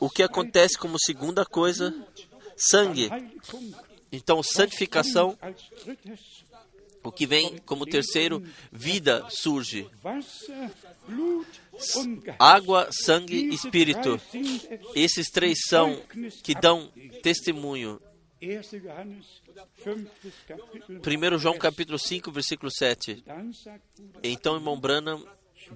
o 0.00 0.08
que 0.08 0.22
acontece 0.22 0.78
como 0.78 0.96
segunda 0.98 1.44
coisa, 1.44 1.94
sangue. 2.56 3.10
Então, 4.10 4.42
santificação, 4.42 5.36
o 7.02 7.10
que 7.10 7.26
vem 7.26 7.58
como 7.64 7.86
terceiro, 7.86 8.42
vida 8.70 9.26
surge. 9.30 9.88
Água, 12.38 12.88
sangue, 12.92 13.48
espírito. 13.54 14.20
Esses 14.94 15.28
três 15.30 15.58
são 15.66 16.00
que 16.42 16.54
dão 16.54 16.92
testemunho. 17.22 18.00
1 21.06 21.38
João 21.38 21.56
capítulo 21.56 21.98
5, 21.98 22.32
versículo 22.32 22.70
7. 22.70 23.24
Então, 24.22 24.56
irmão 24.56 24.78
Branham 24.78 25.24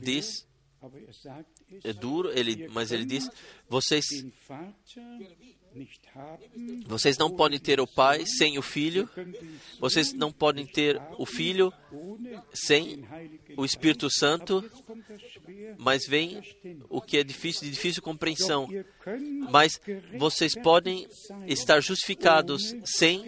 diz 0.00 0.46
é 1.84 1.92
duro, 1.92 2.30
ele, 2.36 2.68
mas 2.68 2.92
ele 2.92 3.04
diz: 3.04 3.28
vocês, 3.68 4.04
vocês 6.86 7.18
não 7.18 7.30
podem 7.30 7.58
ter 7.58 7.80
o 7.80 7.86
Pai 7.86 8.24
sem 8.26 8.58
o 8.58 8.62
Filho, 8.62 9.08
vocês 9.78 10.12
não 10.12 10.32
podem 10.32 10.66
ter 10.66 11.00
o 11.18 11.26
Filho 11.26 11.72
sem 12.52 13.04
o 13.56 13.64
Espírito 13.64 14.08
Santo, 14.10 14.64
mas 15.78 16.06
vem 16.06 16.40
o 16.88 17.00
que 17.00 17.18
é 17.18 17.24
difícil, 17.24 17.62
de 17.62 17.70
difícil 17.70 18.02
compreensão. 18.02 18.68
Mas 19.50 19.80
vocês 20.18 20.54
podem 20.54 21.06
estar 21.46 21.80
justificados 21.80 22.74
sem 22.84 23.24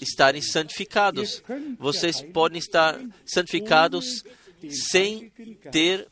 estarem 0.00 0.42
santificados. 0.42 1.42
Vocês 1.78 2.20
podem 2.22 2.58
estar 2.58 3.00
santificados 3.24 4.24
sem 4.70 5.30
ter 5.70 6.08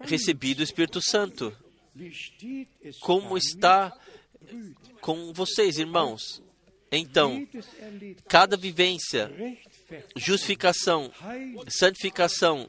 recebido 0.00 0.60
o 0.60 0.64
Espírito 0.64 1.00
Santo. 1.00 1.54
Como 3.00 3.36
está 3.36 3.92
com 5.00 5.32
vocês, 5.32 5.78
irmãos? 5.78 6.42
Então, 6.90 7.46
cada 8.26 8.56
vivência, 8.56 9.30
justificação, 10.16 11.12
santificação, 11.68 12.66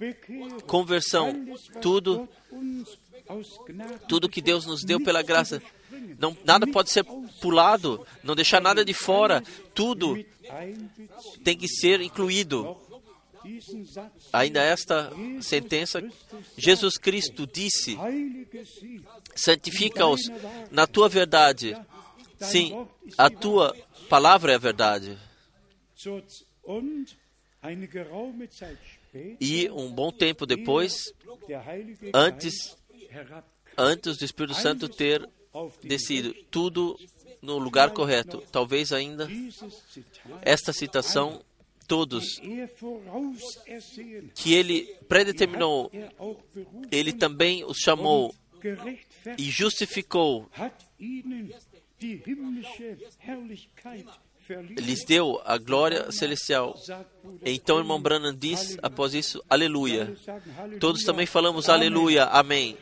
conversão, 0.68 1.34
tudo, 1.82 2.28
tudo 4.08 4.30
que 4.30 4.42
Deus 4.42 4.66
nos 4.66 4.84
deu 4.84 5.00
pela 5.00 5.22
graça, 5.22 5.62
não, 6.18 6.36
nada 6.44 6.68
pode 6.68 6.90
ser 6.90 7.06
pulado, 7.42 8.06
não 8.22 8.36
deixar 8.36 8.62
nada 8.62 8.84
de 8.84 8.94
fora, 8.94 9.42
tudo 9.74 10.18
tem 11.44 11.58
que 11.58 11.68
ser 11.68 12.02
incluído. 12.02 12.78
Ainda 14.34 14.62
esta 14.62 15.12
sentença, 15.42 16.02
Jesus 16.58 16.98
Cristo 16.98 17.48
disse: 17.48 17.98
santifica-os 19.36 20.22
na 20.72 20.86
tua 20.86 21.10
verdade. 21.10 21.76
Sim, 22.40 22.88
a 23.18 23.30
tua 23.30 23.76
palavra 24.08 24.54
é 24.54 24.56
a 24.56 24.60
verdade. 24.60 25.18
E 29.40 29.70
um 29.72 29.92
bom 29.92 30.12
tempo 30.12 30.46
depois, 30.46 31.14
antes, 32.14 32.78
antes 33.78 34.18
do 34.18 34.24
Espírito 34.24 34.56
Santo 34.56 34.88
ter 34.88 35.28
descido, 35.84 36.34
tudo 36.50 36.98
no 37.42 37.58
lugar 37.58 37.92
correto. 37.92 38.44
Talvez 38.52 38.94
ainda 38.94 39.28
esta 40.42 40.72
citação, 40.72 41.44
todos 41.90 42.40
er 42.44 42.70
vorausersehen, 42.80 44.30
que 44.36 44.54
ele 44.54 44.86
predeterminou, 45.10 45.90
er 45.92 46.14
ele 46.92 47.12
também 47.12 47.66
os 47.66 47.80
chamou 47.80 48.34
e 49.38 49.50
justificou, 49.50 50.48
lhes 54.78 55.04
deu 55.04 55.42
a 55.44 55.58
glória 55.58 56.12
celestial. 56.12 56.80
Então, 57.44 57.78
o 57.78 57.80
irmão 57.80 58.02
Branham 58.02 58.34
diz 58.34 58.78
após 58.82 59.14
isso, 59.14 59.44
aleluia. 59.50 60.16
Todos 60.80 61.04
também 61.04 61.26
falamos 61.26 61.70
aleluia, 61.70 62.26
amém. 62.26 62.78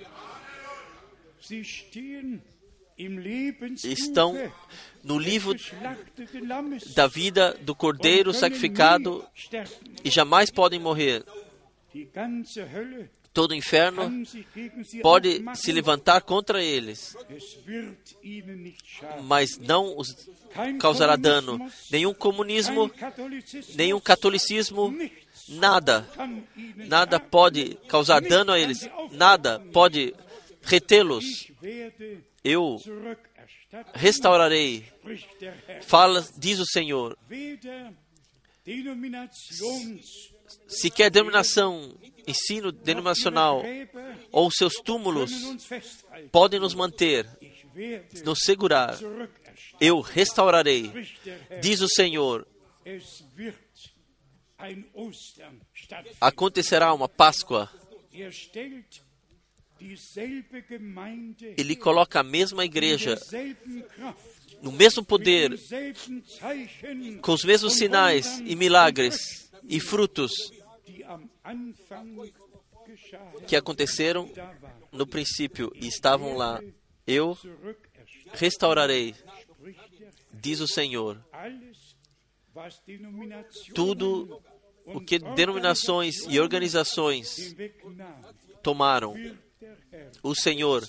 Estão 3.84 4.36
no 5.08 5.18
livro 5.18 5.56
da 6.94 7.08
vida 7.08 7.58
do 7.62 7.74
cordeiro 7.74 8.34
sacrificado 8.34 9.26
e 10.04 10.10
jamais 10.10 10.52
podem 10.52 10.80
morrer. 10.80 11.24
Todo 13.34 13.54
inferno 13.54 14.26
gegen 14.54 14.84
sie 14.84 15.00
pode 15.00 15.44
se 15.54 15.72
levantar 15.72 16.22
contra 16.22 16.62
eles, 16.62 17.16
mas 19.24 19.58
não 19.60 19.96
os 19.96 20.28
causará 20.80 21.16
dano. 21.16 21.60
Nenhum 21.92 22.16
comunismo, 22.16 22.92
nenhum 23.76 24.00
catolicismo, 24.00 24.92
nada, 25.48 26.06
nada 26.76 27.20
pode 27.20 27.78
causar 27.88 28.22
dano 28.22 28.52
a 28.52 28.60
eles, 28.60 28.90
nada 29.12 29.60
pode 29.72 30.16
retê-los. 30.64 31.52
Eu 32.44 32.78
restaurarei, 33.94 34.86
fala, 35.84 36.26
diz 36.38 36.60
o 36.60 36.66
Senhor. 36.66 37.18
Sequer 40.68 41.10
denominação, 41.10 41.98
ensino 42.26 42.72
denominacional 42.72 43.64
ou 44.32 44.52
seus 44.52 44.76
túmulos 44.76 45.32
podem 46.32 46.60
nos 46.60 46.74
manter, 46.74 47.28
nos 48.24 48.40
segurar. 48.40 48.98
Eu 49.80 50.02
restaurarei, 50.02 50.92
diz 51.62 51.82
o 51.82 51.88
Senhor. 51.88 52.48
Acontecerá 56.20 56.94
uma 56.94 57.08
Páscoa. 57.08 57.70
Ele 61.58 61.76
coloca 61.76 62.20
a 62.20 62.24
mesma 62.24 62.66
igreja 62.66 63.18
no 64.62 64.72
mesmo 64.72 65.04
poder, 65.04 65.58
com 67.22 67.34
os 67.34 67.44
mesmos 67.44 67.74
sinais 67.74 68.40
e 68.40 68.56
milagres 68.56 69.52
e 69.64 69.80
frutos 69.80 70.32
que 73.46 73.56
aconteceram 73.56 74.30
no 74.92 75.06
princípio 75.06 75.72
e 75.76 75.88
estavam 75.88 76.36
lá. 76.36 76.62
Eu 77.06 77.38
restaurarei, 78.34 79.16
diz 80.34 80.60
o 80.60 80.68
Senhor. 80.68 81.24
Tudo 83.74 84.42
o 84.86 85.00
que 85.02 85.20
denominações 85.20 86.16
e 86.28 86.40
organizações 86.40 87.56
tomaram, 88.64 89.16
o 90.24 90.36
Senhor 90.36 90.84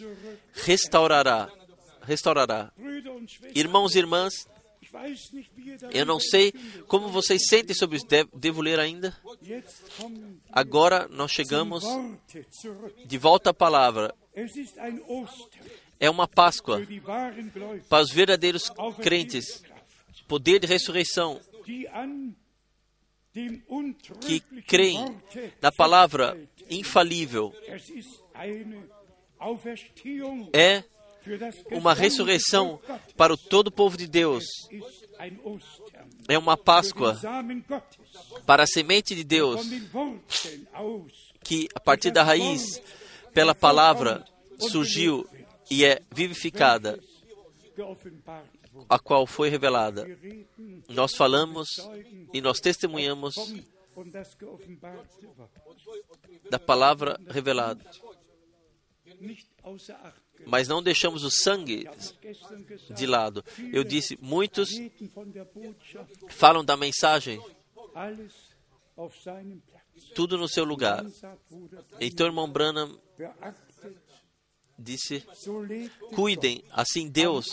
restaurará. 0.52 1.50
Restaurará. 2.02 2.72
Irmãos 3.54 3.94
e 3.94 3.98
irmãs, 3.98 4.48
eu 5.92 6.06
não 6.06 6.18
sei 6.18 6.52
como 6.86 7.08
vocês 7.08 7.42
sentem 7.48 7.74
sobre 7.74 7.98
isso. 7.98 8.06
De- 8.06 8.26
Devo 8.34 8.62
ler 8.62 8.80
ainda? 8.80 9.14
Agora 10.50 11.06
nós 11.08 11.30
chegamos 11.30 11.84
de 13.04 13.18
volta 13.18 13.50
à 13.50 13.54
palavra. 13.54 14.14
É 16.00 16.08
uma 16.08 16.26
Páscoa 16.28 16.80
para 17.88 18.02
os 18.02 18.10
verdadeiros 18.10 18.70
crentes. 19.02 19.62
Poder 20.26 20.60
de 20.60 20.66
ressurreição 20.66 21.40
que 24.20 24.40
creem 24.66 25.20
na 25.60 25.70
palavra 25.72 26.38
infalível. 26.70 27.52
É 30.52 30.84
uma 31.72 31.94
ressurreição 31.94 32.80
para 33.16 33.32
o 33.32 33.36
todo 33.36 33.68
o 33.68 33.72
povo 33.72 33.96
de 33.96 34.06
Deus. 34.06 34.44
É 36.28 36.38
uma 36.38 36.56
Páscoa 36.56 37.16
para 38.46 38.62
a 38.62 38.66
semente 38.66 39.14
de 39.14 39.24
Deus 39.24 39.60
que, 41.42 41.68
a 41.74 41.80
partir 41.80 42.10
da 42.10 42.22
raiz, 42.22 42.80
pela 43.32 43.54
palavra, 43.54 44.24
surgiu 44.58 45.28
e 45.70 45.84
é 45.84 46.00
vivificada, 46.10 46.98
a 48.88 48.98
qual 48.98 49.26
foi 49.26 49.48
revelada. 49.48 50.06
Nós 50.88 51.14
falamos 51.14 51.68
e 52.32 52.40
nós 52.40 52.60
testemunhamos 52.60 53.34
da 56.50 56.58
palavra 56.58 57.20
revelada, 57.28 57.84
mas 60.46 60.68
não 60.68 60.82
deixamos 60.82 61.24
o 61.24 61.30
sangue 61.30 61.88
de 62.94 63.06
lado. 63.06 63.44
Eu 63.72 63.84
disse, 63.84 64.18
muitos 64.20 64.70
falam 66.28 66.64
da 66.64 66.76
mensagem, 66.76 67.40
tudo 70.14 70.38
no 70.38 70.48
seu 70.48 70.64
lugar. 70.64 71.04
Então, 72.00 72.26
irmão 72.26 72.50
Branham 72.50 72.98
disse, 74.78 75.24
cuidem, 76.14 76.64
assim 76.70 77.08
Deus, 77.08 77.48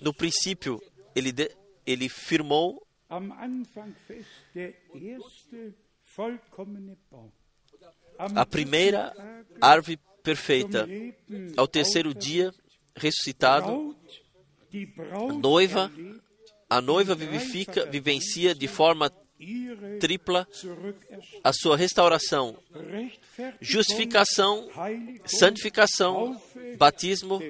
no 0.00 0.14
princípio, 0.14 0.80
ele, 1.14 1.32
de, 1.32 1.50
ele 1.84 2.08
firmou 2.08 2.86
a 8.18 8.46
primeira 8.46 9.12
árvore 9.60 9.98
perfeita. 10.22 10.88
Ao 11.56 11.68
terceiro 11.68 12.14
dia, 12.14 12.52
ressuscitado, 12.96 13.96
Braut 14.96 15.38
noiva, 15.38 15.90
a 16.68 16.80
noiva 16.80 17.14
vivifica, 17.14 17.86
vivencia 17.86 18.54
de 18.54 18.66
forma 18.66 19.10
tripla 20.00 20.46
a 21.44 21.52
sua 21.52 21.76
restauração, 21.76 22.58
justificação, 23.60 24.68
santificação, 25.26 26.40
batismo 26.78 27.40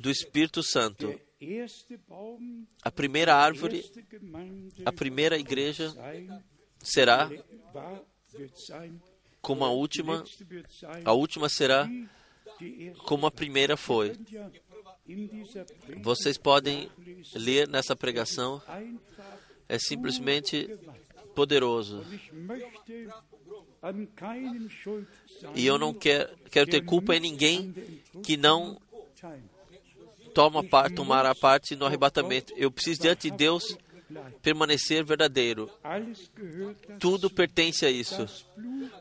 do 0.00 0.10
Espírito 0.10 0.62
Santo. 0.62 1.20
A 2.82 2.90
primeira 2.90 3.34
árvore, 3.34 3.84
a 4.84 4.92
primeira 4.92 5.36
igreja 5.36 5.92
será 6.86 7.30
como 9.40 9.64
a 9.64 9.70
última, 9.70 10.24
a 11.04 11.12
última 11.12 11.48
será 11.48 11.88
como 13.04 13.26
a 13.26 13.30
primeira 13.30 13.76
foi. 13.76 14.16
Vocês 16.02 16.36
podem 16.36 16.90
ler 17.34 17.68
nessa 17.68 17.94
pregação, 17.94 18.60
é 19.68 19.78
simplesmente 19.78 20.68
poderoso. 21.34 22.04
E 25.54 25.66
eu 25.66 25.78
não 25.78 25.94
quero, 25.94 26.36
quero 26.50 26.68
ter 26.68 26.84
culpa 26.84 27.14
em 27.14 27.20
ninguém 27.20 27.72
que 28.24 28.36
não 28.36 28.80
toma 30.34 30.64
parte, 30.64 30.94
tomará 30.94 31.34
parte 31.34 31.76
no 31.76 31.86
arrebatamento. 31.86 32.52
Eu 32.56 32.70
preciso 32.70 33.02
diante 33.02 33.30
de 33.30 33.36
Deus 33.36 33.76
permanecer 34.42 35.04
verdadeiro. 35.04 35.70
Tudo 36.98 37.30
pertence 37.30 37.84
a 37.84 37.90
isso. 37.90 38.26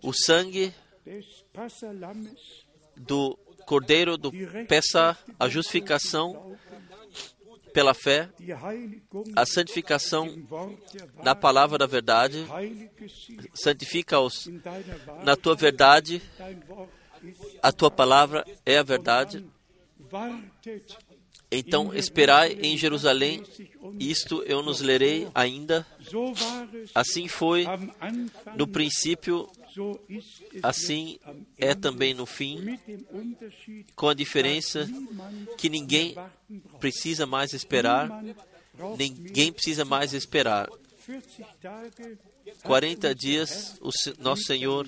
O 0.02 0.14
sangue 0.14 0.74
do 2.96 3.38
Cordeiro 3.66 4.18
do 4.18 4.32
Peça, 4.68 5.18
a 5.40 5.50
justificação 5.50 6.58
pela 7.74 7.94
fé, 7.94 8.30
a 9.36 9.46
santificação 9.46 10.34
na 11.22 11.36
palavra 11.36 11.78
da 11.78 11.86
verdade, 11.86 12.46
santifica-os 13.54 14.48
na 15.24 15.36
tua 15.36 15.56
verdade, 15.56 16.22
a 17.62 17.72
tua 17.72 17.92
palavra 17.92 18.46
é 18.66 18.78
a 18.78 18.84
verdade. 18.84 19.46
Então 21.58 21.94
esperai 21.94 22.58
em 22.62 22.78
Jerusalém, 22.78 23.44
isto 24.00 24.44
eu 24.44 24.62
nos 24.62 24.82
lerei 24.82 25.28
ainda. 25.34 25.86
Assim 26.94 27.28
foi 27.28 27.66
no 28.56 28.68
princípio, 28.68 29.50
assim 30.62 31.18
é 31.58 31.74
também 31.74 32.14
no 32.14 32.26
fim, 32.26 32.78
com 33.96 34.10
a 34.10 34.14
diferença 34.14 34.88
que 35.58 35.70
ninguém 35.70 36.16
precisa 36.80 37.26
mais 37.26 37.54
esperar, 37.54 38.10
ninguém 38.98 39.52
precisa 39.52 39.86
mais 39.86 40.14
esperar. 40.14 40.68
40 41.06 41.46
Tage 41.62 42.18
40 42.64 43.16
dias 43.16 43.78
o 43.80 43.92
nosso 44.20 44.44
Senhor 44.44 44.88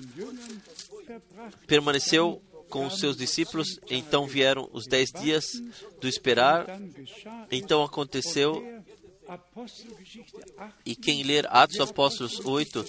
permaneceu 1.66 2.42
com 2.68 2.86
os 2.86 2.98
seus 2.98 3.16
discípulos, 3.16 3.78
então 3.90 4.26
vieram 4.26 4.68
os 4.72 4.86
dez 4.86 5.10
dias 5.10 5.44
do 6.00 6.08
esperar, 6.08 6.66
então 7.50 7.82
aconteceu, 7.82 8.60
der 8.60 8.82
Apostelgeschichte 9.28 10.34
8 10.36 10.74
e 10.86 10.96
quem 10.96 11.22
ler 11.22 11.46
Atos 11.50 11.80
Apóstolos 11.80 12.40
8, 12.40 12.84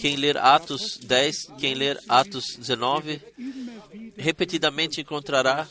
quem 0.00 0.16
ler 0.16 0.38
Atos 0.38 0.96
10, 0.96 1.52
quem 1.58 1.74
ler 1.74 2.00
Atos 2.08 2.56
19, 2.56 3.20
immer 3.36 3.82
wieder 3.92 4.04
repetidamente 4.16 5.00
encontrará 5.00 5.68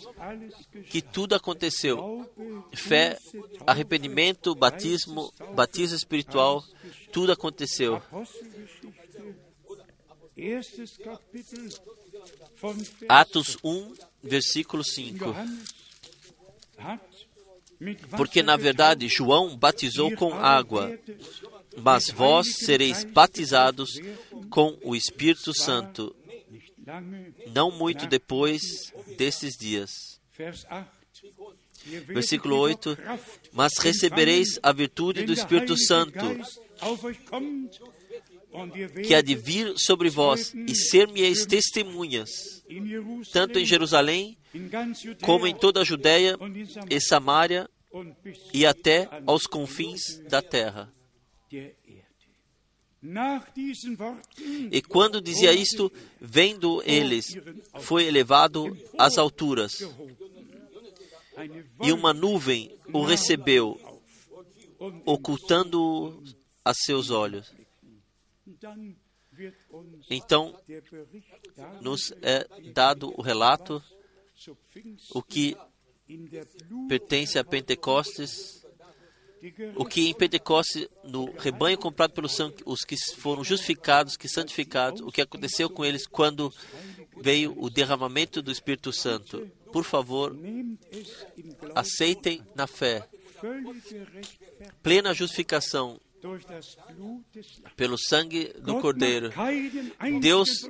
que 0.89 1.01
tudo 1.01 1.35
aconteceu. 1.35 2.29
Fé, 2.73 3.17
arrependimento, 3.65 4.55
batismo, 4.55 5.33
batismo 5.55 5.95
espiritual, 5.95 6.63
tudo 7.11 7.31
aconteceu. 7.31 8.01
Atos 13.07 13.57
1, 13.63 13.93
versículo 14.23 14.83
5. 14.83 15.25
Johannes 15.25 15.73
hat 16.77 17.01
mit 17.79 18.01
Wasser 18.01 18.17
Porque 18.17 18.41
na 18.41 18.57
verdade 18.57 19.07
João 19.07 19.55
batizou 19.55 20.15
com 20.15 20.33
água, 20.33 20.97
mas 21.77 22.09
vós 22.09 22.47
sereis 22.57 23.03
batizados 23.03 23.99
com 24.49 24.77
o 24.83 24.95
Espírito 24.95 25.53
Santo, 25.53 26.15
não 27.53 27.71
muito 27.71 28.07
depois 28.07 28.91
desses 29.17 29.55
dias. 29.57 30.19
Vers 30.35 30.65
8. 30.65 31.03
Ihr 31.85 31.99
werdet 31.99 32.13
Versículo 32.13 32.67
jedoch 32.67 32.87
8: 32.87 32.95
Kraft 32.95 33.39
Mas 33.51 33.73
recebereis 33.79 34.59
a 34.63 34.71
virtude 34.71 35.23
do 35.23 35.33
Espírito 35.33 35.77
Santo, 35.77 36.25
que 39.05 39.15
há 39.15 39.21
de 39.21 39.35
vir 39.35 39.73
sobre 39.77 40.09
vós, 40.09 40.53
e 40.55 40.75
ser-me-eis 40.75 41.45
testemunhas, 41.45 42.29
tanto 43.31 43.59
em 43.59 43.65
Jerusalém, 43.65 44.37
como 45.21 45.47
em 45.47 45.55
toda 45.55 45.81
a 45.81 45.83
Judéia 45.83 46.37
e 46.89 46.95
bis 46.95 48.37
e 48.53 48.65
até 48.65 49.09
aos 49.25 49.45
confins 49.45 50.19
da 50.29 50.41
terra. 50.41 50.91
E 54.71 54.81
quando 54.81 55.21
dizia 55.21 55.53
isto, 55.53 55.91
vendo 56.21 56.81
eles, 56.85 57.35
foi 57.81 58.05
elevado 58.05 58.77
às 58.97 59.17
alturas, 59.17 59.73
e 61.83 61.91
uma 61.91 62.13
nuvem 62.13 62.75
o 62.93 63.03
recebeu, 63.03 63.79
ocultando 65.05 66.23
a 66.63 66.73
seus 66.73 67.09
olhos. 67.09 67.51
Então 70.09 70.59
nos 71.81 72.11
é 72.21 72.47
dado 72.71 73.13
o 73.17 73.21
relato, 73.21 73.81
o 75.11 75.23
que 75.23 75.57
pertence 76.87 77.39
a 77.39 77.43
Pentecostes, 77.43 78.63
o 79.75 79.85
que 79.85 80.07
em 80.07 80.13
Pentecostes, 80.13 80.87
no 81.03 81.31
rebanho 81.37 81.77
comprado 81.77 82.13
pelo 82.13 82.29
sangue, 82.29 82.63
os 82.65 82.81
que 82.85 82.95
foram 83.15 83.43
justificados, 83.43 84.15
que 84.15 84.29
santificados, 84.29 85.01
o 85.01 85.11
que 85.11 85.21
aconteceu 85.21 85.69
com 85.69 85.83
eles 85.83 86.07
quando 86.07 86.53
veio 87.17 87.53
o 87.59 87.69
derramamento 87.69 88.41
do 88.41 88.51
Espírito 88.51 88.93
Santo. 88.93 89.49
Por 89.71 89.83
favor, 89.83 90.35
aceitem 91.75 92.45
na 92.55 92.67
fé. 92.67 93.07
Plena 94.81 95.13
justificação 95.13 95.99
pelo 97.75 97.97
sangue 97.97 98.53
do 98.59 98.79
Cordeiro. 98.79 99.31
Deus-. 100.21 100.67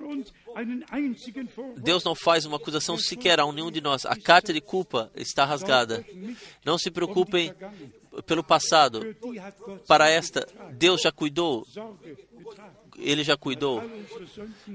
Deus 1.78 2.04
não 2.04 2.16
faz 2.16 2.46
uma 2.46 2.58
acusação 2.58 2.98
sequer 2.98 3.40
a 3.40 3.52
nenhum 3.52 3.72
de 3.72 3.82
nós. 3.82 4.06
A 4.06 4.16
carta 4.16 4.54
de 4.54 4.62
culpa 4.62 5.12
está 5.16 5.46
rasgada. 5.46 6.06
Não 6.66 6.78
se 6.78 6.90
preocupem 6.90 7.54
pelo 8.26 8.44
passado. 8.44 9.16
Para 9.88 10.10
esta, 10.10 10.48
Deus 10.74 11.02
já 11.02 11.12
cuidou. 11.12 11.66
Ele 12.98 13.24
já 13.24 13.36
cuidou. 13.36 13.82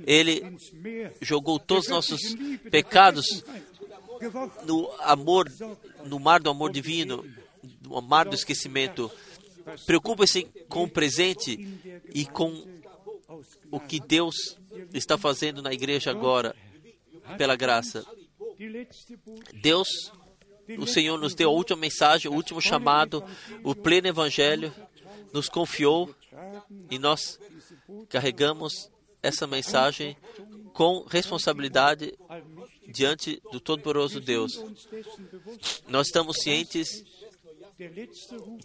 Ele 0.06 0.56
jogou 1.20 1.58
todos 1.58 1.84
os 1.84 1.90
nossos 1.90 2.20
pecados 2.70 3.44
no 4.66 4.90
amor, 5.00 5.46
no 6.04 6.18
mar 6.18 6.40
do 6.40 6.50
amor 6.50 6.72
divino, 6.72 7.24
no 7.82 8.00
mar 8.02 8.28
do 8.28 8.34
esquecimento. 8.34 9.10
Preocupe-se 9.86 10.44
com 10.68 10.84
o 10.84 10.90
presente 10.90 11.58
e 12.14 12.24
com 12.26 12.66
o 13.70 13.80
que 13.80 14.00
Deus 14.00 14.58
está 14.92 15.18
fazendo 15.18 15.62
na 15.62 15.72
igreja 15.72 16.10
agora, 16.10 16.54
pela 17.36 17.56
graça. 17.56 18.04
Deus, 19.60 19.88
o 20.78 20.86
Senhor 20.86 21.18
nos 21.18 21.34
deu 21.34 21.50
a 21.50 21.52
última 21.52 21.78
mensagem, 21.78 22.30
o 22.30 22.34
último 22.34 22.60
chamado, 22.60 23.24
o 23.62 23.74
pleno 23.74 24.08
evangelho, 24.08 24.72
nos 25.32 25.48
confiou 25.48 26.14
e 26.90 26.98
nós 26.98 27.38
carregamos 28.08 28.90
essa 29.22 29.46
mensagem 29.46 30.16
com 30.72 31.04
responsabilidade 31.08 32.14
diante 32.86 33.42
do 33.52 33.60
Todo-Poderoso 33.60 34.20
Deus. 34.20 34.62
Nós 35.88 36.06
estamos 36.06 36.38
cientes 36.38 37.04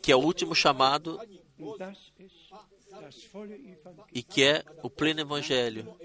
que 0.02 0.12
é 0.12 0.16
o 0.16 0.20
último 0.20 0.56
chamado 0.56 1.20
e 4.14 4.22
que 4.24 4.44
é 4.44 4.64
o 4.82 4.90
pleno 4.90 5.22
evangelho. 5.22 5.96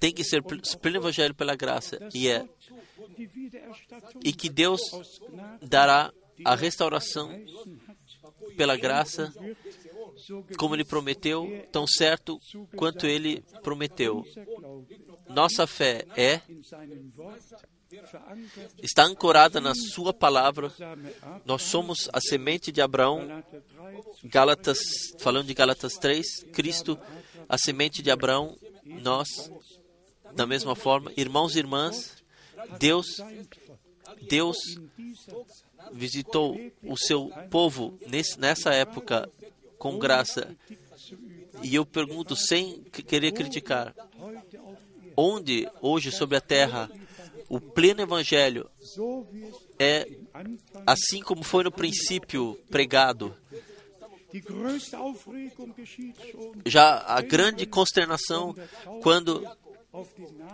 Tem 0.00 0.12
que 0.12 0.24
ser 0.24 0.42
pl- 0.42 0.62
pleno 0.80 0.98
evangelho 0.98 1.34
pela 1.34 1.54
graça 1.54 1.98
e 2.14 2.28
é 2.28 2.48
e 4.24 4.32
que 4.32 4.48
Deus 4.48 4.80
dará 5.62 6.12
a 6.44 6.54
restauração 6.54 7.30
pela 8.56 8.76
graça, 8.76 9.32
como 10.58 10.74
ele 10.74 10.84
prometeu, 10.84 11.66
tão 11.70 11.86
certo 11.86 12.40
quanto 12.76 13.06
ele 13.06 13.42
prometeu. 13.62 14.24
Nossa 15.28 15.66
fé 15.66 16.04
é 16.16 16.40
está 18.82 19.04
ancorada 19.04 19.60
na 19.60 19.74
sua 19.74 20.12
palavra. 20.12 20.72
Nós 21.44 21.62
somos 21.62 22.08
a 22.12 22.20
semente 22.20 22.70
de 22.72 22.80
Abraão. 22.80 23.26
Galater 23.26 23.62
3, 23.62 24.04
Gálatas, 24.24 24.78
falando 25.18 25.46
de 25.46 25.54
Gálatas 25.54 25.94
3, 25.94 26.26
Cristo, 26.52 26.98
a 27.48 27.58
semente 27.58 28.02
de 28.02 28.10
Abraão, 28.10 28.56
nós, 28.84 29.50
da 30.34 30.46
mesma 30.46 30.74
forma, 30.74 31.12
irmãos 31.16 31.54
e 31.54 31.58
irmãs, 31.58 32.12
Deus, 32.78 33.06
Deus 34.28 34.56
visitou 35.92 36.58
o 36.82 36.96
seu 36.96 37.30
povo 37.50 37.98
nesse, 38.06 38.38
nessa 38.40 38.72
época 38.72 39.28
com 39.78 39.98
graça. 39.98 40.56
E 41.62 41.74
eu 41.74 41.84
pergunto, 41.86 42.34
sem 42.34 42.82
que- 42.84 43.02
querer 43.02 43.32
criticar, 43.32 43.94
onde 45.16 45.68
hoje 45.80 46.10
sobre 46.10 46.36
a 46.36 46.40
terra 46.40 46.90
o 47.54 47.60
pleno 47.60 48.02
evangelho 48.02 48.68
é 49.78 50.08
assim 50.84 51.20
como 51.20 51.44
foi 51.44 51.62
no 51.62 51.70
princípio 51.70 52.58
pregado. 52.68 53.32
Já 56.66 57.04
a 57.06 57.20
grande 57.20 57.64
consternação 57.64 58.56
quando 59.02 59.46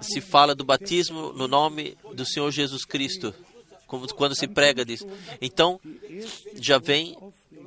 se 0.02 0.20
fala 0.20 0.55
do 0.55 0.62
batismo 0.62 1.32
no 1.32 1.48
nome 1.48 1.97
do 2.14 2.27
Senhor 2.27 2.51
Jesus 2.51 2.85
Cristo. 2.85 3.35
como 3.86 4.06
quando 4.14 4.36
se 4.36 4.47
prega 4.47 4.85
disso. 4.85 5.06
Então, 5.40 5.81
já 6.56 6.78
vem 6.78 7.16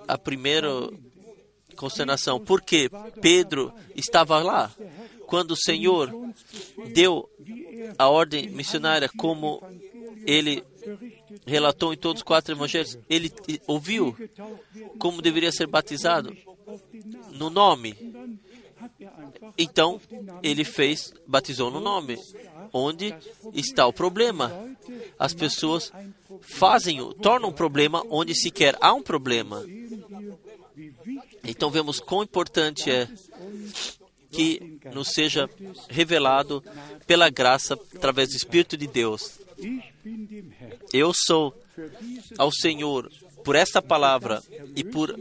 a 0.08 0.16
primeira 0.16 0.70
consternação. 1.76 2.40
Porque 2.40 2.88
Pedro 3.20 3.74
estava 3.96 4.42
lá 4.44 4.72
quando 5.34 5.54
o 5.54 5.58
Senhor 5.58 6.14
deu 6.94 7.28
a 7.98 8.08
ordem 8.08 8.50
missionária, 8.50 9.10
como 9.18 9.64
ele 10.28 10.64
relatou 11.44 11.92
em 11.92 11.98
todos 11.98 12.20
os 12.20 12.24
quatro 12.24 12.54
evangelhos. 12.54 13.00
Ele 13.10 13.34
ouviu 13.66 14.16
como 15.00 15.24
deveria 15.24 15.52
ser 15.52 15.66
batizado 15.66 16.38
no 17.32 17.50
nome. 17.50 17.96
Então, 19.58 20.00
ele 20.44 20.64
fez, 20.64 21.12
batizou 21.26 21.72
no 21.72 21.80
nome. 21.80 22.16
Onde 22.72 23.16
está 23.56 23.88
o 23.88 23.94
problema? 23.94 24.52
As 25.18 25.34
pessoas 25.34 25.92
fazem, 26.42 27.00
tornam 27.24 27.50
um 27.50 27.54
problema 27.54 28.06
onde 28.08 28.36
sequer 28.36 28.78
há 28.80 28.94
um 28.94 29.02
problema. 29.02 29.66
Então 31.44 31.72
vemos 31.72 32.00
quão 32.00 32.22
importante 32.22 32.92
é 32.92 33.08
que 34.34 34.80
nos 34.94 35.10
seja 35.10 35.50
revelado 35.90 36.64
pela 37.06 37.30
graça 37.30 37.76
através 37.96 38.30
do 38.30 38.36
Espírito 38.36 38.76
de 38.76 38.88
Deus. 38.88 39.40
Eu 40.92 41.14
sou 41.14 41.56
ao 42.38 42.52
Senhor 42.52 43.10
por 43.44 43.56
esta 43.56 43.82
palavra 43.82 44.42
e, 44.76 44.84
por, 44.84 45.18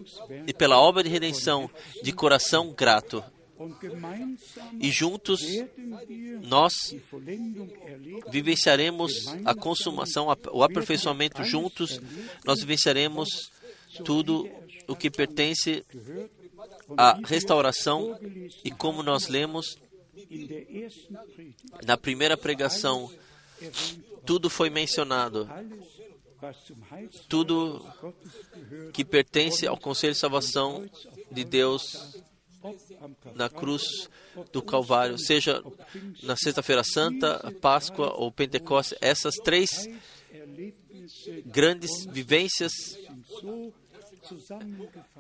e 0.47 0.52
pela 0.52 0.78
obra 0.78 1.02
de 1.02 1.09
redenção 1.09 1.70
de 2.02 2.12
coração 2.12 2.72
grato. 2.72 3.22
E 4.80 4.90
juntos 4.90 5.40
nós 6.43 6.72
vivenciaremos 8.30 9.12
a 9.44 9.55
consumação, 9.55 10.26
o 10.52 10.64
aperfeiçoamento 10.64 11.44
juntos, 11.44 12.01
nós 12.44 12.60
vivenciaremos 12.60 13.52
tudo 14.05 14.48
o 14.89 14.97
que 14.97 15.10
pertence 15.10 15.84
à 16.97 17.18
restauração 17.24 18.18
e 18.64 18.70
como 18.70 19.02
nós 19.02 19.28
lemos 19.28 19.76
na 21.84 21.97
primeira 21.97 22.36
pregação, 22.36 23.10
tudo 24.24 24.51
foi 24.51 24.70
mencionado. 24.70 25.48
Tudo 27.28 27.86
que 28.93 29.05
pertence 29.05 29.66
ao 29.66 29.76
conselho 29.76 30.12
de 30.12 30.18
salvação 30.18 30.89
de 31.30 31.44
Deus 31.44 32.20
na 33.34 33.48
cruz 33.48 34.09
do 34.52 34.62
Calvário, 34.62 35.18
seja 35.18 35.62
na 36.22 36.36
Sexta-feira 36.36 36.82
Santa, 36.84 37.52
Páscoa 37.60 38.14
ou 38.16 38.30
Pentecostes, 38.32 38.97
essas 39.01 39.34
três 39.36 39.70
grandes 41.47 42.05
vivências 42.06 42.72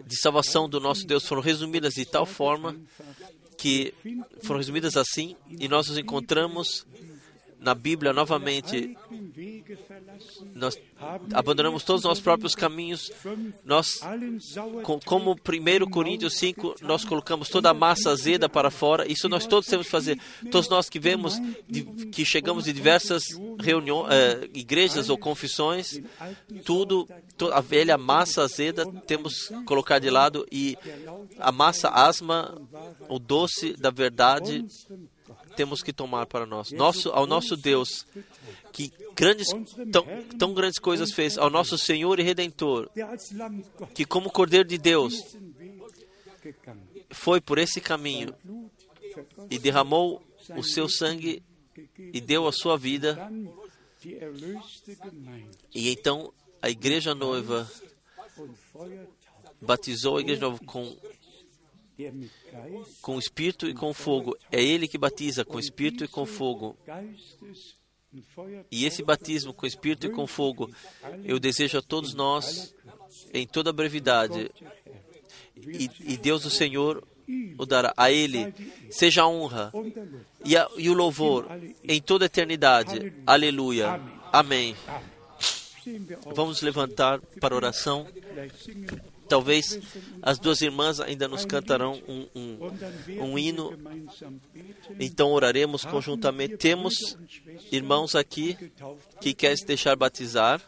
de 0.06 0.20
salvação 0.20 0.68
do 0.68 0.80
nosso 0.80 1.06
Deus 1.06 1.26
foram 1.26 1.42
resumidas 1.42 1.94
de 1.94 2.04
tal 2.04 2.26
forma 2.26 2.76
que 3.58 3.94
foram 4.42 4.58
resumidas 4.58 4.96
assim 4.96 5.36
e 5.48 5.68
nós 5.68 5.88
nos 5.88 5.98
encontramos 5.98 6.86
na 7.62 7.74
Bíblia 7.74 8.12
novamente. 8.12 8.96
Nós 10.54 10.78
abandonamos 11.32 11.84
todos 11.84 12.00
os 12.00 12.08
nossos 12.08 12.22
próprios 12.22 12.54
caminhos. 12.54 13.10
Nós, 13.64 14.00
como 15.06 15.32
1 15.32 15.90
Coríntios 15.90 16.34
5, 16.34 16.76
nós 16.82 17.04
colocamos 17.04 17.48
toda 17.48 17.70
a 17.70 17.74
massa 17.74 18.10
azeda 18.10 18.48
para 18.48 18.70
fora. 18.70 19.10
Isso 19.10 19.28
nós 19.28 19.46
todos 19.46 19.68
temos 19.68 19.86
que 19.86 19.92
fazer. 19.92 20.18
Todos 20.50 20.68
nós 20.68 20.88
que 20.88 20.98
vemos, 20.98 21.38
que 22.12 22.24
chegamos 22.24 22.64
de 22.64 22.72
diversas 22.72 23.22
reuniões, 23.60 24.12
eh, 24.12 24.48
igrejas 24.54 25.08
ou 25.08 25.16
confissões, 25.16 26.00
tudo, 26.64 27.08
a 27.52 27.60
velha 27.60 27.96
massa 27.96 28.42
azeda, 28.42 28.84
temos 29.06 29.48
que 29.48 29.64
colocar 29.64 29.98
de 29.98 30.10
lado 30.10 30.46
e 30.50 30.76
a 31.38 31.52
massa 31.52 31.88
asma, 31.88 32.60
o 33.08 33.18
doce 33.18 33.74
da 33.74 33.90
verdade, 33.90 34.64
temos 35.56 35.82
que 35.82 35.92
tomar 35.92 36.26
para 36.26 36.46
nós. 36.46 36.72
Nosso, 36.72 37.10
ao 37.10 37.26
nosso 37.26 37.56
Deus, 37.56 38.06
que 38.72 38.92
grandes, 39.14 39.48
tão, 39.90 40.06
tão 40.38 40.54
grandes 40.54 40.78
coisas 40.78 41.12
fez, 41.12 41.38
ao 41.38 41.50
nosso 41.50 41.78
Senhor 41.78 42.18
e 42.18 42.22
Redentor, 42.22 42.90
que 43.94 44.04
como 44.04 44.30
Cordeiro 44.30 44.68
de 44.68 44.78
Deus 44.78 45.36
foi 47.10 47.40
por 47.40 47.58
esse 47.58 47.80
caminho 47.80 48.34
e 49.50 49.58
derramou 49.58 50.22
o 50.56 50.62
seu 50.62 50.88
sangue 50.88 51.42
e 51.98 52.20
deu 52.20 52.46
a 52.46 52.52
sua 52.52 52.76
vida. 52.76 53.30
E 55.74 55.90
então 55.90 56.32
a 56.60 56.68
igreja 56.68 57.14
noiva 57.14 57.70
batizou 59.60 60.16
a 60.16 60.20
igreja 60.20 60.40
nova 60.40 60.58
com 60.64 60.96
com 63.00 63.18
espírito 63.18 63.68
e 63.68 63.74
com 63.74 63.92
fogo. 63.92 64.36
É 64.50 64.62
Ele 64.62 64.88
que 64.88 64.98
batiza 64.98 65.44
com 65.44 65.58
espírito 65.58 66.04
e 66.04 66.08
com 66.08 66.26
fogo. 66.26 66.76
E 68.70 68.84
esse 68.84 69.02
batismo 69.02 69.54
com 69.54 69.66
espírito 69.66 70.06
e 70.06 70.10
com 70.10 70.26
fogo, 70.26 70.70
eu 71.24 71.38
desejo 71.38 71.78
a 71.78 71.82
todos 71.82 72.12
nós, 72.14 72.74
em 73.32 73.46
toda 73.46 73.72
brevidade, 73.72 74.50
e, 75.56 75.90
e 76.00 76.16
Deus 76.16 76.44
o 76.44 76.50
Senhor 76.50 77.06
o 77.56 77.64
dará 77.64 77.94
a 77.96 78.10
Ele, 78.10 78.52
seja 78.90 79.22
a 79.22 79.28
honra 79.28 79.72
e, 80.44 80.56
a, 80.56 80.68
e 80.76 80.90
o 80.90 80.92
louvor 80.92 81.46
em 81.84 82.00
toda 82.00 82.24
a 82.24 82.26
eternidade. 82.26 83.12
Aleluia. 83.26 84.00
Amém. 84.32 84.76
Vamos 86.34 86.60
levantar 86.62 87.20
para 87.40 87.54
oração. 87.54 88.06
Talvez 89.32 89.80
as 90.20 90.38
duas 90.38 90.60
irmãs 90.60 91.00
ainda 91.00 91.26
nos 91.26 91.46
cantarão 91.46 91.94
um, 92.06 92.28
um, 92.34 92.58
um 93.22 93.38
hino, 93.38 93.70
então 95.00 95.30
oraremos 95.30 95.86
conjuntamente. 95.86 96.58
Temos 96.58 97.16
irmãos 97.70 98.14
aqui 98.14 98.58
que 99.22 99.32
quer 99.32 99.56
se 99.56 99.64
deixar 99.64 99.96
batizar. 99.96 100.60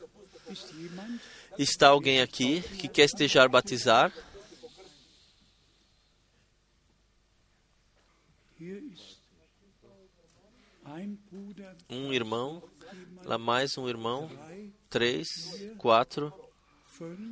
Está 1.58 1.88
alguém 1.88 2.22
aqui 2.22 2.62
que 2.62 2.88
quer 2.88 3.06
se 3.06 3.16
deixar 3.16 3.50
batizar? 3.50 4.10
Um 11.90 12.14
irmão, 12.14 12.62
lá 13.26 13.36
mais 13.36 13.76
um 13.76 13.86
irmão, 13.86 14.30
três, 14.88 15.28
quatro, 15.76 16.32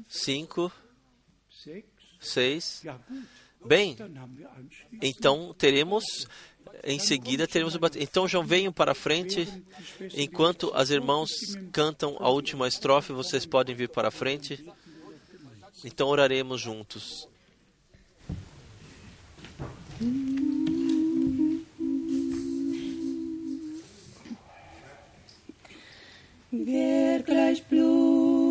cinco 0.07 0.71
seis. 2.21 2.83
Bem, 3.65 3.97
então 5.01 5.55
teremos 5.57 6.27
em 6.85 6.99
seguida 6.99 7.47
teremos 7.47 7.75
o 7.75 7.79
batismo. 7.79 8.03
Então 8.03 8.29
já 8.29 8.41
venham 8.41 8.73
para 8.73 8.95
frente. 8.95 9.47
Enquanto 10.15 10.73
as 10.75 10.91
irmãos 10.91 11.31
cantam 11.73 12.17
a 12.21 12.29
última 12.29 12.69
estrofe, 12.69 13.13
vocês 13.13 13.47
podem 13.47 13.75
vir 13.75 13.89
para 13.89 14.11
frente. 14.11 14.65
Então 15.85 16.09
oraremos 16.09 16.61
juntos. 16.61 17.29
Wer 26.55 27.23
gleich 27.23 27.65
Blut 27.71 28.42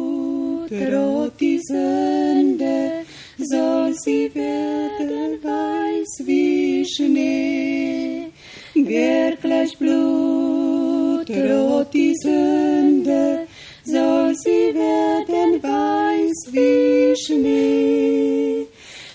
rot 0.72 1.34
die 1.39 1.60
Sünde, 1.60 3.03
soll 3.38 3.93
sie 3.93 4.34
werden 4.34 5.43
weiß 5.43 6.26
wie 6.26 6.85
Schnee. 6.85 8.31
Wer 8.73 9.35
gleich 9.35 9.77
Blut 9.77 11.30
rot 11.30 11.93
die 11.93 12.15
Sünde, 12.15 13.48
soll 13.84 14.34
sie 14.35 14.73
werden 14.73 15.61
weiß 15.61 16.53
wie 16.53 17.15
Schnee. 17.18 18.65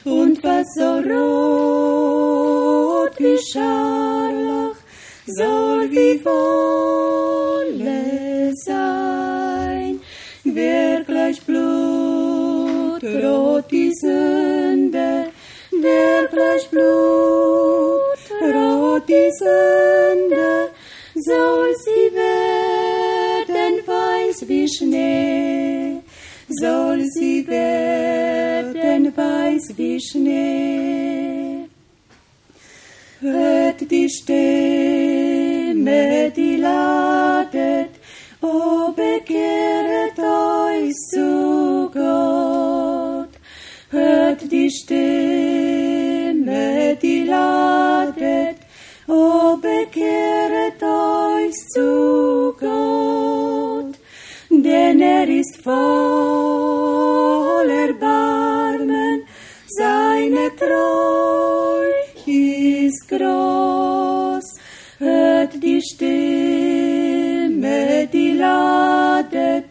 Und 0.05 0.45
was 0.45 0.67
so 0.75 0.99
rot 1.11 2.39
wie 3.19 3.39
Scharlach, 3.51 4.77
soll 5.27 5.91
wie 5.91 6.23
Wolle 6.25 7.95
sein. 8.65 9.46
Gleich 11.27 11.43
Blut 11.43 13.03
rot 13.03 13.65
die 13.73 13.93
Sünde, 14.01 15.33
wer 15.73 16.29
gleich 16.29 16.69
Blut 16.71 18.31
rot 18.41 19.09
die 19.09 19.31
Sünde, 19.41 20.71
soll 21.17 21.75
sie 21.85 22.15
werden 22.15 23.75
weiß 23.85 24.49
wie 24.49 24.69
Schnee, 24.69 25.99
soll 26.49 27.05
sie 27.07 27.45
werden 27.49 29.13
weiß 29.17 29.77
wie 29.77 30.01
Schnee. 30.01 31.69
Hört 33.21 33.91
die 33.91 34.09
Stimme, 34.09 34.31
die 36.37 36.57
ladet. 36.57 37.91
O 38.41 38.93
bekehret 38.93 39.86
euch 40.77 40.95
zu 41.11 41.91
Gott, 41.93 43.29
hört 43.91 44.51
die 44.51 44.71
Stimme, 44.71 45.77
die 47.01 47.25
ladet. 47.25 48.57
O 49.09 49.57
bekehret 49.57 50.83
euch 50.83 51.55
zu 51.69 52.55
Gott, 52.59 53.95
denn 54.51 55.01
er 55.01 55.29
ist 55.29 55.63
voll 55.63 55.77
Erbarmen, 57.71 59.23
seine 59.69 60.51
Treu 60.57 61.87
ist 62.27 63.09
groß. 63.09 64.45
Hört 64.99 65.63
die 65.63 65.81
Stimme, 65.83 66.09
die 68.13 68.33
ladet, 68.33 69.66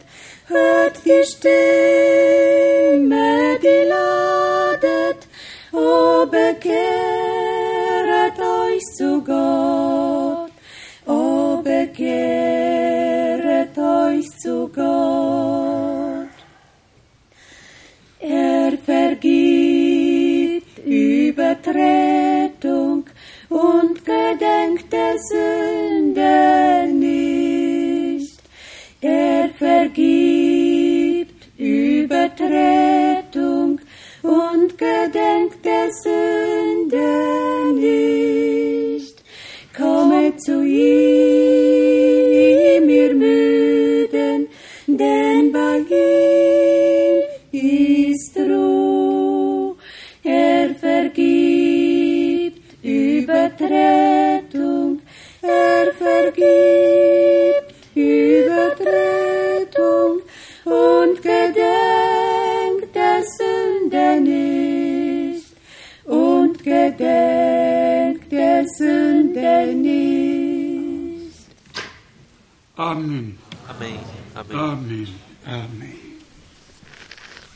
hört 0.56 0.96
die 1.04 1.24
Stimme, 1.32 3.28
die 3.64 3.82
ladet, 3.92 5.20
o 5.72 5.84
bekehret 6.26 8.38
euch 8.38 8.84
zu 8.98 9.10
Gott, 9.22 10.52
o 11.06 11.62
bekehret 11.62 13.78
euch 13.78 14.28
zu 14.42 14.68
Gott. 14.68 16.36
Er 18.18 18.72
vergibt 18.84 20.78
Übertretung 20.84 23.04
und 23.48 24.04
gedenkt 24.04 24.92
der 24.92 25.16
Sünde 25.30 26.86
nicht. 26.92 28.40
Er 29.00 29.48
vergibt 29.58 30.15
Übertretung 32.16 33.80
und 34.22 34.78
gedenkt 34.78 35.64
der 35.64 35.90
Sünde 36.02 37.74
nicht. 37.74 39.22
Kommet 39.76 40.40
zu 40.40 40.62
ihm, 40.64 41.68
ihr 42.88 43.14
Müden, 43.14 44.48
denn 44.86 45.52
bei 45.52 45.84
ihm 45.90 47.22
ist 47.52 48.34
Ruhe. 48.38 49.76
Er 50.24 50.74
vergibt 50.74 52.62
Übertretung, 52.82 53.42
er 55.42 55.92
vergibt 55.92 57.45
Sünde 68.68 69.74
nicht. 69.74 71.46
Amen. 72.76 73.38
Amém. 73.68 74.00
Amém. 74.34 74.56
Amen. 74.56 75.14
Amen. 75.44 76.18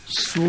So, 0.09 0.41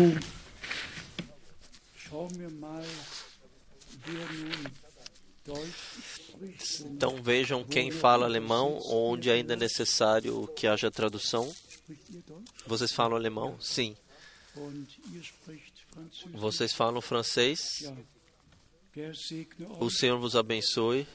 Então 6.84 7.22
vejam 7.22 7.64
quem 7.64 7.90
fala 7.90 8.26
alemão, 8.26 8.78
onde 8.86 9.30
ainda 9.30 9.54
é 9.54 9.56
necessário 9.56 10.46
que 10.56 10.66
haja 10.66 10.90
tradução. 10.90 11.52
Vocês 12.66 12.92
falam 12.92 13.16
alemão? 13.16 13.60
Sim. 13.60 13.96
Vocês 16.32 16.72
falam 16.72 17.00
francês? 17.00 17.92
O. 19.80 19.88
Senhor 19.88 20.18
vos 20.18 20.36
abençoe. 20.36 21.06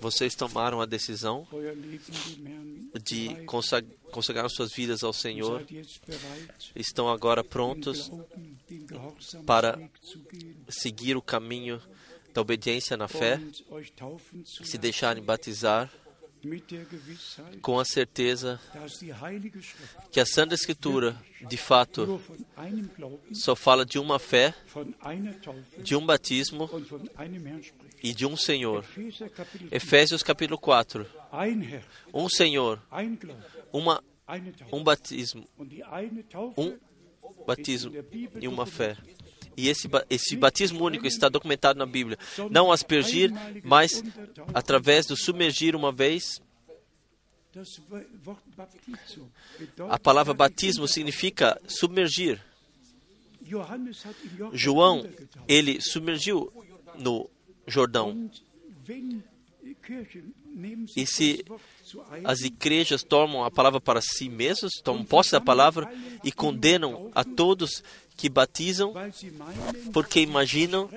Vocês 0.00 0.34
tomaram 0.34 0.80
a 0.80 0.86
decisão 0.86 1.46
de 3.02 3.36
consagrar 4.10 4.50
suas 4.50 4.72
vidas 4.72 5.04
ao 5.04 5.12
Senhor. 5.12 5.64
Estão 6.74 7.08
agora 7.08 7.44
prontos 7.44 8.10
para 9.46 9.78
seguir 10.68 11.16
o 11.16 11.22
caminho 11.22 11.80
da 12.34 12.40
obediência 12.40 12.96
na 12.96 13.06
fé, 13.06 13.40
se 14.44 14.76
deixarem 14.76 15.22
batizar 15.22 15.90
com 17.60 17.78
a 17.78 17.84
certeza 17.84 18.60
que 20.10 20.20
a 20.20 20.26
Santa 20.26 20.54
Escritura, 20.54 21.16
de 21.48 21.56
fato, 21.56 22.20
só 23.32 23.54
fala 23.56 23.84
de 23.84 23.98
uma 23.98 24.18
fé, 24.18 24.54
de 25.78 25.96
um 25.96 26.04
batismo 26.04 26.68
e 28.02 28.14
de 28.14 28.26
um 28.26 28.36
Senhor. 28.36 28.84
Epheser 28.96 29.30
Kapitel 29.30 29.68
4. 29.68 29.76
Efésios 29.76 30.22
capítulo 30.22 30.58
4. 30.58 31.06
Ein 31.32 31.62
Herr, 31.62 31.84
Um 32.14 32.28
Senhor, 32.28 32.80
uma, 33.72 34.02
um 34.72 34.82
batismo, 34.82 35.44
um 36.56 36.76
batismo 37.46 37.92
e 38.40 38.48
uma 38.48 38.66
fé. 38.66 38.96
E 39.56 39.68
esse, 39.68 39.88
esse 40.10 40.36
batismo 40.36 40.84
único 40.84 41.06
está 41.06 41.28
documentado 41.28 41.78
na 41.78 41.86
Bíblia. 41.86 42.18
Não 42.50 42.70
aspergir, 42.70 43.32
mas 43.64 44.02
através 44.52 45.06
do 45.06 45.16
submergir 45.16 45.74
uma 45.74 45.90
vez. 45.90 46.40
A 49.88 49.98
palavra 49.98 50.34
batismo 50.34 50.86
significa 50.86 51.58
submergir. 51.66 52.40
João, 54.52 55.08
ele 55.48 55.80
submergiu 55.80 56.52
no 56.98 57.30
Jordão. 57.66 58.30
E 60.96 61.06
se 61.06 61.44
As 62.24 62.40
igrejas 62.40 63.02
tomam 63.02 63.44
a 63.44 63.50
palavra 63.50 63.80
para 63.80 64.00
si 64.00 64.28
mesmas, 64.28 64.72
tomam 64.82 65.04
posse 65.04 65.32
da 65.32 65.40
palavra 65.40 65.90
e 66.24 66.32
condenam 66.32 67.10
a 67.14 67.22
todos 67.22 67.82
que 68.16 68.28
batizam 68.28 68.92
porque 69.92 70.20
imaginam 70.20 70.88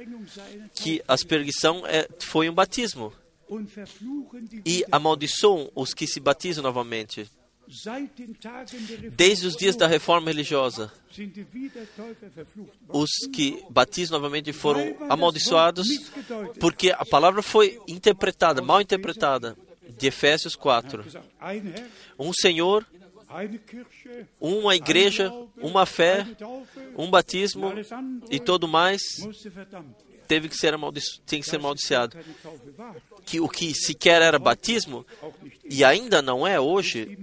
que 0.73 1.01
a 1.07 1.13
aspergição 1.13 1.85
é, 1.85 2.07
foi 2.19 2.49
um 2.49 2.53
batismo 2.53 3.13
e 4.65 4.85
amaldiçoam 4.91 5.69
os 5.75 5.93
que 5.93 6.07
se 6.07 6.19
batizam 6.19 6.63
novamente. 6.63 7.29
Desde 9.11 9.45
os 9.45 9.55
dias 9.55 9.75
da 9.75 9.85
reforma 9.85 10.29
religiosa, 10.31 10.91
os 12.87 13.09
que 13.31 13.63
batizam 13.69 14.17
novamente 14.17 14.51
foram 14.51 14.95
amaldiçoados 15.07 15.87
porque 16.59 16.89
a 16.91 17.05
palavra 17.05 17.43
foi 17.43 17.79
interpretada, 17.87 18.61
mal 18.61 18.81
interpretada. 18.81 19.55
De 19.97 20.07
Efésios 20.07 20.53
Er 20.53 20.59
4. 20.59 21.01
hat 21.01 21.05
gesagt, 21.07 21.29
ein 21.41 21.73
Herr, 21.73 21.89
Um 22.19 22.31
Senhor, 22.31 22.85
uma 24.39 24.75
igreja, 24.75 25.31
uma 25.57 25.85
fé, 25.85 26.25
um 26.97 27.09
batismo 27.09 27.71
e 28.29 28.39
todo 28.39 28.67
mais 28.67 29.01
teve 30.27 30.47
que 30.47 30.55
ser 30.55 30.75
tem 31.25 31.41
que 31.41 31.49
ser 31.49 31.59
war, 31.59 31.75
Que 33.25 33.39
o 33.39 33.49
que 33.49 33.73
sequer 33.73 34.21
era 34.21 34.37
batismo 34.37 35.05
e 35.67 35.83
ainda 35.83 36.21
não 36.21 36.45
é 36.45 36.59
hoje, 36.59 37.17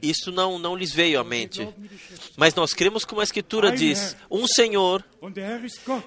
isso 0.00 0.30
não 0.30 0.58
não 0.58 0.76
lhes 0.76 0.92
veio 0.92 1.18
à 1.20 1.24
mente. 1.24 1.68
Mas 2.36 2.54
nós 2.54 2.72
cremos 2.72 3.04
como 3.04 3.20
a 3.20 3.24
escritura 3.24 3.72
diz, 3.72 4.16
um 4.30 4.46
Senhor 4.46 5.04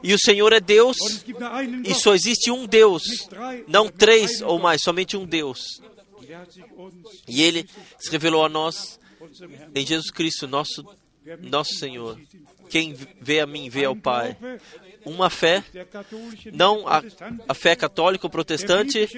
e 0.01 0.13
o 0.13 0.19
Senhor 0.19 0.51
é 0.53 0.59
Deus 0.59 0.97
e 1.85 1.93
só 1.93 2.13
existe 2.13 2.51
um 2.51 2.65
Deus, 2.65 3.03
não 3.67 3.89
três 3.89 4.41
ou 4.41 4.59
mais, 4.59 4.81
somente 4.81 5.17
um 5.17 5.25
Deus. 5.25 5.81
E 7.27 7.41
ele 7.43 7.67
se 7.99 8.09
revelou 8.09 8.45
a 8.45 8.49
nós 8.49 8.99
em 9.75 9.85
Jesus 9.85 10.11
Cristo, 10.11 10.47
nosso 10.47 10.83
nosso 11.41 11.75
Senhor. 11.75 12.19
Quem 12.69 12.93
vê 13.21 13.39
a 13.39 13.47
mim 13.47 13.69
vê 13.69 13.85
ao 13.85 13.95
Pai. 13.95 14.37
Uma 15.05 15.29
fé, 15.29 15.63
não 16.53 16.87
a, 16.87 17.03
a 17.47 17.53
fé 17.53 17.75
católica 17.75 18.25
ou 18.25 18.29
protestante, 18.29 19.09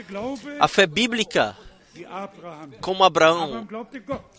a 0.60 0.68
fé 0.68 0.86
bíblica, 0.88 1.56
como 2.82 3.04
Abraão. 3.04 3.68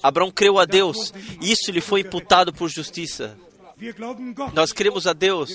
Abraão 0.02 0.30
creu 0.30 0.58
a 0.58 0.64
Deus, 0.64 1.12
isso 1.40 1.70
lhe 1.70 1.80
foi 1.80 2.00
imputado 2.00 2.52
por 2.52 2.68
justiça. 2.68 3.38
Nós 4.54 4.72
cremos 4.72 5.06
a 5.06 5.12
Deus. 5.12 5.50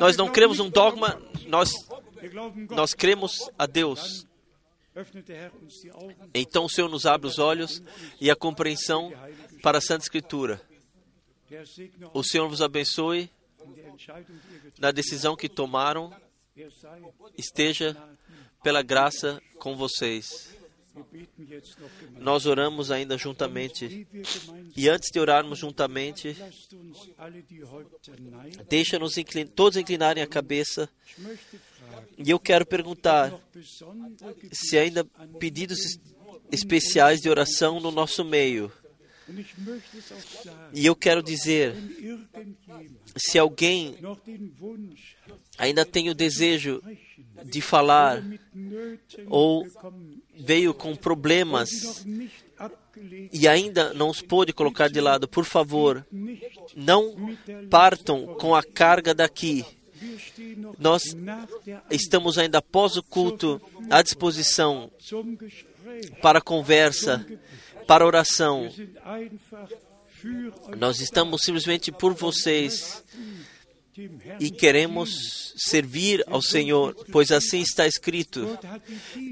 Nós 0.00 0.16
não 0.16 0.28
cremos 0.28 0.58
um 0.60 0.68
dogma, 0.68 1.20
nós, 1.46 1.70
nós 2.70 2.94
cremos 2.94 3.50
a 3.58 3.66
Deus. 3.66 4.26
Então 6.34 6.64
o 6.64 6.68
Senhor 6.68 6.88
nos 6.88 7.06
abre 7.06 7.26
os 7.26 7.38
olhos 7.38 7.82
e 8.20 8.30
a 8.30 8.36
compreensão 8.36 9.12
para 9.62 9.78
a 9.78 9.80
Santa 9.80 10.04
Escritura. 10.04 10.60
O 12.12 12.22
Senhor 12.22 12.48
vos 12.48 12.60
abençoe 12.60 13.30
na 14.78 14.90
decisão 14.90 15.36
que 15.36 15.48
tomaram. 15.48 16.12
Er 16.56 16.68
esteja 17.36 17.96
pela 18.62 18.82
graça 18.82 19.40
com 19.58 19.76
vocês. 19.76 20.56
Nós 22.18 22.46
oramos 22.46 22.90
ainda 22.90 23.16
juntamente. 23.16 24.06
E 24.76 24.88
antes 24.88 25.10
de 25.12 25.20
orarmos 25.20 25.58
juntamente, 25.58 26.36
deixa-nos 28.68 29.16
inclin 29.16 29.46
todos 29.46 29.76
inclinarem 29.76 30.22
a 30.22 30.26
cabeça. 30.26 30.88
E 32.18 32.30
eu 32.30 32.38
quero 32.40 32.66
perguntar 32.66 33.32
se 34.52 34.76
ainda 34.76 35.04
pedidos 35.38 35.78
es- 35.84 36.00
especiais 36.50 37.20
de 37.20 37.28
oração 37.30 37.78
no 37.80 37.90
nosso 37.90 38.24
meio. 38.24 38.72
E 40.72 40.86
eu 40.86 40.96
quero 40.96 41.22
dizer, 41.22 41.74
se 43.16 43.38
alguém 43.38 43.96
ainda 45.58 45.84
tem 45.84 46.08
o 46.08 46.14
desejo 46.14 46.82
de 47.44 47.60
falar 47.60 48.24
ou 49.28 49.66
veio 50.34 50.72
com 50.72 50.96
problemas 50.96 52.04
e 53.32 53.46
ainda 53.46 53.92
não 53.92 54.08
os 54.08 54.22
pôde 54.22 54.52
colocar 54.52 54.88
de 54.88 55.00
lado, 55.00 55.28
por 55.28 55.44
favor, 55.44 56.06
não 56.74 57.14
partam 57.70 58.34
com 58.36 58.54
a 58.54 58.62
carga 58.62 59.14
daqui. 59.14 59.64
Nós 60.78 61.02
estamos 61.90 62.38
ainda 62.38 62.58
após 62.58 62.96
o 62.96 63.02
culto 63.02 63.60
à 63.90 64.02
disposição 64.02 64.90
para 66.22 66.40
conversa, 66.40 67.24
para 67.86 68.06
oração. 68.06 68.68
Nós 70.78 71.00
estamos 71.00 71.42
simplesmente 71.42 71.92
por 71.92 72.14
vocês 72.14 73.02
e 74.38 74.50
queremos 74.50 75.52
servir 75.56 76.22
ao 76.28 76.40
Senhor, 76.40 76.94
pois 77.10 77.32
assim 77.32 77.60
está 77.60 77.86
escrito. 77.86 78.58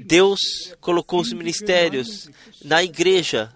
Deus 0.05 0.39
colocou 0.81 1.21
os 1.21 1.31
ministérios 1.31 2.29
na 2.63 2.83
igreja 2.83 3.53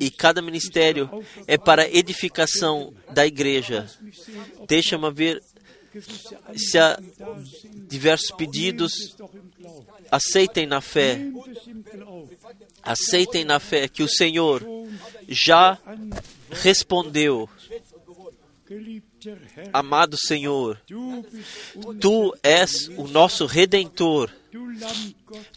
e 0.00 0.10
cada 0.10 0.42
ministério 0.42 1.10
é 1.46 1.56
para 1.56 1.88
edificação 1.88 2.94
da 3.12 3.26
igreja. 3.26 3.88
Deixa-me 4.66 5.10
ver 5.12 5.42
se 6.56 6.78
há 6.78 6.98
diversos 7.88 8.30
pedidos. 8.36 9.16
Aceitem 10.10 10.66
na 10.66 10.80
fé, 10.80 11.18
aceitem 12.82 13.44
na 13.44 13.58
fé 13.58 13.88
que 13.88 14.02
o 14.02 14.08
Senhor 14.08 14.62
já 15.28 15.78
respondeu. 16.50 17.48
Amado 19.72 20.16
Senhor, 20.16 20.80
tu 22.00 22.34
és 22.42 22.88
o 22.96 23.06
nosso 23.06 23.46
redentor, 23.46 24.30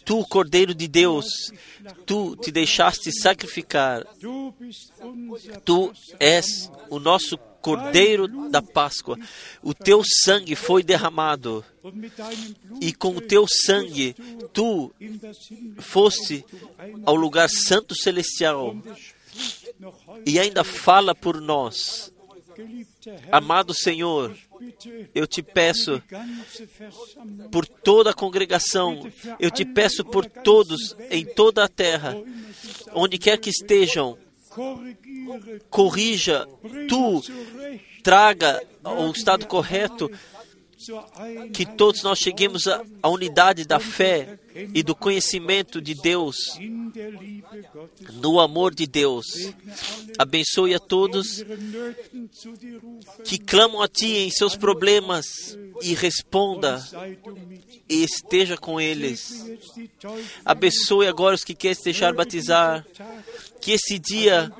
tu, 0.03 0.25
Cordeiro 0.25 0.73
de 0.73 0.87
Deus, 0.87 1.25
tu 2.05 2.35
te 2.35 2.51
deixaste 2.51 3.11
sacrificar, 3.11 4.05
tu 5.63 5.91
és 6.19 6.71
o 6.89 6.99
nosso 6.99 7.37
Cordeiro 7.65 8.27
da 8.49 8.61
Páscoa. 8.61 9.17
O 9.63 9.73
teu 9.73 10.03
sangue 10.23 10.55
foi 10.55 10.83
derramado 10.83 11.65
e 12.79 12.93
com 12.93 13.15
o 13.15 13.21
teu 13.21 13.47
sangue 13.47 14.15
tu 14.53 14.93
foste 15.79 16.45
ao 17.03 17.15
lugar 17.15 17.49
santo 17.49 17.95
celestial 17.95 18.77
e 20.25 20.39
ainda 20.39 20.63
fala 20.63 21.15
por 21.15 21.41
nós. 21.41 22.13
Amado 23.31 23.73
Senhor, 23.73 24.35
eu 25.13 25.27
te 25.27 25.41
peço 25.43 26.01
por 27.51 27.67
toda 27.67 28.11
a 28.11 28.13
congregação, 28.13 29.09
eu 29.39 29.51
te 29.51 29.65
peço 29.65 30.03
por 30.03 30.25
todos 30.25 30.95
em 31.09 31.25
toda 31.25 31.63
a 31.63 31.67
terra, 31.67 32.15
onde 32.93 33.17
quer 33.17 33.37
que 33.37 33.49
estejam, 33.49 34.17
corrija, 35.69 36.47
tu 36.87 37.21
traga 38.03 38.61
ao 38.83 39.11
estado 39.11 39.45
correto, 39.47 40.11
que 41.53 41.65
todos 41.65 42.03
nós 42.03 42.19
cheguemos 42.19 42.67
à 42.67 43.09
unidade 43.09 43.65
da 43.65 43.79
fé 43.79 44.37
e 44.73 44.83
do 44.83 44.95
conhecimento 44.95 45.81
de 45.81 45.93
Deus, 45.93 46.35
no 48.13 48.39
amor 48.39 48.73
de 48.73 48.85
Deus. 48.85 49.25
Abençoe 50.17 50.73
a 50.73 50.79
todos 50.79 51.43
que 53.23 53.37
clamam 53.37 53.81
a 53.81 53.87
Ti 53.87 54.17
em 54.17 54.29
seus 54.29 54.55
problemas 54.55 55.25
e 55.81 55.93
responda 55.93 56.83
e 57.89 58.03
esteja 58.03 58.57
com 58.57 58.79
eles. 58.79 59.45
Abençoe 60.43 61.07
agora 61.07 61.35
os 61.35 61.43
que 61.43 61.55
querem 61.55 61.75
se 61.75 61.83
deixar 61.83 62.13
batizar. 62.13 62.85
Que 63.61 63.71
esse 63.71 63.97
dia 63.97 64.51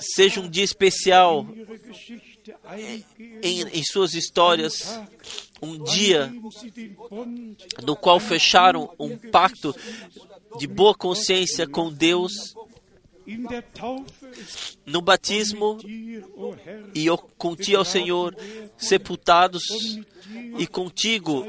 seja 0.00 0.40
um 0.40 0.48
dia 0.48 0.64
especial 0.64 1.46
em, 3.42 3.62
em 3.68 3.82
suas 3.84 4.14
histórias. 4.14 5.00
Um 5.60 5.82
dia 5.84 6.32
no 7.82 7.96
qual 7.96 8.20
fecharam 8.20 8.94
um 8.98 9.16
pacto 9.16 9.74
de 10.58 10.66
boa 10.66 10.94
consciência 10.94 11.66
com 11.66 11.92
Deus 11.92 12.54
Taufe 13.74 14.78
no 14.86 15.02
batismo 15.02 15.78
e 16.94 17.08
Ti, 17.56 17.74
ao 17.74 17.84
Senhor, 17.84 18.36
sepultados 18.76 19.64
e 20.58 20.66
contigo 20.66 21.44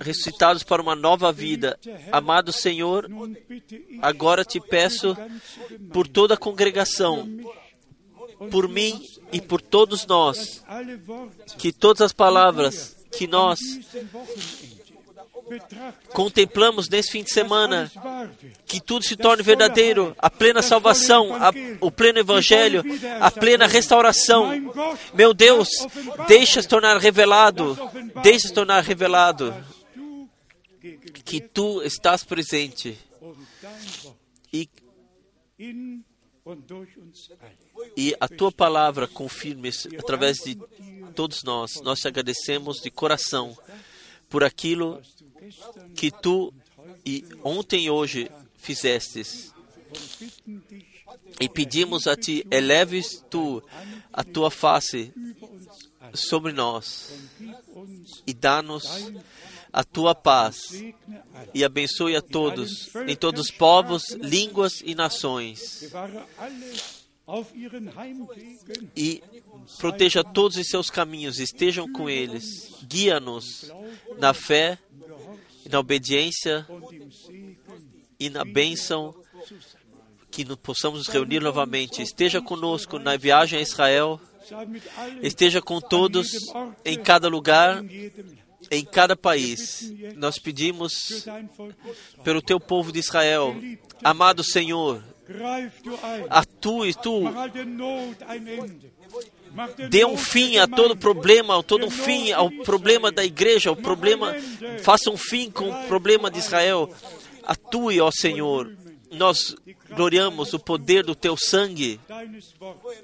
ressuscitados 0.00 0.62
para 0.62 0.82
uma 0.82 0.94
nova 0.94 1.32
vida. 1.32 1.78
Amado 2.12 2.52
Senhor, 2.52 3.08
agora 4.02 4.44
te 4.44 4.60
peço 4.60 5.16
por 5.90 6.06
toda 6.06 6.34
a 6.34 6.38
congregação, 6.38 7.26
por 8.50 8.68
mim 8.68 9.02
e 9.32 9.40
por 9.40 9.60
todos 9.60 10.06
nós, 10.06 10.62
que 11.58 11.72
todas 11.72 12.02
as 12.02 12.12
palavras 12.12 12.96
que 13.10 13.26
nós 13.26 13.58
contemplamos 16.12 16.88
nesse 16.88 17.10
fim 17.10 17.22
de 17.22 17.32
semana, 17.32 17.90
que 18.66 18.80
tudo 18.80 19.04
se 19.04 19.16
torne 19.16 19.42
verdadeiro, 19.42 20.14
a 20.18 20.28
plena 20.30 20.60
salvação, 20.62 21.34
a- 21.34 21.50
o 21.80 21.90
pleno 21.90 22.18
evangelho, 22.18 22.82
a 23.20 23.30
plena 23.30 23.66
restauração. 23.66 24.50
Meu 25.14 25.32
Deus, 25.32 25.68
deixa 26.26 26.60
se 26.60 26.68
tornar 26.68 26.98
revelado, 26.98 27.76
deixa 28.22 28.48
se 28.48 28.54
tornar 28.54 28.82
revelado 28.82 29.54
que 31.24 31.40
tu 31.40 31.82
estás 31.82 32.24
presente 32.24 32.98
e, 34.52 34.68
e 37.96 38.14
a 38.20 38.28
tua 38.28 38.52
palavra 38.52 39.06
confirme 39.06 39.70
através 39.98 40.38
de 40.38 40.56
todos 41.14 41.42
nós. 41.42 41.80
Nós 41.82 42.00
te 42.00 42.08
agradecemos 42.08 42.80
de 42.80 42.90
coração 42.90 43.56
por 44.28 44.44
aquilo 44.44 45.02
que 45.94 46.10
tu 46.10 46.52
e 47.04 47.24
ontem 47.42 47.86
e 47.86 47.90
hoje 47.90 48.30
fizestes. 48.56 49.52
E 51.40 51.48
pedimos 51.48 52.06
a 52.06 52.16
ti, 52.16 52.46
eleves 52.50 53.24
tu 53.30 53.62
a 54.12 54.22
tua 54.24 54.50
face 54.50 55.12
sobre 56.14 56.52
nós 56.52 57.12
e 58.26 58.34
dá-nos 58.34 59.10
a 59.72 59.84
tua 59.84 60.14
paz 60.14 60.56
e 61.54 61.64
abençoe 61.64 62.16
a 62.16 62.22
todos, 62.22 62.90
em 63.06 63.14
todos 63.14 63.46
os 63.46 63.50
povos, 63.50 64.10
línguas 64.10 64.82
e 64.84 64.94
nações. 64.94 65.90
E 68.96 69.22
proteja 69.78 70.24
todos 70.24 70.56
em 70.56 70.64
seus 70.64 70.88
caminhos, 70.88 71.38
estejam 71.38 71.90
com 71.92 72.08
eles. 72.08 72.74
Guia-nos 72.84 73.70
na 74.18 74.32
fé, 74.32 74.78
na 75.70 75.78
obediência 75.78 76.66
e 78.18 78.30
na 78.30 78.44
bênção 78.44 79.14
que 80.30 80.44
nos 80.44 80.56
possamos 80.56 81.00
nos 81.00 81.08
reunir 81.08 81.40
novamente. 81.40 82.00
Esteja 82.00 82.40
conosco 82.40 82.98
na 82.98 83.16
viagem 83.16 83.58
a 83.58 83.62
Israel, 83.62 84.20
esteja 85.22 85.60
com 85.60 85.80
todos 85.80 86.28
em 86.84 86.98
cada 86.98 87.28
lugar, 87.28 87.84
em 88.70 88.84
cada 88.84 89.14
país. 89.14 89.92
Nós 90.16 90.38
pedimos 90.38 91.26
pelo 92.24 92.40
teu 92.40 92.58
povo 92.58 92.90
de 92.90 93.00
Israel, 93.00 93.54
amado 94.02 94.42
Senhor. 94.42 95.02
Atue 96.30 96.94
tu, 96.94 97.22
dê 99.90 100.04
um 100.04 100.16
fim 100.16 100.58
a 100.58 100.66
todo 100.66 100.96
problema, 100.96 101.58
a 101.58 101.62
todo 101.62 101.86
um 101.86 101.90
fim 101.90 102.32
ao 102.32 102.50
problema 102.50 103.10
da 103.12 103.24
igreja, 103.24 103.70
ao 103.70 103.76
problema, 103.76 104.34
faça 104.82 105.10
um 105.10 105.16
fim 105.16 105.50
com 105.50 105.70
o 105.70 105.86
problema 105.86 106.30
de 106.30 106.38
Israel. 106.38 106.90
Atue, 107.44 108.00
ó 108.00 108.10
Senhor. 108.10 108.76
Nós 109.10 109.56
gloriamos 109.94 110.52
o 110.52 110.58
poder 110.58 111.02
do 111.02 111.14
teu 111.14 111.36
sangue, 111.36 111.98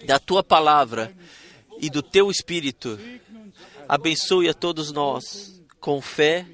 da 0.07 0.19
tua 0.19 0.43
palavra 0.43 1.15
e 1.81 1.89
do 1.89 2.03
teu 2.03 2.31
espírito. 2.31 2.99
Abençoe 3.89 4.49
a 4.49 4.55
todos 4.55 4.93
nós 4.93 5.63
com 5.81 6.01
fé 6.01 6.47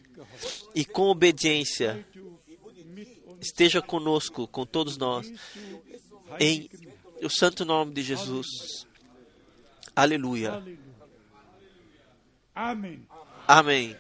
e 0.75 0.85
com 0.85 1.09
obediência 1.09 2.05
esteja 3.41 3.81
conosco, 3.81 4.47
com 4.47 4.65
todos 4.67 4.97
nós, 4.97 5.31
em 6.39 6.69
o 7.23 7.29
santo 7.29 7.65
nome 7.65 7.93
de 7.95 8.03
Jesus. 8.03 8.87
Aleluia. 9.95 10.63
Amém. 13.47 13.97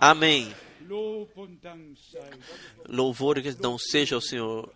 Amém. 0.00 0.54
Sei. 1.96 2.20
Louvor 2.88 3.38
e 3.38 3.42
gratidão 3.42 3.78
seja 3.78 4.14
ao 4.14 4.20
Senhor. 4.20 4.72